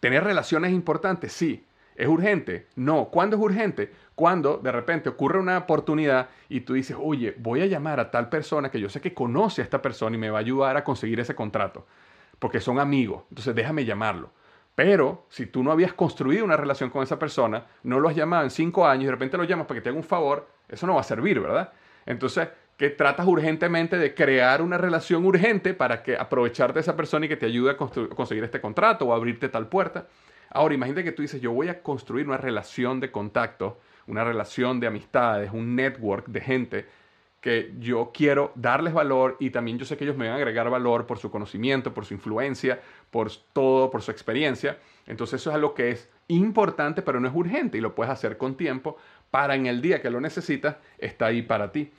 ¿Tener 0.00 0.24
relaciones 0.24 0.72
importantes? 0.72 1.32
Sí. 1.32 1.66
¿Es 1.96 2.06
urgente? 2.06 2.68
No. 2.76 3.06
¿Cuándo 3.06 3.36
es 3.36 3.42
urgente? 3.42 3.92
Cuando 4.14 4.56
de 4.56 4.72
repente 4.72 5.08
ocurre 5.08 5.40
una 5.40 5.58
oportunidad 5.58 6.28
y 6.48 6.60
tú 6.60 6.74
dices, 6.74 6.96
oye, 6.98 7.34
voy 7.38 7.60
a 7.60 7.66
llamar 7.66 7.98
a 7.98 8.10
tal 8.10 8.28
persona 8.28 8.70
que 8.70 8.80
yo 8.80 8.88
sé 8.88 9.00
que 9.00 9.12
conoce 9.12 9.60
a 9.60 9.64
esta 9.64 9.82
persona 9.82 10.16
y 10.16 10.18
me 10.18 10.30
va 10.30 10.38
a 10.38 10.40
ayudar 10.40 10.76
a 10.76 10.84
conseguir 10.84 11.18
ese 11.18 11.34
contrato, 11.34 11.86
porque 12.38 12.60
son 12.60 12.78
amigos. 12.78 13.24
Entonces 13.30 13.54
déjame 13.54 13.84
llamarlo. 13.84 14.30
Pero 14.76 15.26
si 15.28 15.46
tú 15.46 15.64
no 15.64 15.72
habías 15.72 15.92
construido 15.92 16.44
una 16.44 16.56
relación 16.56 16.88
con 16.88 17.02
esa 17.02 17.18
persona, 17.18 17.66
no 17.82 17.98
lo 17.98 18.08
has 18.08 18.14
llamado 18.14 18.44
en 18.44 18.50
cinco 18.50 18.86
años 18.86 19.02
y 19.02 19.06
de 19.06 19.12
repente 19.12 19.36
lo 19.36 19.42
llamas 19.42 19.66
para 19.66 19.80
que 19.80 19.82
te 19.82 19.88
haga 19.88 19.98
un 19.98 20.04
favor, 20.04 20.48
eso 20.68 20.86
no 20.86 20.94
va 20.94 21.00
a 21.00 21.04
servir, 21.04 21.40
¿verdad? 21.40 21.72
Entonces, 22.06 22.48
que 22.78 22.90
tratas 22.90 23.26
urgentemente 23.26 23.98
de 23.98 24.14
crear 24.14 24.62
una 24.62 24.78
relación 24.78 25.26
urgente 25.26 25.74
para 25.74 26.04
que 26.04 26.16
aprovecharte 26.16 26.74
de 26.74 26.80
esa 26.80 26.96
persona 26.96 27.26
y 27.26 27.28
que 27.28 27.36
te 27.36 27.46
ayude 27.46 27.72
a, 27.72 27.76
conseguir 27.76 28.44
este 28.44 28.60
contrato 28.60 29.04
o 29.04 29.12
abrirte 29.12 29.48
tal 29.48 29.68
puerta. 29.68 30.06
Ahora, 30.48 30.74
imagínate 30.74 31.02
que 31.02 31.12
tú 31.12 31.22
dices, 31.22 31.40
yo 31.40 31.52
voy 31.52 31.68
a 31.68 31.82
construir 31.82 32.28
una 32.28 32.36
relación 32.36 33.00
de 33.00 33.10
contacto, 33.10 33.80
una 34.06 34.22
relación 34.22 34.78
de 34.78 34.86
amistades, 34.86 35.50
un 35.52 35.74
network 35.74 36.28
de 36.28 36.40
gente 36.40 36.86
que 37.40 37.74
yo 37.80 38.12
quiero 38.14 38.52
darles 38.54 38.94
valor 38.94 39.36
y 39.40 39.50
también 39.50 39.78
yo 39.78 39.84
sé 39.84 39.96
que 39.96 40.04
ellos 40.04 40.16
me 40.16 40.26
van 40.26 40.34
a 40.34 40.36
agregar 40.36 40.70
valor 40.70 41.04
por 41.06 41.18
su 41.18 41.32
conocimiento, 41.32 41.92
por 41.92 42.04
su 42.04 42.14
influencia, 42.14 42.80
por 43.10 43.28
todo, 43.52 43.90
por 43.90 44.02
su 44.02 44.12
experiencia. 44.12 44.78
Entonces 45.06 45.40
eso 45.40 45.50
es 45.50 45.56
algo 45.56 45.74
que 45.74 45.90
es 45.90 46.08
importante, 46.28 47.02
pero 47.02 47.18
no 47.18 47.26
es 47.26 47.34
urgente 47.34 47.76
y 47.76 47.80
lo 47.80 47.96
puedes 47.96 48.12
hacer 48.12 48.38
con 48.38 48.56
tiempo 48.56 48.96
para 49.32 49.56
en 49.56 49.66
el 49.66 49.82
día 49.82 50.00
que 50.00 50.10
lo 50.10 50.20
necesitas, 50.20 50.76
está 50.98 51.26
ahí 51.26 51.42
para 51.42 51.72
ti. 51.72 51.92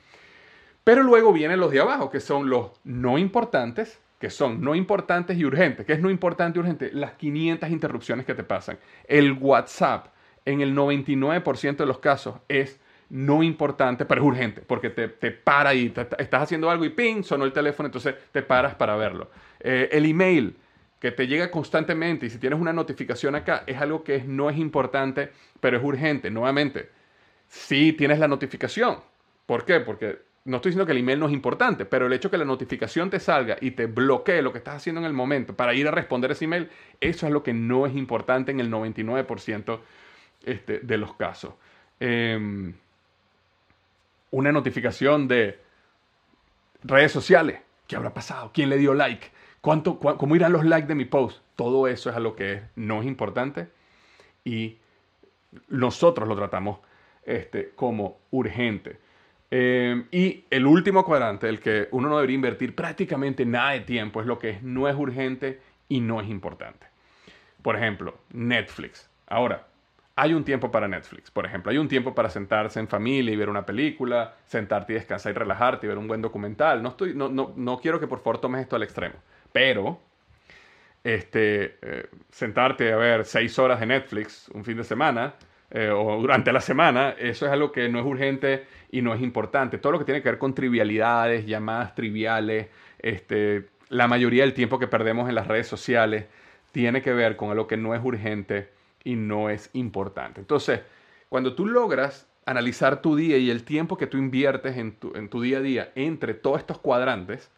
Pero 0.84 1.02
luego 1.02 1.32
vienen 1.32 1.60
los 1.60 1.70
de 1.70 1.80
abajo, 1.80 2.10
que 2.10 2.20
son 2.20 2.48
los 2.48 2.72
no 2.84 3.18
importantes, 3.18 4.00
que 4.18 4.30
son 4.30 4.62
no 4.62 4.74
importantes 4.74 5.38
y 5.38 5.44
urgentes. 5.44 5.86
¿Qué 5.86 5.94
es 5.94 6.00
no 6.00 6.10
importante 6.10 6.58
y 6.58 6.60
urgente? 6.60 6.90
Las 6.92 7.12
500 7.12 7.70
interrupciones 7.70 8.26
que 8.26 8.34
te 8.34 8.44
pasan. 8.44 8.78
El 9.06 9.32
WhatsApp, 9.32 10.08
en 10.44 10.60
el 10.60 10.74
99% 10.74 11.76
de 11.76 11.86
los 11.86 11.98
casos, 11.98 12.36
es 12.48 12.78
no 13.08 13.42
importante, 13.42 14.04
pero 14.04 14.20
es 14.20 14.26
urgente, 14.26 14.62
porque 14.62 14.88
te, 14.90 15.08
para 15.08 15.74
y 15.74 15.92
estás 16.18 16.42
haciendo 16.42 16.70
algo 16.70 16.84
y 16.84 16.90
ping, 16.90 17.22
sonó 17.24 17.44
el 17.44 17.52
teléfono, 17.52 17.88
entonces 17.88 18.14
te 18.30 18.42
paras 18.42 18.76
para 18.76 18.94
verlo. 18.94 19.30
Eh, 19.58 19.88
el 19.90 20.06
email, 20.06 20.56
que 21.00 21.10
te 21.10 21.26
llega 21.26 21.50
constantemente 21.50 22.26
y 22.26 22.30
si 22.30 22.38
tienes 22.38 22.60
una 22.60 22.72
notificación 22.72 23.34
acá, 23.34 23.64
es 23.66 23.80
algo 23.80 24.04
que 24.04 24.22
no 24.22 24.48
es 24.50 24.58
importante, 24.58 25.32
pero 25.58 25.78
es 25.78 25.82
urgente. 25.82 26.30
Nuevamente, 26.30 26.90
si 27.48 27.92
tienes 27.94 28.18
la 28.18 28.28
notificación. 28.28 28.98
¿Por 29.46 29.64
qué? 29.64 29.80
Porque 29.80 30.20
no 30.44 30.56
estoy 30.56 30.70
diciendo 30.70 30.86
que 30.86 30.92
el 30.92 30.98
email 30.98 31.20
no 31.20 31.26
es 31.26 31.32
importante, 31.32 31.84
pero 31.84 32.06
el 32.06 32.12
hecho 32.12 32.30
que 32.30 32.38
la 32.38 32.44
notificación 32.44 33.10
te 33.10 33.20
salga 33.20 33.56
y 33.60 33.72
te 33.72 33.86
bloquee 33.86 34.42
lo 34.42 34.52
que 34.52 34.58
estás 34.58 34.76
haciendo 34.76 35.00
en 35.00 35.06
el 35.06 35.12
momento 35.12 35.54
para 35.54 35.74
ir 35.74 35.86
a 35.86 35.90
responder 35.90 36.30
ese 36.30 36.46
email, 36.46 36.70
eso 37.00 37.26
es 37.26 37.32
lo 37.32 37.42
que 37.42 37.52
no 37.52 37.86
es 37.86 37.94
importante 37.94 38.50
en 38.50 38.60
el 38.60 38.70
99% 38.70 39.80
este, 40.44 40.80
de 40.80 40.96
los 40.96 41.14
casos. 41.14 41.54
Em, 41.98 42.72
una 44.30 44.52
notificación 44.52 45.28
de 45.28 45.58
redes 46.82 47.12
sociales. 47.12 47.60
¿Qué 47.86 47.96
habrá 47.96 48.14
pasado? 48.14 48.50
¿Quién 48.54 48.70
le 48.70 48.78
dio 48.78 48.94
like? 48.94 49.28
¿Cuánto, 49.60 49.98
¿Cómo 49.98 50.36
irán 50.36 50.52
los 50.52 50.64
likes 50.64 50.88
de 50.88 50.94
mi 50.94 51.04
post? 51.04 51.42
Todo 51.56 51.88
eso 51.88 52.08
es 52.08 52.16
a 52.16 52.20
lo 52.20 52.34
que 52.34 52.62
no 52.76 53.00
es 53.00 53.06
importante 53.06 53.68
y 54.44 54.78
nosotros 55.68 56.26
lo 56.26 56.36
tratamos 56.36 56.78
este, 57.24 57.70
como 57.74 58.18
urgente. 58.30 58.98
Eh, 59.50 60.04
y 60.12 60.44
el 60.50 60.66
último 60.66 61.04
cuadrante, 61.04 61.48
el 61.48 61.60
que 61.60 61.88
uno 61.90 62.08
no 62.08 62.16
debería 62.16 62.36
invertir 62.36 62.74
prácticamente 62.74 63.44
nada 63.44 63.72
de 63.72 63.80
tiempo, 63.80 64.20
es 64.20 64.26
lo 64.26 64.38
que 64.38 64.58
no 64.62 64.88
es 64.88 64.94
urgente 64.94 65.60
y 65.88 66.00
no 66.00 66.20
es 66.20 66.28
importante. 66.28 66.86
Por 67.62 67.76
ejemplo, 67.76 68.18
Netflix. 68.32 69.10
Ahora, 69.26 69.66
hay 70.16 70.34
un 70.34 70.44
tiempo 70.44 70.70
para 70.70 70.86
Netflix, 70.86 71.30
por 71.30 71.46
ejemplo. 71.46 71.70
Hay 71.72 71.78
un 71.78 71.88
tiempo 71.88 72.14
para 72.14 72.30
sentarse 72.30 72.78
en 72.78 72.88
familia 72.88 73.32
y 73.32 73.36
ver 73.36 73.48
una 73.48 73.64
película, 73.66 74.36
sentarte 74.46 74.92
y 74.92 74.96
descansar 74.96 75.32
y 75.32 75.34
relajarte 75.34 75.86
y 75.86 75.88
ver 75.88 75.98
un 75.98 76.06
buen 76.06 76.20
documental. 76.20 76.82
No, 76.82 76.90
estoy, 76.90 77.14
no, 77.14 77.28
no, 77.28 77.52
no 77.56 77.78
quiero 77.78 77.98
que 77.98 78.06
por 78.06 78.18
favor 78.18 78.40
tomes 78.40 78.62
esto 78.62 78.76
al 78.76 78.82
extremo. 78.82 79.14
Pero 79.52 80.00
este, 81.02 81.78
eh, 81.80 82.06
sentarte 82.30 82.92
a 82.92 82.96
ver 82.96 83.24
seis 83.24 83.58
horas 83.58 83.80
de 83.80 83.86
Netflix 83.86 84.48
un 84.52 84.64
fin 84.64 84.76
de 84.76 84.84
semana 84.84 85.34
eh, 85.70 85.88
o 85.88 86.20
durante 86.20 86.52
la 86.52 86.60
semana, 86.60 87.14
eso 87.18 87.46
es 87.46 87.52
algo 87.52 87.72
que 87.72 87.88
no 87.88 88.00
es 88.00 88.04
urgente 88.04 88.66
y 88.90 89.02
no 89.02 89.14
es 89.14 89.22
importante. 89.22 89.78
Todo 89.78 89.92
lo 89.92 89.98
que 89.98 90.04
tiene 90.04 90.22
que 90.22 90.30
ver 90.30 90.38
con 90.38 90.54
trivialidades, 90.54 91.46
llamadas 91.46 91.94
triviales, 91.94 92.68
este, 92.98 93.68
la 93.88 94.08
mayoría 94.08 94.42
del 94.42 94.54
tiempo 94.54 94.78
que 94.78 94.86
perdemos 94.86 95.28
en 95.28 95.34
las 95.34 95.46
redes 95.46 95.66
sociales 95.66 96.26
tiene 96.72 97.02
que 97.02 97.12
ver 97.12 97.36
con 97.36 97.50
algo 97.50 97.66
que 97.66 97.76
no 97.76 97.94
es 97.94 98.00
urgente 98.02 98.70
y 99.04 99.16
no 99.16 99.50
es 99.50 99.70
importante. 99.72 100.40
Entonces, 100.40 100.80
cuando 101.28 101.54
tú 101.54 101.66
logras 101.66 102.26
analizar 102.46 103.00
tu 103.00 103.16
día 103.16 103.38
y 103.38 103.50
el 103.50 103.64
tiempo 103.64 103.96
que 103.96 104.06
tú 104.06 104.18
inviertes 104.18 104.76
en 104.76 104.92
tu, 104.92 105.14
en 105.14 105.28
tu 105.28 105.40
día 105.40 105.58
a 105.58 105.62
día 105.62 105.92
entre 105.94 106.34
todos 106.34 106.58
estos 106.58 106.78
cuadrantes, 106.78 107.50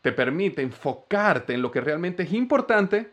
te 0.00 0.12
permite 0.12 0.62
enfocarte 0.62 1.54
en 1.54 1.62
lo 1.62 1.70
que 1.70 1.80
realmente 1.80 2.24
es 2.24 2.32
importante, 2.32 3.10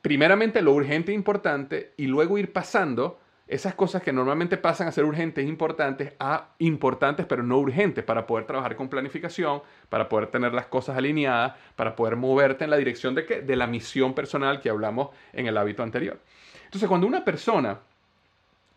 primeramente 0.00 0.62
lo 0.62 0.72
urgente 0.72 1.12
e 1.12 1.14
importante, 1.14 1.92
y 1.96 2.06
luego 2.06 2.38
ir 2.38 2.52
pasando 2.52 3.20
esas 3.46 3.74
cosas 3.74 4.02
que 4.02 4.12
normalmente 4.12 4.56
pasan 4.56 4.88
a 4.88 4.92
ser 4.92 5.04
urgentes 5.04 5.44
e 5.44 5.48
importantes 5.48 6.14
a 6.18 6.48
importantes 6.58 7.26
pero 7.26 7.42
no 7.42 7.58
urgentes 7.58 8.02
para 8.04 8.26
poder 8.26 8.46
trabajar 8.46 8.74
con 8.76 8.88
planificación, 8.88 9.62
para 9.88 10.08
poder 10.08 10.28
tener 10.28 10.54
las 10.54 10.66
cosas 10.66 10.96
alineadas, 10.96 11.54
para 11.76 11.94
poder 11.94 12.16
moverte 12.16 12.64
en 12.64 12.70
la 12.70 12.76
dirección 12.76 13.14
de, 13.14 13.22
de 13.22 13.56
la 13.56 13.66
misión 13.66 14.14
personal 14.14 14.60
que 14.60 14.70
hablamos 14.70 15.10
en 15.32 15.46
el 15.46 15.56
hábito 15.56 15.82
anterior. 15.82 16.18
Entonces, 16.64 16.88
cuando 16.88 17.06
una 17.06 17.24
persona 17.24 17.78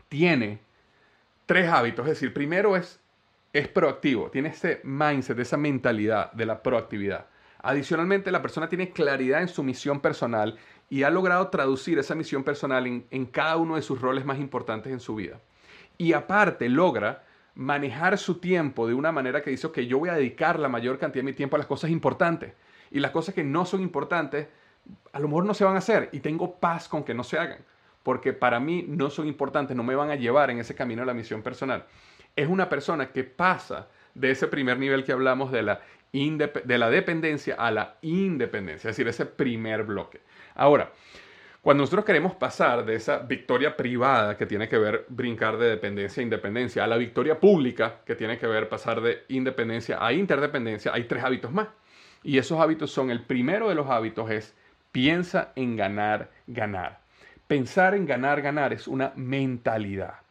tiene 0.10 0.60
tres 1.46 1.70
hábitos, 1.70 2.06
es 2.06 2.14
decir, 2.14 2.34
primero 2.34 2.76
es 2.76 3.00
es 3.54 3.68
proactivo, 3.68 4.30
tiene 4.30 4.50
ese 4.50 4.82
mindset, 4.84 5.40
esa 5.40 5.58
mentalidad 5.58 6.32
de 6.34 6.46
la 6.46 6.62
proactividad. 6.62 7.26
Adicionalmente, 7.60 8.32
la 8.32 8.42
persona 8.42 8.70
tiene 8.70 8.92
claridad 8.92 9.42
en 9.42 9.48
su 9.48 9.64
misión 9.64 10.00
personal 10.00 10.58
y 10.90 11.04
ha 11.04 11.10
logrado 11.10 11.50
traducir 11.50 12.00
esa 12.00 12.16
misión 12.16 12.44
personal 12.44 12.88
en, 12.88 13.26
cada 13.26 13.58
uno 13.58 13.76
de 13.76 13.82
sus 13.82 14.00
roles 14.00 14.26
más 14.26 14.40
importantes 14.40 14.92
en 14.92 15.00
su 15.00 15.16
vida. 15.16 15.40
Y 15.98 16.14
aparte, 16.14 16.70
logra 16.70 17.24
manejar 17.56 18.18
su 18.18 18.36
tiempo 18.36 18.88
de 18.88 18.94
una 18.94 19.12
manera 19.12 19.42
que 19.42 19.50
dice, 19.50 19.72
que 19.72 19.88
yo 19.88 20.00
voy 20.00 20.10
a 20.10 20.14
dedicar 20.14 20.60
la 20.60 20.70
mayor 20.70 21.00
cantidad 21.00 21.24
de 21.24 21.32
mi 21.32 21.34
tiempo 21.34 21.56
a 21.56 21.60
las 21.60 21.68
cosas 21.68 21.90
importantes. 21.90 22.54
Y 22.92 23.00
las 23.00 23.12
cosas 23.12 23.36
que 23.36 23.44
no 23.44 23.66
son 23.66 23.82
importantes, 23.82 24.48
a 25.12 25.20
lo 25.20 25.28
mejor 25.28 25.46
no 25.46 25.54
se 25.54 25.66
van 25.66 25.76
a 25.76 25.80
hacer. 25.80 26.10
Y 26.14 26.20
tengo 26.20 26.56
paz 26.56 26.88
con 26.88 27.04
que 27.04 27.14
no 27.14 27.24
se 27.24 27.38
hagan. 27.38 27.60
Porque 28.04 28.32
para 28.32 28.60
mí 28.60 28.86
no 28.88 29.10
son 29.10 29.28
importantes, 29.28 29.76
no 29.76 29.84
me 29.84 29.96
van 29.96 30.12
a 30.12 30.16
llevar 30.16 30.50
en 30.52 30.60
ese 30.60 30.76
camino 30.76 31.02
a 31.02 31.06
la 31.06 31.14
misión 31.14 31.42
personal 31.42 31.86
es 32.38 32.48
una 32.48 32.70
persona 32.70 33.12
que 33.12 33.26
pasa 33.26 33.90
de 34.14 34.32
ese 34.32 34.48
primer 34.48 34.78
nivel 34.78 35.04
que 35.04 35.12
hablamos 35.12 35.52
de 35.52 35.64
la, 35.64 35.82
de 36.14 36.78
la 36.78 36.90
dependencia 36.90 37.56
a 37.56 37.72
la 37.72 37.98
independencia, 38.02 38.90
es 38.90 38.96
decir, 38.96 39.08
ese 39.10 39.26
primer 39.26 39.84
bloque. 39.84 40.22
Ahora, 40.58 40.92
cuando 41.62 41.84
nosotros 41.84 42.04
queremos 42.04 42.36
pasar 42.36 42.86
de 42.86 42.96
esa 42.96 43.20
victoria 43.20 43.78
privada 43.78 44.38
que 44.38 44.46
tiene 44.46 44.68
que 44.68 44.78
ver 44.78 45.06
brincar 45.08 45.58
de 45.58 45.70
dependencia 45.70 46.22
a 46.22 46.24
independencia 46.24 46.84
a 46.84 46.88
la 46.88 46.98
victoria 46.98 47.40
pública 47.40 48.02
que 48.06 48.16
tiene 48.16 48.38
que 48.38 48.48
ver 48.48 48.68
pasar 48.68 49.00
de 49.02 49.24
independencia 49.30 49.98
a 50.06 50.12
interdependencia, 50.12 50.92
hay 50.94 51.06
tres 51.06 51.24
hábitos 51.24 51.52
más. 51.52 51.70
Y 52.24 52.38
esos 52.38 52.60
hábitos 52.60 52.92
son, 52.92 53.10
el 53.10 53.22
primero 53.22 53.70
de 53.70 53.76
los 53.76 53.88
hábitos 53.88 54.30
es 54.30 54.54
piensa 54.92 55.54
en 55.56 55.78
ganar, 55.78 56.30
ganar. 56.48 57.00
Pensar 57.48 57.96
en 57.96 58.06
ganar, 58.06 58.42
ganar 58.42 58.74
es 58.74 58.88
una 58.88 59.14
mentalidad 59.16 60.28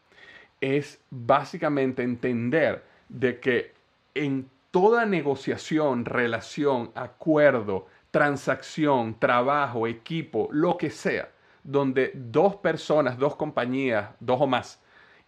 es 0.60 1.00
básicamente 1.10 2.02
entender 2.02 2.84
de 3.08 3.40
que 3.40 3.72
en 4.14 4.48
toda 4.70 5.06
negociación, 5.06 6.04
relación, 6.04 6.90
acuerdo, 6.94 7.86
transacción, 8.16 9.20
trabajo, 9.20 9.86
equipo, 9.86 10.48
lo 10.50 10.78
que 10.78 10.88
sea, 10.88 11.28
donde 11.62 12.12
dos 12.14 12.56
personas, 12.56 13.18
dos 13.18 13.36
compañías, 13.36 14.08
dos 14.20 14.40
o 14.40 14.46
más, 14.46 14.82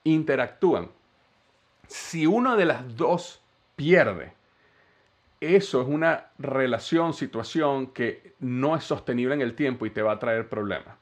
interactúan, 0.05 0.89
si 1.87 2.25
una 2.27 2.57
de 2.57 2.65
las 2.65 2.97
dos 2.97 3.43
pierde, 3.77 4.33
eso 5.39 5.83
es 5.83 5.87
una 5.87 6.29
relación, 6.39 7.13
situación 7.13 7.89
que 7.89 8.33
no 8.41 8.75
es 8.75 8.85
sostenible 8.85 9.35
en 9.35 9.43
el 9.43 9.55
tiempo 9.55 9.85
y 9.85 9.91
te 9.91 10.01
va 10.01 10.13
a 10.13 10.19
traer 10.19 10.49
problemas. 10.49 10.97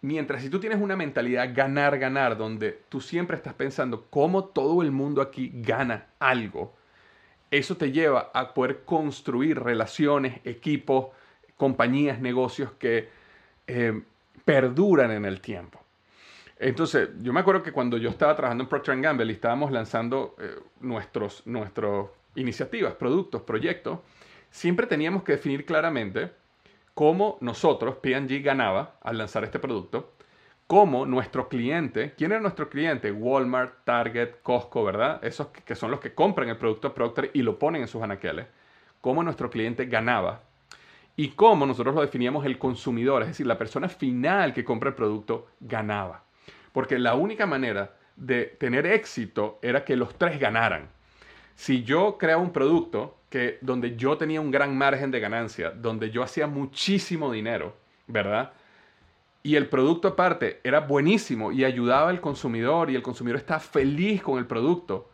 Mientras 0.00 0.40
si 0.40 0.48
tú 0.48 0.60
tienes 0.60 0.80
una 0.80 0.96
mentalidad 0.96 1.54
ganar, 1.54 1.98
ganar, 1.98 2.38
donde 2.38 2.72
tú 2.88 3.02
siempre 3.02 3.36
estás 3.36 3.52
pensando 3.52 4.06
cómo 4.08 4.46
todo 4.46 4.80
el 4.80 4.92
mundo 4.92 5.20
aquí 5.20 5.52
gana 5.56 6.06
algo, 6.18 6.74
eso 7.50 7.76
te 7.76 7.92
lleva 7.92 8.30
a 8.34 8.54
poder 8.54 8.84
construir 8.84 9.60
relaciones, 9.60 10.40
equipos, 10.44 11.08
compañías, 11.56 12.20
negocios 12.20 12.72
que 12.78 13.08
eh, 13.66 14.02
perduran 14.44 15.10
en 15.10 15.24
el 15.24 15.40
tiempo. 15.40 15.80
Entonces, 16.58 17.10
yo 17.20 17.32
me 17.32 17.40
acuerdo 17.40 17.62
que 17.62 17.72
cuando 17.72 17.98
yo 17.98 18.08
estaba 18.08 18.34
trabajando 18.34 18.64
en 18.64 18.68
Procter 18.68 18.98
Gamble 19.00 19.26
y 19.26 19.34
estábamos 19.34 19.70
lanzando 19.70 20.34
eh, 20.40 20.56
nuestros, 20.80 21.46
nuestras 21.46 22.06
iniciativas, 22.34 22.94
productos, 22.94 23.42
proyectos, 23.42 23.98
siempre 24.50 24.86
teníamos 24.86 25.22
que 25.22 25.32
definir 25.32 25.66
claramente 25.66 26.30
cómo 26.94 27.36
nosotros, 27.42 27.96
P&G, 27.96 28.42
ganaba 28.42 28.96
al 29.02 29.18
lanzar 29.18 29.44
este 29.44 29.58
producto, 29.58 30.14
cómo 30.66 31.06
nuestro 31.06 31.48
cliente, 31.48 32.14
¿quién 32.16 32.32
era 32.32 32.40
nuestro 32.40 32.68
cliente? 32.68 33.12
Walmart, 33.12 33.84
Target, 33.84 34.36
Costco, 34.42 34.84
¿verdad? 34.84 35.24
Esos 35.24 35.48
que 35.48 35.74
son 35.74 35.90
los 35.90 36.00
que 36.00 36.14
compran 36.14 36.48
el 36.48 36.56
producto 36.56 36.92
Procter 36.92 37.30
y 37.34 37.42
lo 37.42 37.58
ponen 37.58 37.82
en 37.82 37.88
sus 37.88 38.02
anaqueles. 38.02 38.46
Cómo 39.00 39.22
nuestro 39.22 39.50
cliente 39.50 39.86
ganaba 39.86 40.42
y 41.16 41.28
cómo 41.28 41.66
nosotros 41.66 41.94
lo 41.94 42.00
definíamos 42.02 42.44
el 42.44 42.58
consumidor, 42.58 43.22
es 43.22 43.28
decir, 43.28 43.46
la 43.46 43.58
persona 43.58 43.88
final 43.88 44.52
que 44.52 44.64
compra 44.64 44.90
el 44.90 44.94
producto 44.94 45.48
ganaba. 45.60 46.24
Porque 46.72 46.98
la 46.98 47.14
única 47.14 47.46
manera 47.46 47.96
de 48.16 48.44
tener 48.44 48.86
éxito 48.86 49.58
era 49.62 49.84
que 49.84 49.96
los 49.96 50.14
tres 50.16 50.38
ganaran. 50.38 50.88
Si 51.54 51.84
yo 51.84 52.18
creaba 52.18 52.42
un 52.42 52.52
producto 52.52 53.16
que 53.30 53.58
donde 53.60 53.96
yo 53.96 54.18
tenía 54.18 54.40
un 54.40 54.50
gran 54.50 54.76
margen 54.76 55.10
de 55.10 55.20
ganancia, 55.20 55.70
donde 55.70 56.10
yo 56.10 56.22
hacía 56.22 56.46
muchísimo 56.46 57.32
dinero, 57.32 57.74
¿verdad? 58.06 58.52
Y 59.46 59.54
el 59.54 59.68
producto 59.68 60.08
aparte 60.08 60.58
era 60.64 60.80
buenísimo 60.80 61.52
y 61.52 61.64
ayudaba 61.64 62.10
al 62.10 62.20
consumidor 62.20 62.90
y 62.90 62.96
el 62.96 63.02
consumidor 63.02 63.38
estaba 63.38 63.60
feliz 63.60 64.20
con 64.20 64.38
el 64.38 64.46
producto. 64.46 65.08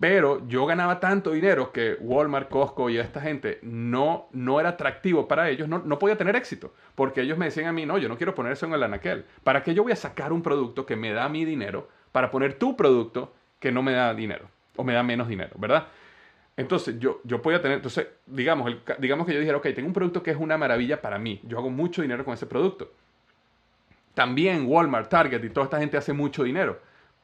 Pero 0.00 0.44
yo 0.48 0.66
ganaba 0.66 0.98
tanto 0.98 1.30
dinero 1.30 1.70
que 1.70 1.96
Walmart, 2.00 2.48
Costco 2.48 2.90
y 2.90 2.98
esta 2.98 3.20
gente 3.20 3.60
no, 3.62 4.26
no 4.32 4.58
era 4.58 4.70
atractivo 4.70 5.28
para 5.28 5.48
ellos, 5.48 5.68
no, 5.68 5.78
no 5.78 5.96
podía 6.00 6.18
tener 6.18 6.34
éxito. 6.34 6.74
Porque 6.96 7.20
ellos 7.20 7.38
me 7.38 7.44
decían 7.44 7.68
a 7.68 7.72
mí, 7.72 7.86
no, 7.86 7.98
yo 7.98 8.08
no 8.08 8.16
quiero 8.16 8.34
poner 8.34 8.50
eso 8.50 8.66
en 8.66 8.72
el 8.72 8.82
anaquel. 8.82 9.24
¿Para 9.44 9.62
qué 9.62 9.72
yo 9.74 9.84
voy 9.84 9.92
a 9.92 9.96
sacar 9.96 10.32
un 10.32 10.42
producto 10.42 10.84
que 10.84 10.96
me 10.96 11.12
da 11.12 11.28
mi 11.28 11.44
dinero 11.44 11.88
para 12.10 12.32
poner 12.32 12.54
tu 12.54 12.76
producto 12.76 13.32
que 13.60 13.70
no 13.70 13.84
me 13.84 13.92
da 13.92 14.12
dinero 14.12 14.50
o 14.74 14.82
me 14.82 14.92
da 14.92 15.04
menos 15.04 15.28
dinero, 15.28 15.54
¿verdad? 15.56 15.86
Entonces, 16.56 16.98
yo, 16.98 17.20
yo 17.22 17.40
podía 17.40 17.62
tener, 17.62 17.76
entonces, 17.76 18.08
digamos, 18.26 18.72
digamos 18.98 19.24
que 19.24 19.34
yo 19.34 19.38
dijera, 19.38 19.58
ok, 19.58 19.68
tengo 19.72 19.86
un 19.86 19.94
producto 19.94 20.20
que 20.20 20.32
es 20.32 20.36
una 20.36 20.58
maravilla 20.58 21.00
para 21.00 21.16
mí, 21.20 21.40
yo 21.44 21.58
hago 21.58 21.70
mucho 21.70 22.02
dinero 22.02 22.24
con 22.24 22.34
ese 22.34 22.46
producto. 22.46 22.90
También 24.18 24.66
Walmart, 24.66 25.08
Target 25.08 25.44
y 25.44 25.50
toda 25.50 25.66
esta 25.66 25.78
gente 25.78 25.96
hace 25.96 26.12
mucho 26.12 26.42
dinero, 26.42 26.80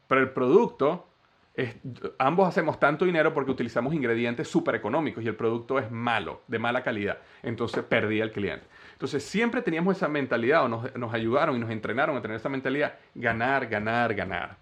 pero 0.06 0.20
el 0.20 0.30
producto, 0.30 1.08
es, 1.52 1.74
ambos 2.18 2.46
hacemos 2.46 2.78
tanto 2.78 3.04
dinero 3.04 3.34
porque 3.34 3.50
utilizamos 3.50 3.92
ingredientes 3.94 4.46
súper 4.46 4.76
económicos 4.76 5.24
y 5.24 5.26
el 5.26 5.34
producto 5.34 5.80
es 5.80 5.90
malo, 5.90 6.42
de 6.46 6.60
mala 6.60 6.84
calidad. 6.84 7.18
Entonces 7.42 7.82
perdí 7.82 8.20
al 8.20 8.30
cliente. 8.30 8.64
Entonces 8.92 9.24
siempre 9.24 9.60
teníamos 9.60 9.96
esa 9.96 10.06
mentalidad 10.06 10.66
o 10.66 10.68
nos, 10.68 10.94
nos 10.94 11.12
ayudaron 11.12 11.56
y 11.56 11.58
nos 11.58 11.70
entrenaron 11.72 12.16
a 12.16 12.22
tener 12.22 12.36
esa 12.36 12.48
mentalidad, 12.48 12.94
ganar, 13.16 13.66
ganar, 13.66 14.14
ganar. 14.14 14.56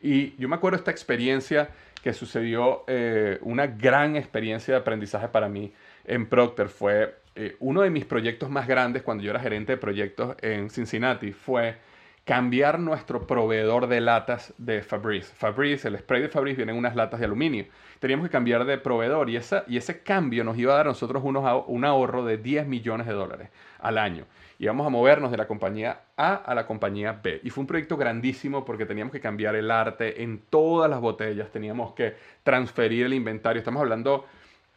Y 0.00 0.36
yo 0.36 0.48
me 0.48 0.54
acuerdo 0.54 0.78
esta 0.78 0.92
experiencia 0.92 1.70
que 2.04 2.12
sucedió 2.12 2.84
eh, 2.86 3.40
una 3.40 3.66
gran 3.66 4.14
experiencia 4.14 4.74
de 4.74 4.80
aprendizaje 4.80 5.26
para 5.26 5.48
mí 5.48 5.72
en 6.04 6.28
Procter. 6.28 6.68
Fue 6.68 7.16
eh, 7.36 7.56
uno 7.60 7.82
de 7.82 7.90
mis 7.90 8.04
proyectos 8.04 8.50
más 8.50 8.68
grandes 8.68 9.02
cuando 9.02 9.24
yo 9.24 9.30
era 9.30 9.40
gerente 9.40 9.72
de 9.72 9.78
proyectos 9.78 10.36
en 10.40 10.70
Cincinnati. 10.70 11.32
Fue 11.32 11.76
cambiar 12.24 12.78
nuestro 12.78 13.26
proveedor 13.26 13.86
de 13.86 14.00
latas 14.00 14.54
de 14.56 14.82
Fabrice. 14.82 15.34
Fabrice, 15.34 15.88
el 15.88 15.98
spray 15.98 16.22
de 16.22 16.28
Fabrice 16.28 16.56
viene 16.56 16.72
en 16.72 16.78
unas 16.78 16.96
latas 16.96 17.20
de 17.20 17.26
aluminio. 17.26 17.66
Teníamos 17.98 18.26
que 18.26 18.32
cambiar 18.32 18.64
de 18.64 18.78
proveedor 18.78 19.28
y, 19.28 19.36
esa, 19.36 19.64
y 19.68 19.76
ese 19.76 20.02
cambio 20.02 20.44
nos 20.44 20.56
iba 20.56 20.72
a 20.72 20.76
dar 20.76 20.86
a 20.86 20.90
nosotros 20.90 21.22
unos, 21.24 21.64
un 21.66 21.84
ahorro 21.84 22.24
de 22.24 22.38
10 22.38 22.66
millones 22.66 23.06
de 23.06 23.12
dólares 23.12 23.50
al 23.80 23.98
año. 23.98 24.24
Íbamos 24.58 24.86
a 24.86 24.90
movernos 24.90 25.30
de 25.30 25.36
la 25.36 25.46
compañía 25.46 26.00
A 26.16 26.34
a 26.36 26.54
la 26.54 26.66
compañía 26.66 27.20
B. 27.22 27.40
Y 27.42 27.50
fue 27.50 27.62
un 27.62 27.66
proyecto 27.66 27.96
grandísimo 27.96 28.64
porque 28.64 28.86
teníamos 28.86 29.12
que 29.12 29.20
cambiar 29.20 29.56
el 29.56 29.70
arte 29.70 30.22
en 30.22 30.38
todas 30.48 30.88
las 30.88 31.00
botellas, 31.00 31.50
teníamos 31.50 31.92
que 31.92 32.14
transferir 32.42 33.06
el 33.06 33.14
inventario. 33.14 33.58
Estamos 33.58 33.80
hablando 33.80 34.24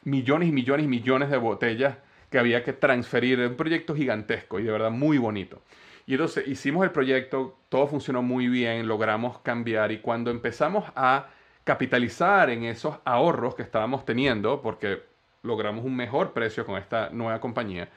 millones 0.04 0.50
y 0.50 0.52
millones 0.52 0.86
y 0.86 0.90
millones 0.90 1.30
de 1.30 1.38
botellas 1.38 1.96
que 2.30 2.40
había 2.40 2.64
que 2.64 2.74
transferir. 2.74 3.40
Un 3.40 3.56
proyecto 3.56 3.96
gigantesco 3.96 4.60
y 4.60 4.64
de 4.64 4.72
verdad 4.72 4.92
muy 4.92 5.18
bonito. 5.18 5.62
Y 6.06 6.14
entonces 6.14 6.48
hicimos 6.48 6.86
el 6.86 6.92
proyecto, 6.92 7.58
todo 7.70 7.88
funcionó 7.88 8.22
muy 8.22 8.48
bien, 8.48 8.88
logramos 8.88 9.40
cambiar 9.40 9.92
y 9.92 10.00
cuando 10.00 10.32
empezamos 10.32 10.86
a 10.96 11.28
capitalizar 11.66 12.50
en 12.50 12.64
esos 12.64 12.96
ahorros 13.04 13.56
que 13.56 13.62
estábamos 13.62 14.06
teniendo, 14.06 14.62
porque 14.62 15.04
logramos 15.44 15.84
un 15.84 15.96
mejor 15.98 16.32
precio 16.32 16.66
con 16.66 16.78
esta 16.78 17.10
nueva 17.10 17.42
compañía, 17.42 17.90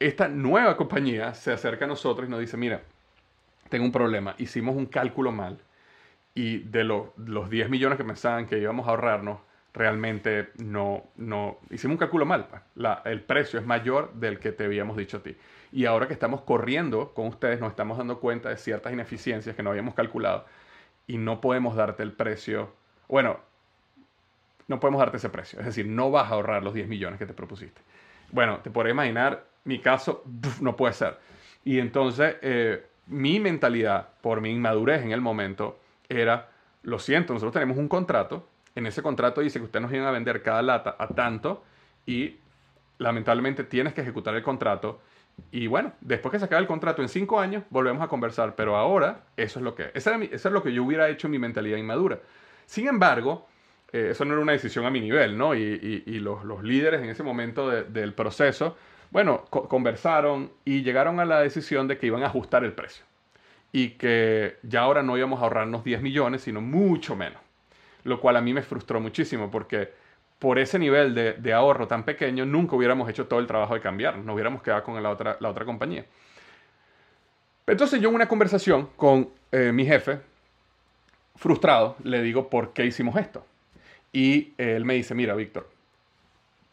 esta 0.00 0.26
nueva 0.26 0.76
compañía 0.76 1.32
se 1.34 1.52
acerca 1.52 1.84
a 1.84 1.88
nosotros 1.88 2.26
y 2.26 2.30
nos 2.30 2.40
dice, 2.40 2.56
mira, 2.56 2.82
tengo 3.68 3.84
un 3.84 3.92
problema, 3.92 4.34
hicimos 4.38 4.74
un 4.74 4.86
cálculo 4.86 5.30
mal 5.30 5.58
y 6.34 6.58
de 6.58 6.82
los 6.82 7.48
10 7.48 7.70
millones 7.70 7.96
que 7.96 8.04
pensaban 8.04 8.46
que 8.46 8.58
íbamos 8.58 8.88
a 8.88 8.90
ahorrarnos, 8.90 9.38
realmente 9.72 10.50
no, 10.58 11.04
no, 11.16 11.58
hicimos 11.70 11.94
un 11.94 11.98
cálculo 11.98 12.26
mal. 12.26 12.48
Pues. 12.48 12.62
el 13.04 13.22
precio 13.22 13.60
es 13.60 13.66
mayor 13.66 14.12
del 14.14 14.38
que 14.38 14.52
te 14.52 14.64
habíamos 14.64 14.96
dicho 14.96 15.18
a 15.18 15.22
ti. 15.22 15.36
Y 15.72 15.86
ahora 15.86 16.06
que 16.06 16.12
estamos 16.12 16.42
corriendo 16.42 17.12
con 17.14 17.26
ustedes, 17.28 17.60
nos 17.60 17.70
estamos 17.70 17.98
dando 17.98 18.18
cuenta 18.20 18.48
de 18.48 18.56
ciertas 18.56 18.92
ineficiencias 18.92 19.54
que 19.54 19.62
no 19.62 19.70
habíamos 19.70 19.94
calculado 19.94 20.44
y 21.06 21.18
no 21.18 21.40
podemos 21.40 21.76
darte 21.76 22.02
el 22.02 22.12
precio. 22.12 22.72
Bueno, 23.08 23.38
no 24.66 24.80
podemos 24.80 25.00
darte 25.00 25.16
ese 25.16 25.28
precio. 25.28 25.60
Es 25.60 25.66
decir, 25.66 25.86
no 25.86 26.10
vas 26.10 26.30
a 26.30 26.34
ahorrar 26.34 26.62
los 26.62 26.74
10 26.74 26.88
millones 26.88 27.18
que 27.18 27.26
te 27.26 27.34
propusiste. 27.34 27.80
Bueno, 28.32 28.58
te 28.58 28.70
podrás 28.70 28.92
imaginar, 28.92 29.44
mi 29.64 29.80
caso 29.80 30.24
no 30.60 30.76
puede 30.76 30.94
ser. 30.94 31.18
Y 31.64 31.78
entonces, 31.78 32.36
eh, 32.42 32.86
mi 33.06 33.40
mentalidad, 33.40 34.08
por 34.20 34.40
mi 34.40 34.50
inmadurez 34.50 35.02
en 35.02 35.12
el 35.12 35.20
momento, 35.20 35.78
era, 36.08 36.50
lo 36.82 36.98
siento, 36.98 37.32
nosotros 37.32 37.52
tenemos 37.52 37.76
un 37.76 37.88
contrato. 37.88 38.48
En 38.74 38.86
ese 38.86 39.02
contrato 39.02 39.40
dice 39.40 39.58
que 39.58 39.64
ustedes 39.64 39.82
nos 39.82 39.92
iban 39.92 40.06
a 40.06 40.10
vender 40.10 40.42
cada 40.42 40.62
lata 40.62 40.96
a 40.98 41.08
tanto 41.08 41.64
y 42.06 42.36
lamentablemente 42.98 43.64
tienes 43.64 43.94
que 43.94 44.02
ejecutar 44.02 44.34
el 44.34 44.42
contrato 44.42 45.00
y 45.50 45.66
bueno, 45.66 45.92
después 46.00 46.32
que 46.32 46.38
se 46.38 46.44
acabe 46.44 46.62
el 46.62 46.68
contrato 46.68 47.02
en 47.02 47.08
cinco 47.08 47.40
años, 47.40 47.64
volvemos 47.70 48.02
a 48.02 48.08
conversar. 48.08 48.54
Pero 48.56 48.76
ahora, 48.76 49.22
eso 49.36 49.58
es 49.58 49.64
lo 49.64 49.74
que 49.74 49.90
Eso, 49.94 50.10
es 50.20 50.44
lo 50.44 50.62
que 50.62 50.72
yo 50.72 50.84
hubiera 50.84 51.08
hecho 51.08 51.26
en 51.26 51.32
mi 51.32 51.38
mentalidad 51.38 51.76
inmadura. 51.76 52.20
Sin 52.66 52.86
embargo, 52.86 53.46
eh, 53.92 54.08
eso 54.10 54.24
no 54.24 54.34
era 54.34 54.42
una 54.42 54.52
decisión 54.52 54.84
a 54.86 54.90
mi 54.90 55.00
nivel, 55.00 55.36
¿no? 55.36 55.54
Y, 55.54 56.02
los, 56.20 56.62
líderes 56.62 57.02
en 57.02 57.10
ese 57.10 57.22
momento 57.22 57.68
del 57.68 58.14
proceso, 58.14 58.76
bueno, 59.10 59.44
conversaron 59.46 60.52
y 60.64 60.82
llegaron 60.82 61.18
a 61.20 61.24
la 61.24 61.40
decisión 61.40 61.88
de 61.88 61.98
que 61.98 62.06
iban 62.06 62.22
a 62.22 62.26
ajustar 62.26 62.64
el 62.64 62.72
precio. 62.72 63.04
Y 63.72 63.90
que 63.90 64.58
ya 64.62 64.80
ahora 64.82 65.02
no 65.02 65.16
íbamos 65.16 65.40
a 65.40 65.44
ahorrarnos 65.44 65.84
10 65.84 66.02
millones, 66.02 66.42
sino 66.42 66.60
mucho 66.60 67.16
menos. 67.16 67.40
Lo 68.04 68.20
cual 68.20 68.36
a 68.36 68.40
mí 68.40 68.54
me 68.54 68.62
frustró 68.62 69.00
muchísimo 69.00 69.50
porque 69.50 69.92
por 70.38 70.58
ese 70.58 70.78
nivel 70.78 71.14
de, 71.14 71.52
ahorro 71.52 71.86
tan 71.86 72.04
pequeño, 72.04 72.46
nunca 72.46 72.74
hubiéramos 72.74 73.08
hecho 73.10 73.26
todo 73.26 73.40
el 73.40 73.46
trabajo 73.46 73.74
de 73.74 73.80
cambiar, 73.80 74.16
nos 74.16 74.34
hubiéramos 74.34 74.62
quedado 74.62 74.82
con 74.82 75.00
la 75.02 75.10
otra, 75.10 75.36
la 75.38 75.50
otra 75.50 75.66
compañía. 75.66 76.06
Entonces 77.66 78.00
yo 78.00 78.08
en 78.08 78.14
una 78.14 78.26
conversación 78.26 78.88
con 78.96 79.28
eh, 79.52 79.70
mi 79.70 79.84
jefe, 79.84 80.18
frustrado, 81.36 81.96
le 82.04 82.22
digo, 82.22 82.48
¿por 82.48 82.72
qué 82.72 82.86
hicimos 82.86 83.16
esto? 83.16 83.44
Y 84.12 84.54
él 84.56 84.84
me 84.86 84.94
dice, 84.94 85.14
mira, 85.14 85.34
Víctor, 85.34 85.68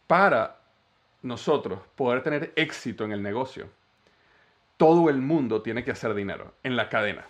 para 0.06 0.56
nosotros 1.22 1.80
poder 1.94 2.22
tener 2.22 2.52
éxito 2.56 3.04
en 3.04 3.12
el 3.12 3.22
negocio, 3.22 3.68
todo 4.78 5.10
el 5.10 5.18
mundo 5.18 5.60
tiene 5.60 5.84
que 5.84 5.90
hacer 5.90 6.14
dinero 6.14 6.54
en 6.62 6.74
la 6.74 6.88
cadena. 6.88 7.26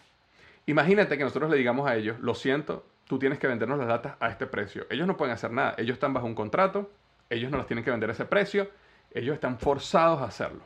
Imagínate 0.67 1.19
que 1.19 1.25
nosotros 1.25 1.51
le 1.51 1.57
digamos 1.57 1.89
a 1.89 1.97
ellos, 1.97 2.19
lo 2.21 2.35
siento, 2.35 2.87
tú 3.09 3.19
tienes 3.19 3.39
que 3.39 3.49
vendernos 3.49 3.79
las 3.79 3.89
latas 3.89 4.17
a 4.21 4.29
este 4.29 4.47
precio. 4.47 4.87
Ellos 4.91 5.07
no 5.07 5.17
pueden 5.17 5.35
hacer 5.35 5.51
nada, 5.51 5.75
ellos 5.79 5.95
están 5.95 6.15
bajo 6.15 6.27
un 6.27 6.35
contrato, 6.35 6.91
ellos 7.31 7.51
no 7.51 7.57
las 7.57 7.67
tienen 7.67 7.85
que 7.85 7.91
vender 7.91 8.11
a 8.11 8.13
ese 8.13 8.27
precio, 8.27 8.71
ellos 9.13 9.35
están 9.35 9.59
forzados 9.59 10.21
a 10.21 10.27
hacerlo. 10.27 10.63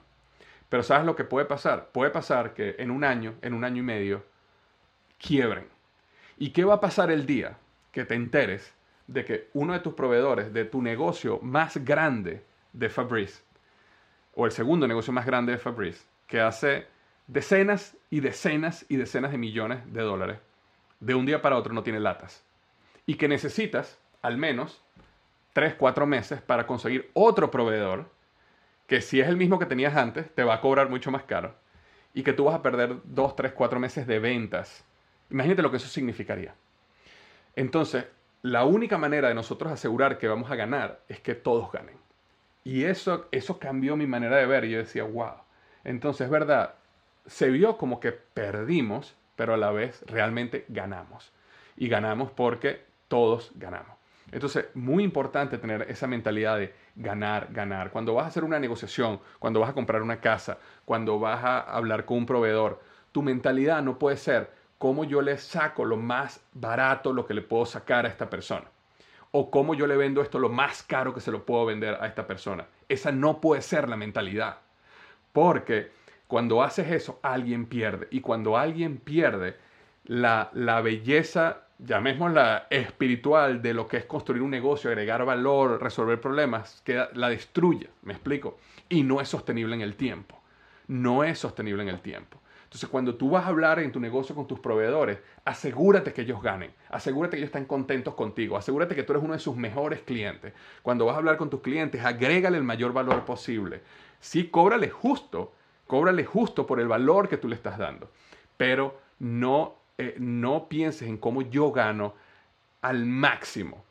Pero 0.68 0.82
¿sabes 0.82 1.06
lo 1.06 1.14
que 1.16 1.24
puede 1.24 1.46
pasar? 1.46 1.90
Puede 1.92 2.10
pasar 2.10 2.52
que 2.52 2.76
en 2.78 2.90
un 2.90 3.04
año, 3.04 3.34
en 3.42 3.54
un 3.54 3.64
año 3.64 3.78
y 3.78 3.84
medio, 3.84 4.24
quiebren. 5.18 5.66
¿Y 6.36 6.50
qué 6.50 6.64
va 6.64 6.74
a 6.74 6.80
pasar 6.80 7.10
el 7.10 7.26
día 7.26 7.56
que 7.92 8.04
te 8.04 8.14
enteres 8.14 8.74
de 9.06 9.24
que 9.24 9.48
uno 9.52 9.72
de 9.74 9.80
tus 9.80 9.94
proveedores 9.94 10.52
de 10.52 10.64
tu 10.64 10.82
negocio 10.82 11.38
más 11.42 11.76
grande 11.84 12.44
de 12.72 12.88
Fabrice, 12.88 13.42
o 14.34 14.46
el 14.46 14.52
segundo 14.52 14.88
negocio 14.88 15.12
más 15.12 15.26
grande 15.26 15.52
de 15.52 15.58
Fabrice, 15.58 16.04
que 16.26 16.40
hace 16.40 16.86
decenas 17.26 17.96
y 18.10 18.20
decenas 18.20 18.84
y 18.88 18.96
decenas 18.96 19.30
de 19.30 19.38
millones 19.38 19.92
de 19.92 20.00
dólares, 20.00 20.38
de 21.02 21.14
un 21.16 21.26
día 21.26 21.42
para 21.42 21.56
otro 21.56 21.74
no 21.74 21.82
tiene 21.82 22.00
latas. 22.00 22.44
Y 23.06 23.16
que 23.16 23.26
necesitas 23.26 23.98
al 24.22 24.38
menos 24.38 24.82
3, 25.52 25.74
4 25.74 26.06
meses 26.06 26.40
para 26.40 26.66
conseguir 26.66 27.10
otro 27.12 27.50
proveedor 27.50 28.08
que 28.86 29.00
si 29.00 29.20
es 29.20 29.28
el 29.28 29.36
mismo 29.36 29.58
que 29.58 29.66
tenías 29.66 29.96
antes, 29.96 30.32
te 30.34 30.44
va 30.44 30.54
a 30.54 30.60
cobrar 30.60 30.88
mucho 30.88 31.10
más 31.10 31.24
caro. 31.24 31.54
Y 32.14 32.22
que 32.22 32.32
tú 32.32 32.44
vas 32.44 32.54
a 32.54 32.62
perder 32.62 32.98
2, 33.04 33.36
3, 33.36 33.52
4 33.52 33.80
meses 33.80 34.06
de 34.06 34.18
ventas. 34.20 34.84
Imagínate 35.30 35.62
lo 35.62 35.70
que 35.70 35.78
eso 35.78 35.88
significaría. 35.88 36.54
Entonces, 37.56 38.06
la 38.42 38.64
única 38.64 38.96
manera 38.96 39.28
de 39.28 39.34
nosotros 39.34 39.72
asegurar 39.72 40.18
que 40.18 40.28
vamos 40.28 40.50
a 40.50 40.56
ganar 40.56 41.00
es 41.08 41.20
que 41.20 41.34
todos 41.34 41.72
ganen. 41.72 41.96
Y 42.64 42.84
eso, 42.84 43.26
eso 43.32 43.58
cambió 43.58 43.96
mi 43.96 44.06
manera 44.06 44.36
de 44.36 44.46
ver. 44.46 44.66
Yo 44.66 44.78
decía, 44.78 45.02
wow. 45.02 45.34
Entonces, 45.84 46.26
es 46.26 46.30
verdad, 46.30 46.74
se 47.26 47.50
vio 47.50 47.76
como 47.76 47.98
que 47.98 48.12
perdimos, 48.12 49.16
pero 49.36 49.54
a 49.54 49.56
la 49.56 49.70
vez 49.70 50.04
realmente 50.06 50.64
ganamos. 50.68 51.32
Y 51.76 51.88
ganamos 51.88 52.30
porque 52.30 52.84
todos 53.08 53.52
ganamos. 53.54 53.96
Entonces, 54.30 54.66
muy 54.74 55.04
importante 55.04 55.58
tener 55.58 55.82
esa 55.90 56.06
mentalidad 56.06 56.58
de 56.58 56.74
ganar, 56.96 57.48
ganar. 57.50 57.90
Cuando 57.90 58.14
vas 58.14 58.24
a 58.24 58.28
hacer 58.28 58.44
una 58.44 58.58
negociación, 58.58 59.20
cuando 59.38 59.60
vas 59.60 59.70
a 59.70 59.74
comprar 59.74 60.00
una 60.02 60.20
casa, 60.20 60.58
cuando 60.86 61.18
vas 61.18 61.44
a 61.44 61.60
hablar 61.60 62.06
con 62.06 62.18
un 62.18 62.26
proveedor, 62.26 62.80
tu 63.12 63.22
mentalidad 63.22 63.82
no 63.82 63.98
puede 63.98 64.16
ser 64.16 64.50
cómo 64.78 65.04
yo 65.04 65.20
le 65.20 65.36
saco 65.36 65.84
lo 65.84 65.98
más 65.98 66.40
barato, 66.54 67.12
lo 67.12 67.26
que 67.26 67.34
le 67.34 67.42
puedo 67.42 67.66
sacar 67.66 68.06
a 68.06 68.08
esta 68.08 68.30
persona. 68.30 68.64
O 69.30 69.50
cómo 69.50 69.74
yo 69.74 69.86
le 69.86 69.96
vendo 69.96 70.22
esto 70.22 70.38
lo 70.38 70.48
más 70.48 70.82
caro 70.82 71.14
que 71.14 71.20
se 71.20 71.30
lo 71.30 71.44
puedo 71.44 71.66
vender 71.66 71.98
a 72.00 72.06
esta 72.06 72.26
persona. 72.26 72.66
Esa 72.88 73.12
no 73.12 73.40
puede 73.40 73.62
ser 73.62 73.88
la 73.88 73.96
mentalidad. 73.96 74.58
Porque 75.32 75.90
cuando 76.32 76.62
haces 76.62 76.90
eso, 76.90 77.20
alguien 77.22 77.66
pierde. 77.66 78.08
Y 78.10 78.22
cuando 78.22 78.56
alguien 78.56 78.96
pierde, 78.96 79.54
la, 80.06 80.48
la 80.54 80.80
belleza, 80.80 81.64
llamémosla 81.78 82.68
espiritual, 82.70 83.60
de 83.60 83.74
lo 83.74 83.86
que 83.86 83.98
es 83.98 84.06
construir 84.06 84.40
un 84.40 84.48
negocio, 84.48 84.88
agregar 84.88 85.26
valor, 85.26 85.82
resolver 85.82 86.18
problemas, 86.22 86.82
la 87.12 87.28
destruye, 87.28 87.90
me 88.00 88.14
explico. 88.14 88.56
Y 88.88 89.02
no 89.02 89.20
es 89.20 89.28
sostenible 89.28 89.74
en 89.74 89.82
el 89.82 89.94
tiempo. 89.94 90.40
No 90.86 91.22
es 91.22 91.38
sostenible 91.38 91.82
en 91.82 91.90
el 91.90 92.00
tiempo. 92.00 92.40
Entonces, 92.64 92.88
cuando 92.88 93.14
tú 93.16 93.28
vas 93.28 93.44
a 93.44 93.48
hablar 93.48 93.78
en 93.80 93.92
tu 93.92 94.00
negocio 94.00 94.34
con 94.34 94.46
tus 94.46 94.58
proveedores, 94.58 95.18
asegúrate 95.44 96.14
que 96.14 96.22
ellos 96.22 96.42
ganen, 96.42 96.72
asegúrate 96.88 97.36
que 97.36 97.42
ellos 97.42 97.48
estén 97.48 97.66
contentos 97.66 98.14
contigo, 98.14 98.56
asegúrate 98.56 98.94
que 98.94 99.02
tú 99.02 99.12
eres 99.12 99.22
uno 99.22 99.34
de 99.34 99.38
sus 99.38 99.54
mejores 99.54 100.00
clientes. 100.00 100.54
Cuando 100.80 101.04
vas 101.04 101.14
a 101.14 101.18
hablar 101.18 101.36
con 101.36 101.50
tus 101.50 101.60
clientes, 101.60 102.02
agrégale 102.02 102.56
el 102.56 102.64
mayor 102.64 102.94
valor 102.94 103.26
posible. 103.26 103.82
Sí, 104.18 104.48
cóbrale 104.48 104.88
justo, 104.88 105.52
Cóbrale 105.86 106.24
justo 106.24 106.66
por 106.66 106.80
el 106.80 106.88
valor 106.88 107.28
que 107.28 107.36
tú 107.36 107.48
le 107.48 107.56
estás 107.56 107.78
dando. 107.78 108.10
Pero 108.56 109.00
no, 109.18 109.76
eh, 109.98 110.16
no 110.18 110.68
pienses 110.68 111.08
en 111.08 111.18
cómo 111.18 111.42
yo 111.42 111.70
gano 111.70 112.14
al 112.82 113.06
máximo 113.06 113.84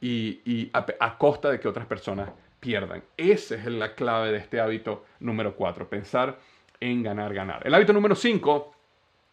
y, 0.00 0.70
a, 0.72 1.16
costa 1.16 1.50
de 1.50 1.60
que 1.60 1.68
otras 1.68 1.86
personas 1.86 2.30
pierdan. 2.58 3.02
Esa 3.16 3.54
es 3.54 3.66
la 3.66 3.94
clave 3.94 4.32
de 4.32 4.38
este 4.38 4.60
hábito 4.60 5.04
número 5.20 5.54
cuatro, 5.54 5.88
pensar 5.88 6.38
en 6.80 7.02
ganar, 7.02 7.32
ganar. 7.32 7.66
El 7.66 7.74
hábito 7.74 7.92
número 7.92 8.16
cinco 8.16 8.74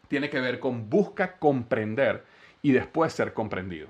tiene 0.08 0.30
que 0.30 0.40
ver 0.40 0.60
con 0.60 0.90
busca 0.90 1.38
comprender 1.38 2.24
y 2.62 2.72
después 2.72 3.14
ser 3.14 3.34
comprendido. 3.34 3.88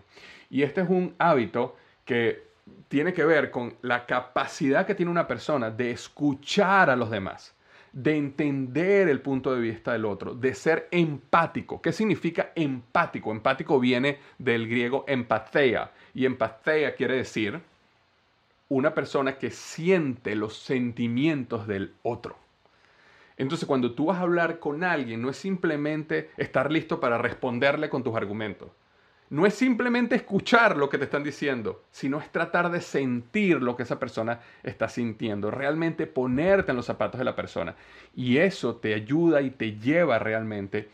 Y 0.49 0.63
este 0.63 0.81
es 0.81 0.89
un 0.89 1.15
hábito 1.17 1.75
que 2.05 2.47
tiene 2.87 3.13
que 3.13 3.25
ver 3.25 3.51
con 3.51 3.75
la 3.81 4.05
capacidad 4.05 4.85
que 4.85 4.95
tiene 4.95 5.11
una 5.11 5.27
persona 5.27 5.69
de 5.69 5.91
escuchar 5.91 6.89
a 6.89 6.95
los 6.95 7.09
demás 7.09 7.53
de 7.91 8.15
entender 8.15 9.09
el 9.09 9.21
punto 9.21 9.53
de 9.53 9.61
vista 9.61 9.93
del 9.93 10.05
otro, 10.05 10.33
de 10.33 10.53
ser 10.53 10.87
empático. 10.91 11.81
¿Qué 11.81 11.91
significa 11.91 12.51
empático? 12.55 13.31
Empático 13.31 13.79
viene 13.79 14.19
del 14.37 14.67
griego 14.67 15.05
empathea 15.07 15.91
y 16.13 16.25
empathea 16.25 16.95
quiere 16.95 17.15
decir 17.15 17.59
una 18.69 18.93
persona 18.93 19.37
que 19.37 19.49
siente 19.49 20.35
los 20.35 20.57
sentimientos 20.57 21.67
del 21.67 21.93
otro. 22.03 22.37
Entonces, 23.37 23.67
cuando 23.67 23.93
tú 23.93 24.07
vas 24.07 24.17
a 24.17 24.23
hablar 24.23 24.59
con 24.59 24.83
alguien, 24.83 25.21
no 25.21 25.29
es 25.29 25.37
simplemente 25.37 26.29
estar 26.37 26.71
listo 26.71 26.99
para 26.99 27.17
responderle 27.17 27.89
con 27.89 28.03
tus 28.03 28.15
argumentos. 28.15 28.69
No 29.29 29.45
es 29.45 29.53
simplemente 29.53 30.15
escuchar 30.15 30.75
lo 30.75 30.89
que 30.89 30.97
te 30.97 31.03
están 31.03 31.23
diciendo, 31.23 31.83
sino 31.91 32.19
es 32.19 32.31
tratar 32.31 32.71
de 32.71 32.81
sentir 32.81 33.61
lo 33.61 33.75
que 33.75 33.83
esa 33.83 33.99
persona 33.99 34.39
está 34.63 34.89
sintiendo, 34.89 35.51
realmente 35.51 36.07
ponerte 36.07 36.71
en 36.71 36.77
los 36.77 36.87
zapatos 36.87 37.19
de 37.19 37.25
la 37.25 37.35
persona. 37.35 37.75
Y 38.15 38.37
eso 38.37 38.75
te 38.77 38.95
ayuda 38.95 39.41
y 39.41 39.51
te 39.51 39.77
lleva 39.77 40.17
realmente 40.17 40.89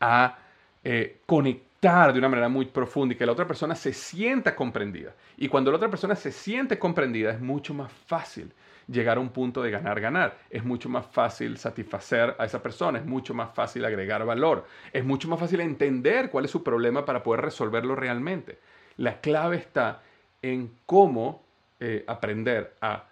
a 0.00 0.36
eh, 0.82 1.18
conectar 1.26 2.12
de 2.12 2.18
una 2.18 2.28
manera 2.28 2.48
muy 2.48 2.66
profunda 2.66 3.14
y 3.14 3.18
que 3.18 3.26
la 3.26 3.32
otra 3.32 3.46
persona 3.46 3.76
se 3.76 3.92
sienta 3.92 4.56
comprendida. 4.56 5.14
Y 5.36 5.46
cuando 5.46 5.70
la 5.70 5.76
otra 5.76 5.90
persona 5.90 6.16
se 6.16 6.32
siente 6.32 6.80
comprendida 6.80 7.30
es 7.30 7.40
mucho 7.40 7.72
más 7.72 7.92
fácil 8.06 8.50
llegar 8.88 9.16
a 9.16 9.20
un 9.20 9.30
punto 9.30 9.62
de 9.62 9.70
ganar, 9.70 10.00
ganar. 10.00 10.38
Es 10.50 10.64
mucho 10.64 10.88
más 10.88 11.06
fácil 11.06 11.56
satisfacer 11.58 12.34
a 12.38 12.44
esa 12.44 12.62
persona, 12.62 12.98
es 12.98 13.06
mucho 13.06 13.34
más 13.34 13.54
fácil 13.54 13.84
agregar 13.84 14.24
valor, 14.24 14.66
es 14.92 15.04
mucho 15.04 15.28
más 15.28 15.40
fácil 15.40 15.60
entender 15.60 16.30
cuál 16.30 16.44
es 16.44 16.50
su 16.50 16.62
problema 16.62 17.04
para 17.04 17.22
poder 17.22 17.42
resolverlo 17.42 17.96
realmente. 17.96 18.58
La 18.96 19.20
clave 19.20 19.56
está 19.56 20.02
en 20.42 20.78
cómo 20.86 21.44
eh, 21.80 22.04
aprender 22.06 22.74
a, 22.80 23.08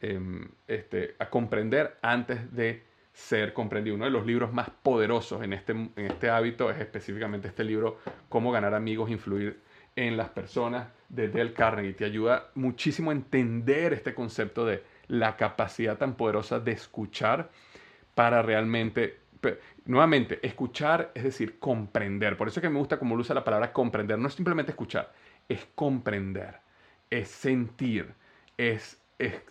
em, 0.00 0.48
este, 0.66 1.14
a 1.18 1.28
comprender 1.28 1.98
antes 2.02 2.52
de 2.54 2.84
ser 3.12 3.52
comprendido. 3.52 3.96
Uno 3.96 4.04
de 4.04 4.10
los 4.10 4.26
libros 4.26 4.52
más 4.52 4.70
poderosos 4.70 5.42
en 5.42 5.52
este, 5.52 5.72
en 5.72 5.92
este 5.96 6.30
hábito 6.30 6.70
es 6.70 6.80
específicamente 6.80 7.48
este 7.48 7.64
libro, 7.64 7.98
Cómo 8.28 8.52
ganar 8.52 8.74
amigos, 8.74 9.10
influir 9.10 9.60
en 9.96 10.16
las 10.16 10.28
personas 10.28 10.88
de 11.08 11.28
Dale 11.28 11.52
Carnegie. 11.52 11.94
Te 11.94 12.04
ayuda 12.04 12.50
muchísimo 12.54 13.10
a 13.10 13.14
entender 13.14 13.92
este 13.92 14.14
concepto 14.14 14.64
de 14.64 14.82
la 15.08 15.36
capacidad 15.36 15.96
tan 15.96 16.14
poderosa 16.14 16.60
de 16.60 16.72
escuchar 16.72 17.50
para 18.14 18.42
realmente, 18.42 19.18
nuevamente, 19.84 20.38
escuchar 20.42 21.10
es 21.14 21.24
decir, 21.24 21.58
comprender. 21.58 22.36
Por 22.36 22.48
eso 22.48 22.60
es 22.60 22.62
que 22.62 22.70
me 22.70 22.78
gusta 22.78 22.98
cómo 22.98 23.14
usa 23.14 23.34
la 23.34 23.44
palabra 23.44 23.72
comprender. 23.72 24.18
No 24.18 24.28
es 24.28 24.34
simplemente 24.34 24.72
escuchar, 24.72 25.12
es 25.48 25.66
comprender, 25.74 26.56
es 27.10 27.28
sentir, 27.28 28.12
es, 28.56 29.00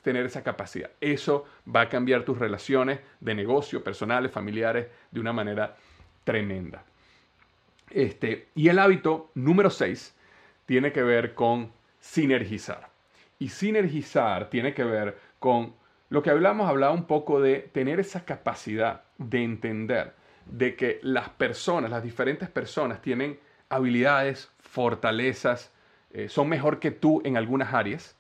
tener 0.02 0.26
esa 0.26 0.44
capacidad. 0.44 0.92
Eso 1.02 1.46
va 1.74 1.82
a 1.82 1.90
cambiar 1.90 2.24
tus 2.24 2.38
relaciones 2.38 3.00
de 3.20 3.36
negocio, 3.36 3.84
personales, 3.84 4.32
familiares, 4.32 4.88
de 5.12 5.20
una 5.20 5.34
manera 5.34 5.76
tremenda. 6.24 6.84
Este, 7.90 8.50
y 8.54 8.68
el 8.68 8.80
hábito 8.80 9.32
número 9.34 9.70
6 9.70 10.14
tiene 10.66 10.92
que 10.92 11.04
ver 11.04 11.34
con 11.34 11.72
sinergizar. 12.00 12.90
Y 13.40 13.50
sinergizar 13.50 14.50
tiene 14.50 14.74
que 14.74 14.84
ver 14.84 15.18
con 15.40 15.74
lo 16.10 16.24
que 16.24 16.30
hablamos, 16.30 16.70
hablaba 16.70 16.94
un 16.94 17.06
poco 17.06 17.42
de 17.42 17.60
tener 17.60 18.00
esa 18.00 18.26
capacidad 18.26 19.04
de 19.18 19.44
entender 19.44 20.14
de 20.46 20.76
que 20.76 21.00
las 21.04 21.30
personas, 21.30 21.92
las 21.92 22.04
diferentes 22.04 22.50
personas 22.50 23.02
tienen 23.02 23.40
habilidades, 23.70 24.50
fortalezas, 24.60 25.72
eh, 26.12 26.30
son 26.30 26.48
mejor 26.48 26.80
que 26.80 26.92
tú 26.92 27.22
en 27.26 27.36
algunas 27.36 27.74
áreas 27.74 28.16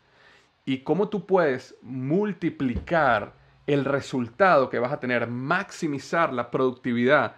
y 0.66 0.80
cómo 0.80 1.08
tú 1.08 1.26
puedes 1.26 1.76
multiplicar 1.82 3.34
el 3.66 3.86
resultado 3.86 4.70
que 4.70 4.80
vas 4.80 4.92
a 4.92 5.00
tener, 5.00 5.28
maximizar 5.28 6.34
la 6.34 6.52
productividad 6.52 7.36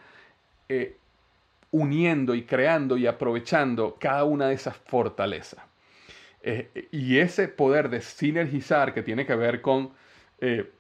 eh, 0.68 0.98
uniendo 1.72 2.34
y 2.34 2.44
creando 2.44 2.98
y 2.98 3.06
aprovechando 3.06 3.98
cada 4.00 4.24
una 4.24 4.48
de 4.48 4.56
esas 4.56 4.76
fortalezas. 4.78 5.69
Eh, 6.42 6.88
y 6.92 7.18
ese 7.18 7.48
poder 7.48 7.90
de 7.90 8.02
sinergizar 8.02 8.94
que 8.94 9.04
tiene 9.04 9.26
que 9.26 9.36
ver 9.36 9.62
con 9.62 9.92
eh, 10.40 10.72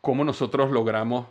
cómo 0.00 0.24
nosotros 0.24 0.70
logramos 0.70 1.26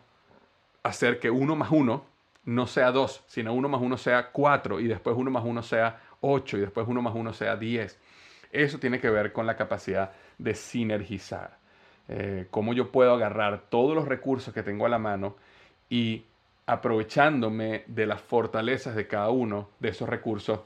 hacer 0.82 1.20
que 1.20 1.30
uno 1.30 1.56
más 1.56 1.70
uno 1.72 2.06
no 2.46 2.68
sea 2.68 2.92
dos, 2.92 3.24
sino 3.28 3.54
uno 3.54 3.70
más 3.70 3.82
uno 3.82 3.98
sea 3.98 4.32
cuatro 4.32 4.80
y 4.80 4.88
después 4.88 5.16
uno 5.16 5.32
más 5.32 5.44
uno 5.46 5.64
sea 5.64 6.02
ocho 6.22 6.58
y 6.58 6.62
después 6.62 6.88
uno 6.88 7.02
más 7.02 7.16
uno 7.16 7.34
sea 7.34 7.56
diez. 7.56 8.00
Eso 8.52 8.80
tiene 8.80 9.00
que 9.00 9.10
ver 9.10 9.32
con 9.32 9.46
la 9.46 9.56
capacidad 9.56 10.12
de 10.38 10.54
sinergizar. 10.56 11.58
Eh, 12.10 12.48
cómo 12.52 12.74
yo 12.74 12.92
puedo 12.92 13.14
agarrar 13.14 13.64
todos 13.70 13.96
los 13.96 14.08
recursos 14.08 14.54
que 14.54 14.64
tengo 14.64 14.86
a 14.86 14.90
la 14.90 15.00
mano 15.00 15.36
y 15.90 16.26
aprovechándome 16.66 17.84
de 17.88 18.06
las 18.06 18.22
fortalezas 18.22 18.96
de 18.96 19.08
cada 19.08 19.30
uno 19.30 19.70
de 19.80 19.90
esos 19.90 20.10
recursos, 20.10 20.62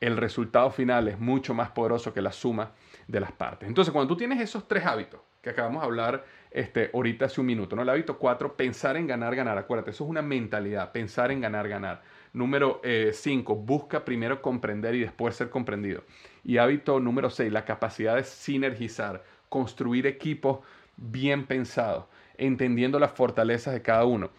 el 0.00 0.16
resultado 0.16 0.70
final 0.70 1.08
es 1.08 1.18
mucho 1.18 1.54
más 1.54 1.70
poderoso 1.70 2.12
que 2.12 2.20
la 2.20 2.32
suma 2.32 2.72
de 3.06 3.20
las 3.20 3.32
partes. 3.32 3.68
Entonces, 3.68 3.92
cuando 3.92 4.08
tú 4.08 4.16
tienes 4.16 4.40
esos 4.40 4.66
tres 4.68 4.84
hábitos 4.84 5.20
que 5.40 5.50
acabamos 5.50 5.82
de 5.82 5.86
hablar 5.86 6.24
este, 6.50 6.90
ahorita 6.94 7.26
hace 7.26 7.40
un 7.40 7.46
minuto, 7.46 7.76
¿no? 7.76 7.82
El 7.82 7.88
hábito 7.88 8.16
cuatro, 8.18 8.56
pensar 8.56 8.96
en 8.96 9.06
ganar, 9.06 9.34
ganar. 9.34 9.58
Acuérdate, 9.58 9.90
eso 9.90 10.04
es 10.04 10.10
una 10.10 10.22
mentalidad, 10.22 10.92
pensar 10.92 11.30
en 11.32 11.40
ganar, 11.40 11.68
ganar. 11.68 12.02
Número 12.32 12.80
eh, 12.82 13.10
cinco, 13.12 13.56
busca 13.56 14.04
primero 14.04 14.40
comprender 14.40 14.94
y 14.94 15.00
después 15.00 15.36
ser 15.36 15.50
comprendido. 15.50 16.04
Y 16.44 16.58
hábito 16.58 16.98
número 17.00 17.28
seis, 17.28 17.52
la 17.52 17.64
capacidad 17.64 18.16
de 18.16 18.24
sinergizar, 18.24 19.24
construir 19.48 20.06
equipos 20.06 20.60
bien 20.96 21.46
pensados, 21.46 22.06
entendiendo 22.38 22.98
las 22.98 23.12
fortalezas 23.12 23.74
de 23.74 23.82
cada 23.82 24.04
uno. 24.04 24.30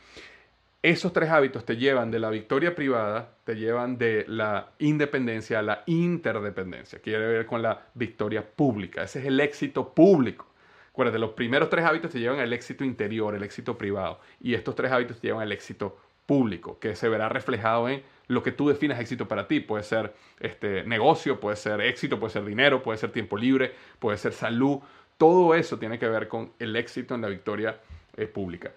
Esos 0.86 1.14
tres 1.14 1.32
hábitos 1.32 1.66
te 1.66 1.78
llevan 1.78 2.12
de 2.12 2.20
la 2.20 2.30
victoria 2.30 2.76
privada, 2.76 3.32
te 3.44 3.56
llevan 3.56 3.98
de 3.98 4.24
la 4.28 4.74
independencia 4.78 5.58
a 5.58 5.64
la 5.64 5.82
interdependencia. 5.88 7.00
Quiere 7.00 7.26
ver 7.26 7.48
con 7.48 7.64
la 7.64 7.88
victoria 7.96 8.48
pública. 8.48 9.02
Ese 9.02 9.18
es 9.18 9.26
el 9.26 9.40
éxito 9.40 9.96
público. 9.96 10.46
Acuérdate, 10.92 11.18
los 11.18 11.32
primeros 11.32 11.72
tres 11.72 11.86
hábitos 11.86 12.12
te 12.12 12.20
llevan 12.20 12.40
al 12.40 12.54
éxito 12.54 12.84
interior, 12.84 13.34
el 13.34 13.42
éxito 13.42 13.76
privado. 13.76 14.20
Y 14.40 14.54
estos 14.54 14.76
tres 14.76 14.92
hábitos 14.92 15.20
te 15.20 15.26
llevan 15.26 15.42
al 15.42 15.54
éxito 15.54 15.98
público, 16.28 16.78
que 16.78 16.96
se 16.96 17.10
verá 17.10 17.30
reflejado 17.30 17.90
en 17.90 18.04
lo 18.28 18.44
que 18.44 18.52
tú 18.52 18.70
definas 18.70 19.00
éxito 19.00 19.28
para 19.28 19.48
ti. 19.48 19.62
Puede 19.62 19.82
ser 19.82 20.14
este, 20.40 20.84
negocio, 20.84 21.40
puede 21.40 21.56
ser 21.56 21.82
éxito, 21.82 22.20
puede 22.20 22.34
ser 22.34 22.46
dinero, 22.46 22.84
puede 22.84 23.00
ser 23.00 23.12
tiempo 23.12 23.38
libre, 23.38 23.74
puede 23.98 24.20
ser 24.20 24.34
salud. 24.34 24.82
Todo 25.18 25.56
eso 25.56 25.80
tiene 25.80 25.98
que 25.98 26.08
ver 26.08 26.28
con 26.28 26.52
el 26.60 26.76
éxito 26.76 27.16
en 27.16 27.22
la 27.22 27.28
victoria 27.28 27.80
eh, 28.18 28.28
pública. 28.28 28.72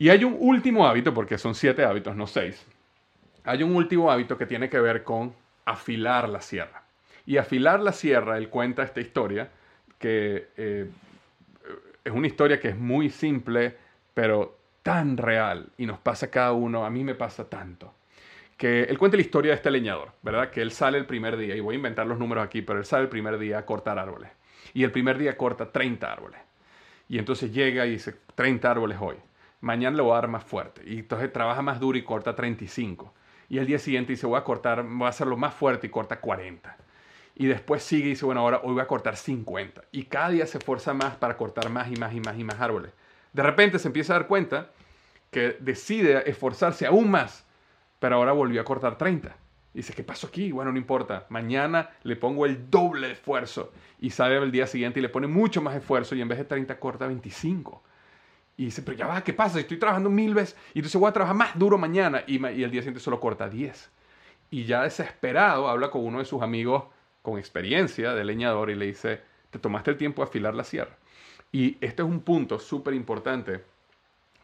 Y 0.00 0.10
hay 0.10 0.22
un 0.22 0.36
último 0.38 0.86
hábito, 0.86 1.12
porque 1.12 1.38
son 1.38 1.56
siete 1.56 1.84
hábitos, 1.84 2.14
no 2.14 2.28
seis. 2.28 2.64
Hay 3.42 3.64
un 3.64 3.74
último 3.74 4.12
hábito 4.12 4.38
que 4.38 4.46
tiene 4.46 4.70
que 4.70 4.78
ver 4.78 5.02
con 5.02 5.34
afilar 5.64 6.28
la 6.28 6.40
sierra. 6.40 6.84
Y 7.26 7.36
afilar 7.36 7.80
la 7.80 7.90
sierra, 7.90 8.38
él 8.38 8.48
cuenta 8.48 8.84
esta 8.84 9.00
historia, 9.00 9.50
que 9.98 10.50
eh, 10.56 10.88
es 12.04 12.12
una 12.12 12.28
historia 12.28 12.60
que 12.60 12.68
es 12.68 12.78
muy 12.78 13.10
simple, 13.10 13.76
pero 14.14 14.56
tan 14.84 15.16
real, 15.16 15.70
y 15.76 15.84
nos 15.84 15.98
pasa 15.98 16.26
a 16.26 16.30
cada 16.30 16.52
uno, 16.52 16.84
a 16.84 16.90
mí 16.90 17.02
me 17.02 17.16
pasa 17.16 17.50
tanto. 17.50 17.92
Que 18.56 18.84
él 18.84 18.98
cuenta 18.98 19.16
la 19.16 19.22
historia 19.22 19.50
de 19.50 19.56
este 19.56 19.72
leñador, 19.72 20.12
¿verdad? 20.22 20.50
Que 20.50 20.62
él 20.62 20.70
sale 20.70 20.96
el 20.96 21.06
primer 21.06 21.36
día, 21.36 21.56
y 21.56 21.60
voy 21.60 21.74
a 21.74 21.76
inventar 21.76 22.06
los 22.06 22.20
números 22.20 22.44
aquí, 22.44 22.62
pero 22.62 22.78
él 22.78 22.84
sale 22.84 23.02
el 23.02 23.08
primer 23.08 23.36
día 23.36 23.58
a 23.58 23.66
cortar 23.66 23.98
árboles. 23.98 24.30
Y 24.74 24.84
el 24.84 24.92
primer 24.92 25.18
día 25.18 25.36
corta 25.36 25.72
30 25.72 26.12
árboles. 26.12 26.40
Y 27.08 27.18
entonces 27.18 27.52
llega 27.52 27.84
y 27.84 27.90
dice, 27.90 28.14
30 28.36 28.70
árboles 28.70 28.96
hoy 29.00 29.16
mañana 29.60 29.96
le 29.96 30.02
voy 30.02 30.12
a 30.12 30.16
dar 30.16 30.28
más 30.28 30.44
fuerte. 30.44 30.82
Y 30.86 30.98
entonces 30.98 31.32
trabaja 31.32 31.62
más 31.62 31.80
duro 31.80 31.98
y 31.98 32.04
corta 32.04 32.34
35. 32.34 33.12
Y 33.48 33.58
el 33.58 33.66
día 33.66 33.78
siguiente 33.78 34.12
dice, 34.12 34.26
voy 34.26 34.38
a 34.38 34.44
cortar, 34.44 34.82
voy 34.82 35.06
a 35.06 35.10
hacerlo 35.10 35.36
más 35.36 35.54
fuerte 35.54 35.86
y 35.86 35.90
corta 35.90 36.20
40. 36.20 36.76
Y 37.34 37.46
después 37.46 37.82
sigue 37.82 38.06
y 38.06 38.10
dice, 38.10 38.26
bueno, 38.26 38.40
ahora 38.40 38.60
hoy 38.62 38.74
voy 38.74 38.82
a 38.82 38.86
cortar 38.86 39.16
50. 39.16 39.82
Y 39.92 40.04
cada 40.04 40.30
día 40.30 40.46
se 40.46 40.58
esfuerza 40.58 40.92
más 40.92 41.16
para 41.16 41.36
cortar 41.36 41.70
más 41.70 41.90
y 41.90 41.96
más 41.96 42.12
y 42.12 42.20
más 42.20 42.38
y 42.38 42.44
más 42.44 42.60
árboles. 42.60 42.92
De 43.32 43.42
repente 43.42 43.78
se 43.78 43.88
empieza 43.88 44.14
a 44.14 44.18
dar 44.18 44.28
cuenta 44.28 44.70
que 45.30 45.56
decide 45.60 46.28
esforzarse 46.28 46.86
aún 46.86 47.10
más, 47.10 47.46
pero 47.98 48.16
ahora 48.16 48.32
volvió 48.32 48.60
a 48.60 48.64
cortar 48.64 48.98
30. 48.98 49.36
Y 49.74 49.78
dice, 49.78 49.92
¿qué 49.92 50.02
pasó 50.02 50.26
aquí? 50.26 50.50
Bueno, 50.50 50.72
no 50.72 50.78
importa. 50.78 51.26
Mañana 51.28 51.90
le 52.02 52.16
pongo 52.16 52.46
el 52.46 52.70
doble 52.70 53.12
esfuerzo. 53.12 53.72
Y 54.00 54.10
sale 54.10 54.36
el 54.36 54.50
día 54.50 54.66
siguiente 54.66 54.98
y 54.98 55.02
le 55.02 55.08
pone 55.08 55.26
mucho 55.26 55.62
más 55.62 55.76
esfuerzo 55.76 56.14
y 56.14 56.20
en 56.20 56.28
vez 56.28 56.38
de 56.38 56.44
30 56.44 56.78
corta 56.80 57.06
25. 57.06 57.82
Y 58.58 58.66
dice, 58.66 58.82
pero 58.82 58.98
ya 58.98 59.06
va, 59.06 59.22
¿qué 59.22 59.32
pasa? 59.32 59.60
Estoy 59.60 59.76
trabajando 59.76 60.10
mil 60.10 60.34
veces 60.34 60.56
y 60.74 60.80
entonces 60.80 61.00
voy 61.00 61.08
a 61.08 61.12
trabajar 61.12 61.36
más 61.36 61.56
duro 61.56 61.78
mañana 61.78 62.24
y, 62.26 62.44
el 62.44 62.70
día 62.72 62.82
siguiente 62.82 62.98
solo 62.98 63.20
corta 63.20 63.48
10. 63.48 63.88
Y 64.50 64.64
ya 64.64 64.82
desesperado 64.82 65.68
habla 65.68 65.92
con 65.92 66.04
uno 66.04 66.18
de 66.18 66.24
sus 66.24 66.42
amigos 66.42 66.82
con 67.22 67.38
experiencia 67.38 68.14
de 68.14 68.24
leñador 68.24 68.70
y 68.70 68.74
le 68.74 68.86
dice, 68.86 69.20
te 69.50 69.60
tomaste 69.60 69.92
el 69.92 69.96
tiempo 69.96 70.22
de 70.22 70.28
afilar 70.28 70.56
la 70.56 70.64
sierra. 70.64 70.96
Y 71.52 71.78
este 71.80 72.02
es 72.02 72.08
un 72.08 72.20
punto 72.20 72.58
súper 72.58 72.94
importante, 72.94 73.62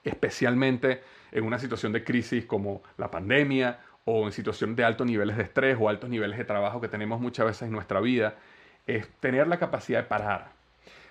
especialmente 0.04 1.02
en 1.32 1.44
una 1.44 1.58
situación 1.58 1.92
de 1.92 2.04
crisis 2.04 2.46
como 2.46 2.84
la 2.96 3.10
pandemia 3.10 3.80
o 4.04 4.26
en 4.26 4.32
situación 4.32 4.76
de 4.76 4.84
altos 4.84 5.08
niveles 5.08 5.36
de 5.36 5.42
estrés 5.42 5.76
o 5.80 5.88
altos 5.88 6.08
niveles 6.08 6.38
de 6.38 6.44
trabajo 6.44 6.80
que 6.80 6.88
tenemos 6.88 7.20
muchas 7.20 7.46
veces 7.46 7.62
en 7.62 7.72
nuestra 7.72 7.98
vida, 7.98 8.36
es 8.86 9.08
tener 9.18 9.48
la 9.48 9.58
capacidad 9.58 10.02
de 10.02 10.08
parar, 10.08 10.52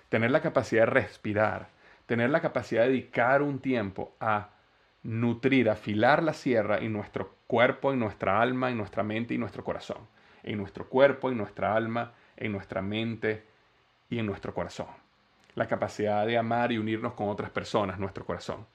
tener 0.08 0.30
la 0.30 0.40
capacidad 0.40 0.82
de 0.82 0.90
respirar, 0.90 1.68
tener 2.06 2.30
la 2.30 2.40
capacidad 2.40 2.82
de 2.82 2.88
dedicar 2.88 3.42
un 3.42 3.58
tiempo 3.58 4.16
a 4.20 4.50
nutrir, 5.02 5.70
afilar 5.70 6.22
la 6.22 6.32
sierra 6.32 6.78
en 6.78 6.92
nuestro 6.92 7.36
cuerpo, 7.46 7.92
en 7.92 7.98
nuestra 7.98 8.40
alma, 8.40 8.70
en 8.70 8.78
nuestra 8.78 9.02
mente 9.02 9.34
y 9.34 9.38
nuestro 9.38 9.64
corazón. 9.64 10.08
En 10.42 10.58
nuestro 10.58 10.88
cuerpo, 10.88 11.30
en 11.30 11.38
nuestra 11.38 11.74
alma, 11.74 12.12
en 12.36 12.52
nuestra 12.52 12.82
mente 12.82 13.44
y 14.10 14.18
en 14.18 14.26
nuestro 14.26 14.52
corazón. 14.54 14.88
La 15.54 15.68
capacidad 15.68 16.26
de 16.26 16.36
amar 16.36 16.72
y 16.72 16.78
unirnos 16.78 17.14
con 17.14 17.28
otras 17.28 17.50
personas, 17.50 17.98
nuestro 17.98 18.24
corazón. 18.24 18.66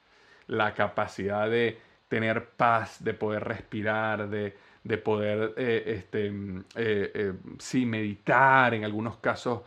la 0.46 0.74
capacidad 0.74 1.48
de 1.48 1.78
tener 2.08 2.50
paz, 2.50 3.04
de 3.04 3.14
poder 3.14 3.44
respirar, 3.44 4.28
de, 4.28 4.52
poder, 4.98 5.54
eh, 5.56 5.84
este, 5.86 6.26
eh, 6.26 7.12
eh, 7.14 7.34
sí, 7.60 7.86
meditar, 7.86 8.74
en 8.74 8.84
algunos 8.84 9.18
casos 9.18 9.62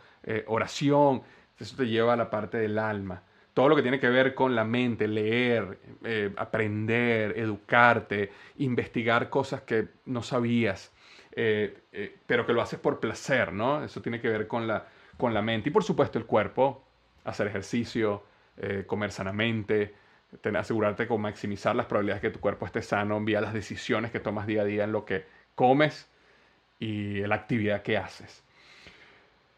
oración. 0.48 1.22
Eso 1.58 1.78
te 1.78 1.88
lleva 1.88 2.14
a 2.14 2.16
la 2.18 2.30
parte 2.30 2.58
del 2.58 2.78
alma. 2.78 3.24
Todo 3.54 3.70
lo 3.70 3.76
que 3.76 3.82
tiene 3.82 4.00
que 4.00 4.10
ver 4.10 4.34
con 4.34 4.56
la 4.56 4.64
mente, 4.64 5.08
leer, 5.08 5.78
aprender, 6.38 7.38
educarte, 7.38 8.32
investigar 8.58 9.30
cosas 9.30 9.62
que 9.62 9.90
no 10.06 10.24
sabías, 10.24 10.92
pero 11.32 12.46
que 12.46 12.54
lo 12.54 12.62
haces 12.62 12.80
por 12.80 13.00
placer, 13.00 13.54
¿no? 13.54 13.84
Eso 13.84 14.02
tiene 14.02 14.20
que 14.20 14.30
ver 14.30 14.48
con 14.48 14.68
la, 14.68 14.88
con 15.18 15.34
la 15.34 15.42
mente. 15.42 15.70
Y 15.70 15.72
por 15.72 15.84
supuesto 15.84 16.18
el 16.18 16.26
cuerpo, 16.26 16.84
hacer 17.26 17.48
ejercicio, 17.48 18.24
comer 18.88 19.12
sanamente, 19.12 19.94
asegurarte 20.58 21.08
con 21.08 21.22
maximizar 21.22 21.76
las 21.76 21.86
probabilidades 21.86 22.24
de 22.24 22.30
que 22.30 22.34
tu 22.34 22.40
cuerpo 22.40 22.66
esté 22.66 22.82
sano 22.82 23.22
vía 23.22 23.40
las 23.40 23.54
decisiones 23.54 24.10
que 24.10 24.20
tomas 24.20 24.48
día 24.48 24.64
a 24.64 24.66
día 24.66 24.84
en 24.84 24.92
lo 24.92 25.06
que 25.06 25.26
comes 25.54 26.10
y 26.80 27.20
la 27.20 27.36
actividad 27.36 27.84
que 27.84 27.98
haces. 27.98 28.44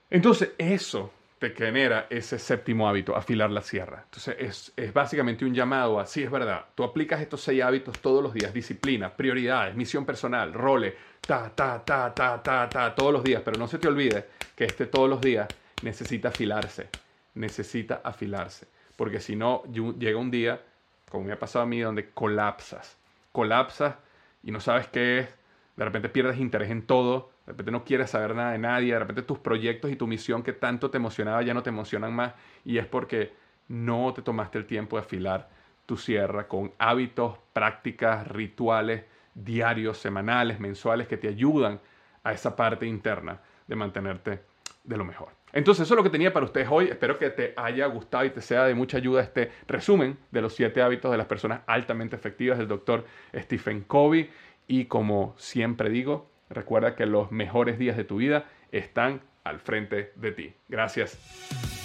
Entonces, 0.10 0.52
eso 0.58 1.12
te 1.50 1.66
genera 1.66 2.08
ese 2.10 2.40
séptimo 2.40 2.88
hábito, 2.88 3.16
afilar 3.16 3.50
la 3.52 3.62
sierra. 3.62 4.04
Entonces, 4.06 4.36
es, 4.40 4.74
es 4.76 4.94
básicamente 4.94 5.46
un 5.46 5.54
llamado 5.54 6.00
a, 6.00 6.06
sí, 6.06 6.24
es 6.24 6.32
verdad, 6.32 6.66
tú 6.76 6.84
aplicas 6.84 7.22
estos 7.22 7.42
seis 7.42 7.64
hábitos 7.64 8.00
todos 8.00 8.24
los 8.24 8.34
días, 8.34 8.54
disciplina, 8.54 9.16
prioridades, 9.16 9.76
misión 9.76 10.06
personal, 10.06 10.54
roles, 10.54 10.94
ta, 11.22 11.52
ta, 11.54 11.84
ta, 11.84 12.14
ta, 12.14 12.42
ta, 12.42 12.70
ta, 12.70 12.96
todos 12.96 13.14
los 13.14 13.24
días, 13.24 13.42
pero 13.44 13.58
no 13.58 13.68
se 13.68 13.80
te 13.80 13.88
olvide 13.88 14.26
que 14.56 14.66
este 14.66 14.86
todos 14.86 15.10
los 15.10 15.22
días 15.22 15.48
necesita 15.82 16.30
afilarse, 16.30 16.90
necesita 17.34 18.02
afilarse 18.04 18.68
porque 18.96 19.20
si 19.20 19.36
no, 19.36 19.64
llega 19.66 20.18
un 20.18 20.32
día, 20.32 20.62
como 21.10 21.26
me 21.26 21.34
ha 21.34 21.40
pasado 21.40 21.64
a 21.64 21.68
mí, 21.68 21.80
donde 21.80 22.10
colapsas, 22.12 22.98
colapsas 23.32 23.96
y 24.44 24.52
no 24.52 24.60
sabes 24.60 24.88
qué 24.88 25.20
es, 25.20 25.30
de 25.76 25.86
repente 25.86 26.10
pierdes 26.10 26.40
interés 26.40 26.72
en 26.72 26.86
todo, 26.86 27.32
de 27.46 27.52
repente 27.52 27.72
no 27.72 27.84
quieres 27.84 28.10
saber 28.10 28.36
nada 28.36 28.52
de 28.52 28.58
nadie, 28.58 28.94
de 28.94 29.00
repente 29.00 29.22
tus 29.22 29.40
proyectos 29.40 29.92
y 29.92 29.96
tu 29.96 30.08
misión 30.08 30.44
que 30.44 30.54
tanto 30.54 30.90
te 30.90 30.98
emocionaba 30.98 31.42
ya 31.44 31.54
no 31.54 31.64
te 31.64 31.70
emocionan 31.70 32.14
más 32.14 32.34
y 32.64 32.78
es 32.78 32.86
porque 32.86 33.34
no 33.68 34.14
te 34.14 34.22
tomaste 34.22 34.58
el 34.58 34.66
tiempo 34.66 34.98
de 34.98 35.04
afilar 35.04 35.50
tu 35.86 35.98
sierra 35.98 36.48
con 36.48 36.74
hábitos, 36.80 37.38
prácticas, 37.54 38.28
rituales 38.28 39.04
diarios, 39.36 39.98
semanales, 39.98 40.60
mensuales 40.60 41.08
que 41.08 41.18
te 41.18 41.28
ayudan 41.28 41.80
a 42.24 42.32
esa 42.32 42.56
parte 42.56 42.88
interna 42.88 43.42
de 43.68 43.76
mantenerte 43.76 44.42
de 44.84 44.98
lo 44.98 45.06
mejor. 45.06 45.30
Entonces 45.52 45.84
eso 45.84 45.94
es 45.94 45.98
lo 45.98 46.04
que 46.04 46.10
tenía 46.10 46.34
para 46.34 46.46
ustedes 46.46 46.68
hoy. 46.70 46.88
Espero 46.88 47.18
que 47.18 47.30
te 47.30 47.54
haya 47.56 47.86
gustado 47.88 48.26
y 48.26 48.30
te 48.30 48.42
sea 48.42 48.66
de 48.66 48.74
mucha 48.74 48.98
ayuda 48.98 49.22
este 49.22 49.52
resumen 49.68 50.18
de 50.32 50.42
los 50.42 50.56
siete 50.56 50.82
hábitos 50.82 51.12
de 51.12 51.18
las 51.18 51.28
personas 51.28 51.62
altamente 51.68 52.16
efectivas 52.16 52.58
del 52.58 52.68
doctor 52.68 53.06
Stephen 53.34 53.82
Covey. 53.82 54.30
Y 54.68 54.86
como 54.86 55.34
siempre 55.38 55.90
digo, 55.90 56.30
recuerda 56.50 56.96
que 56.96 57.06
los 57.06 57.32
mejores 57.32 57.78
días 57.78 57.98
de 57.98 58.04
tu 58.04 58.18
vida 58.18 58.46
están 58.72 59.22
al 59.44 59.60
frente 59.60 60.12
de 60.16 60.32
ti. 60.32 60.54
Gracias. 60.68 61.85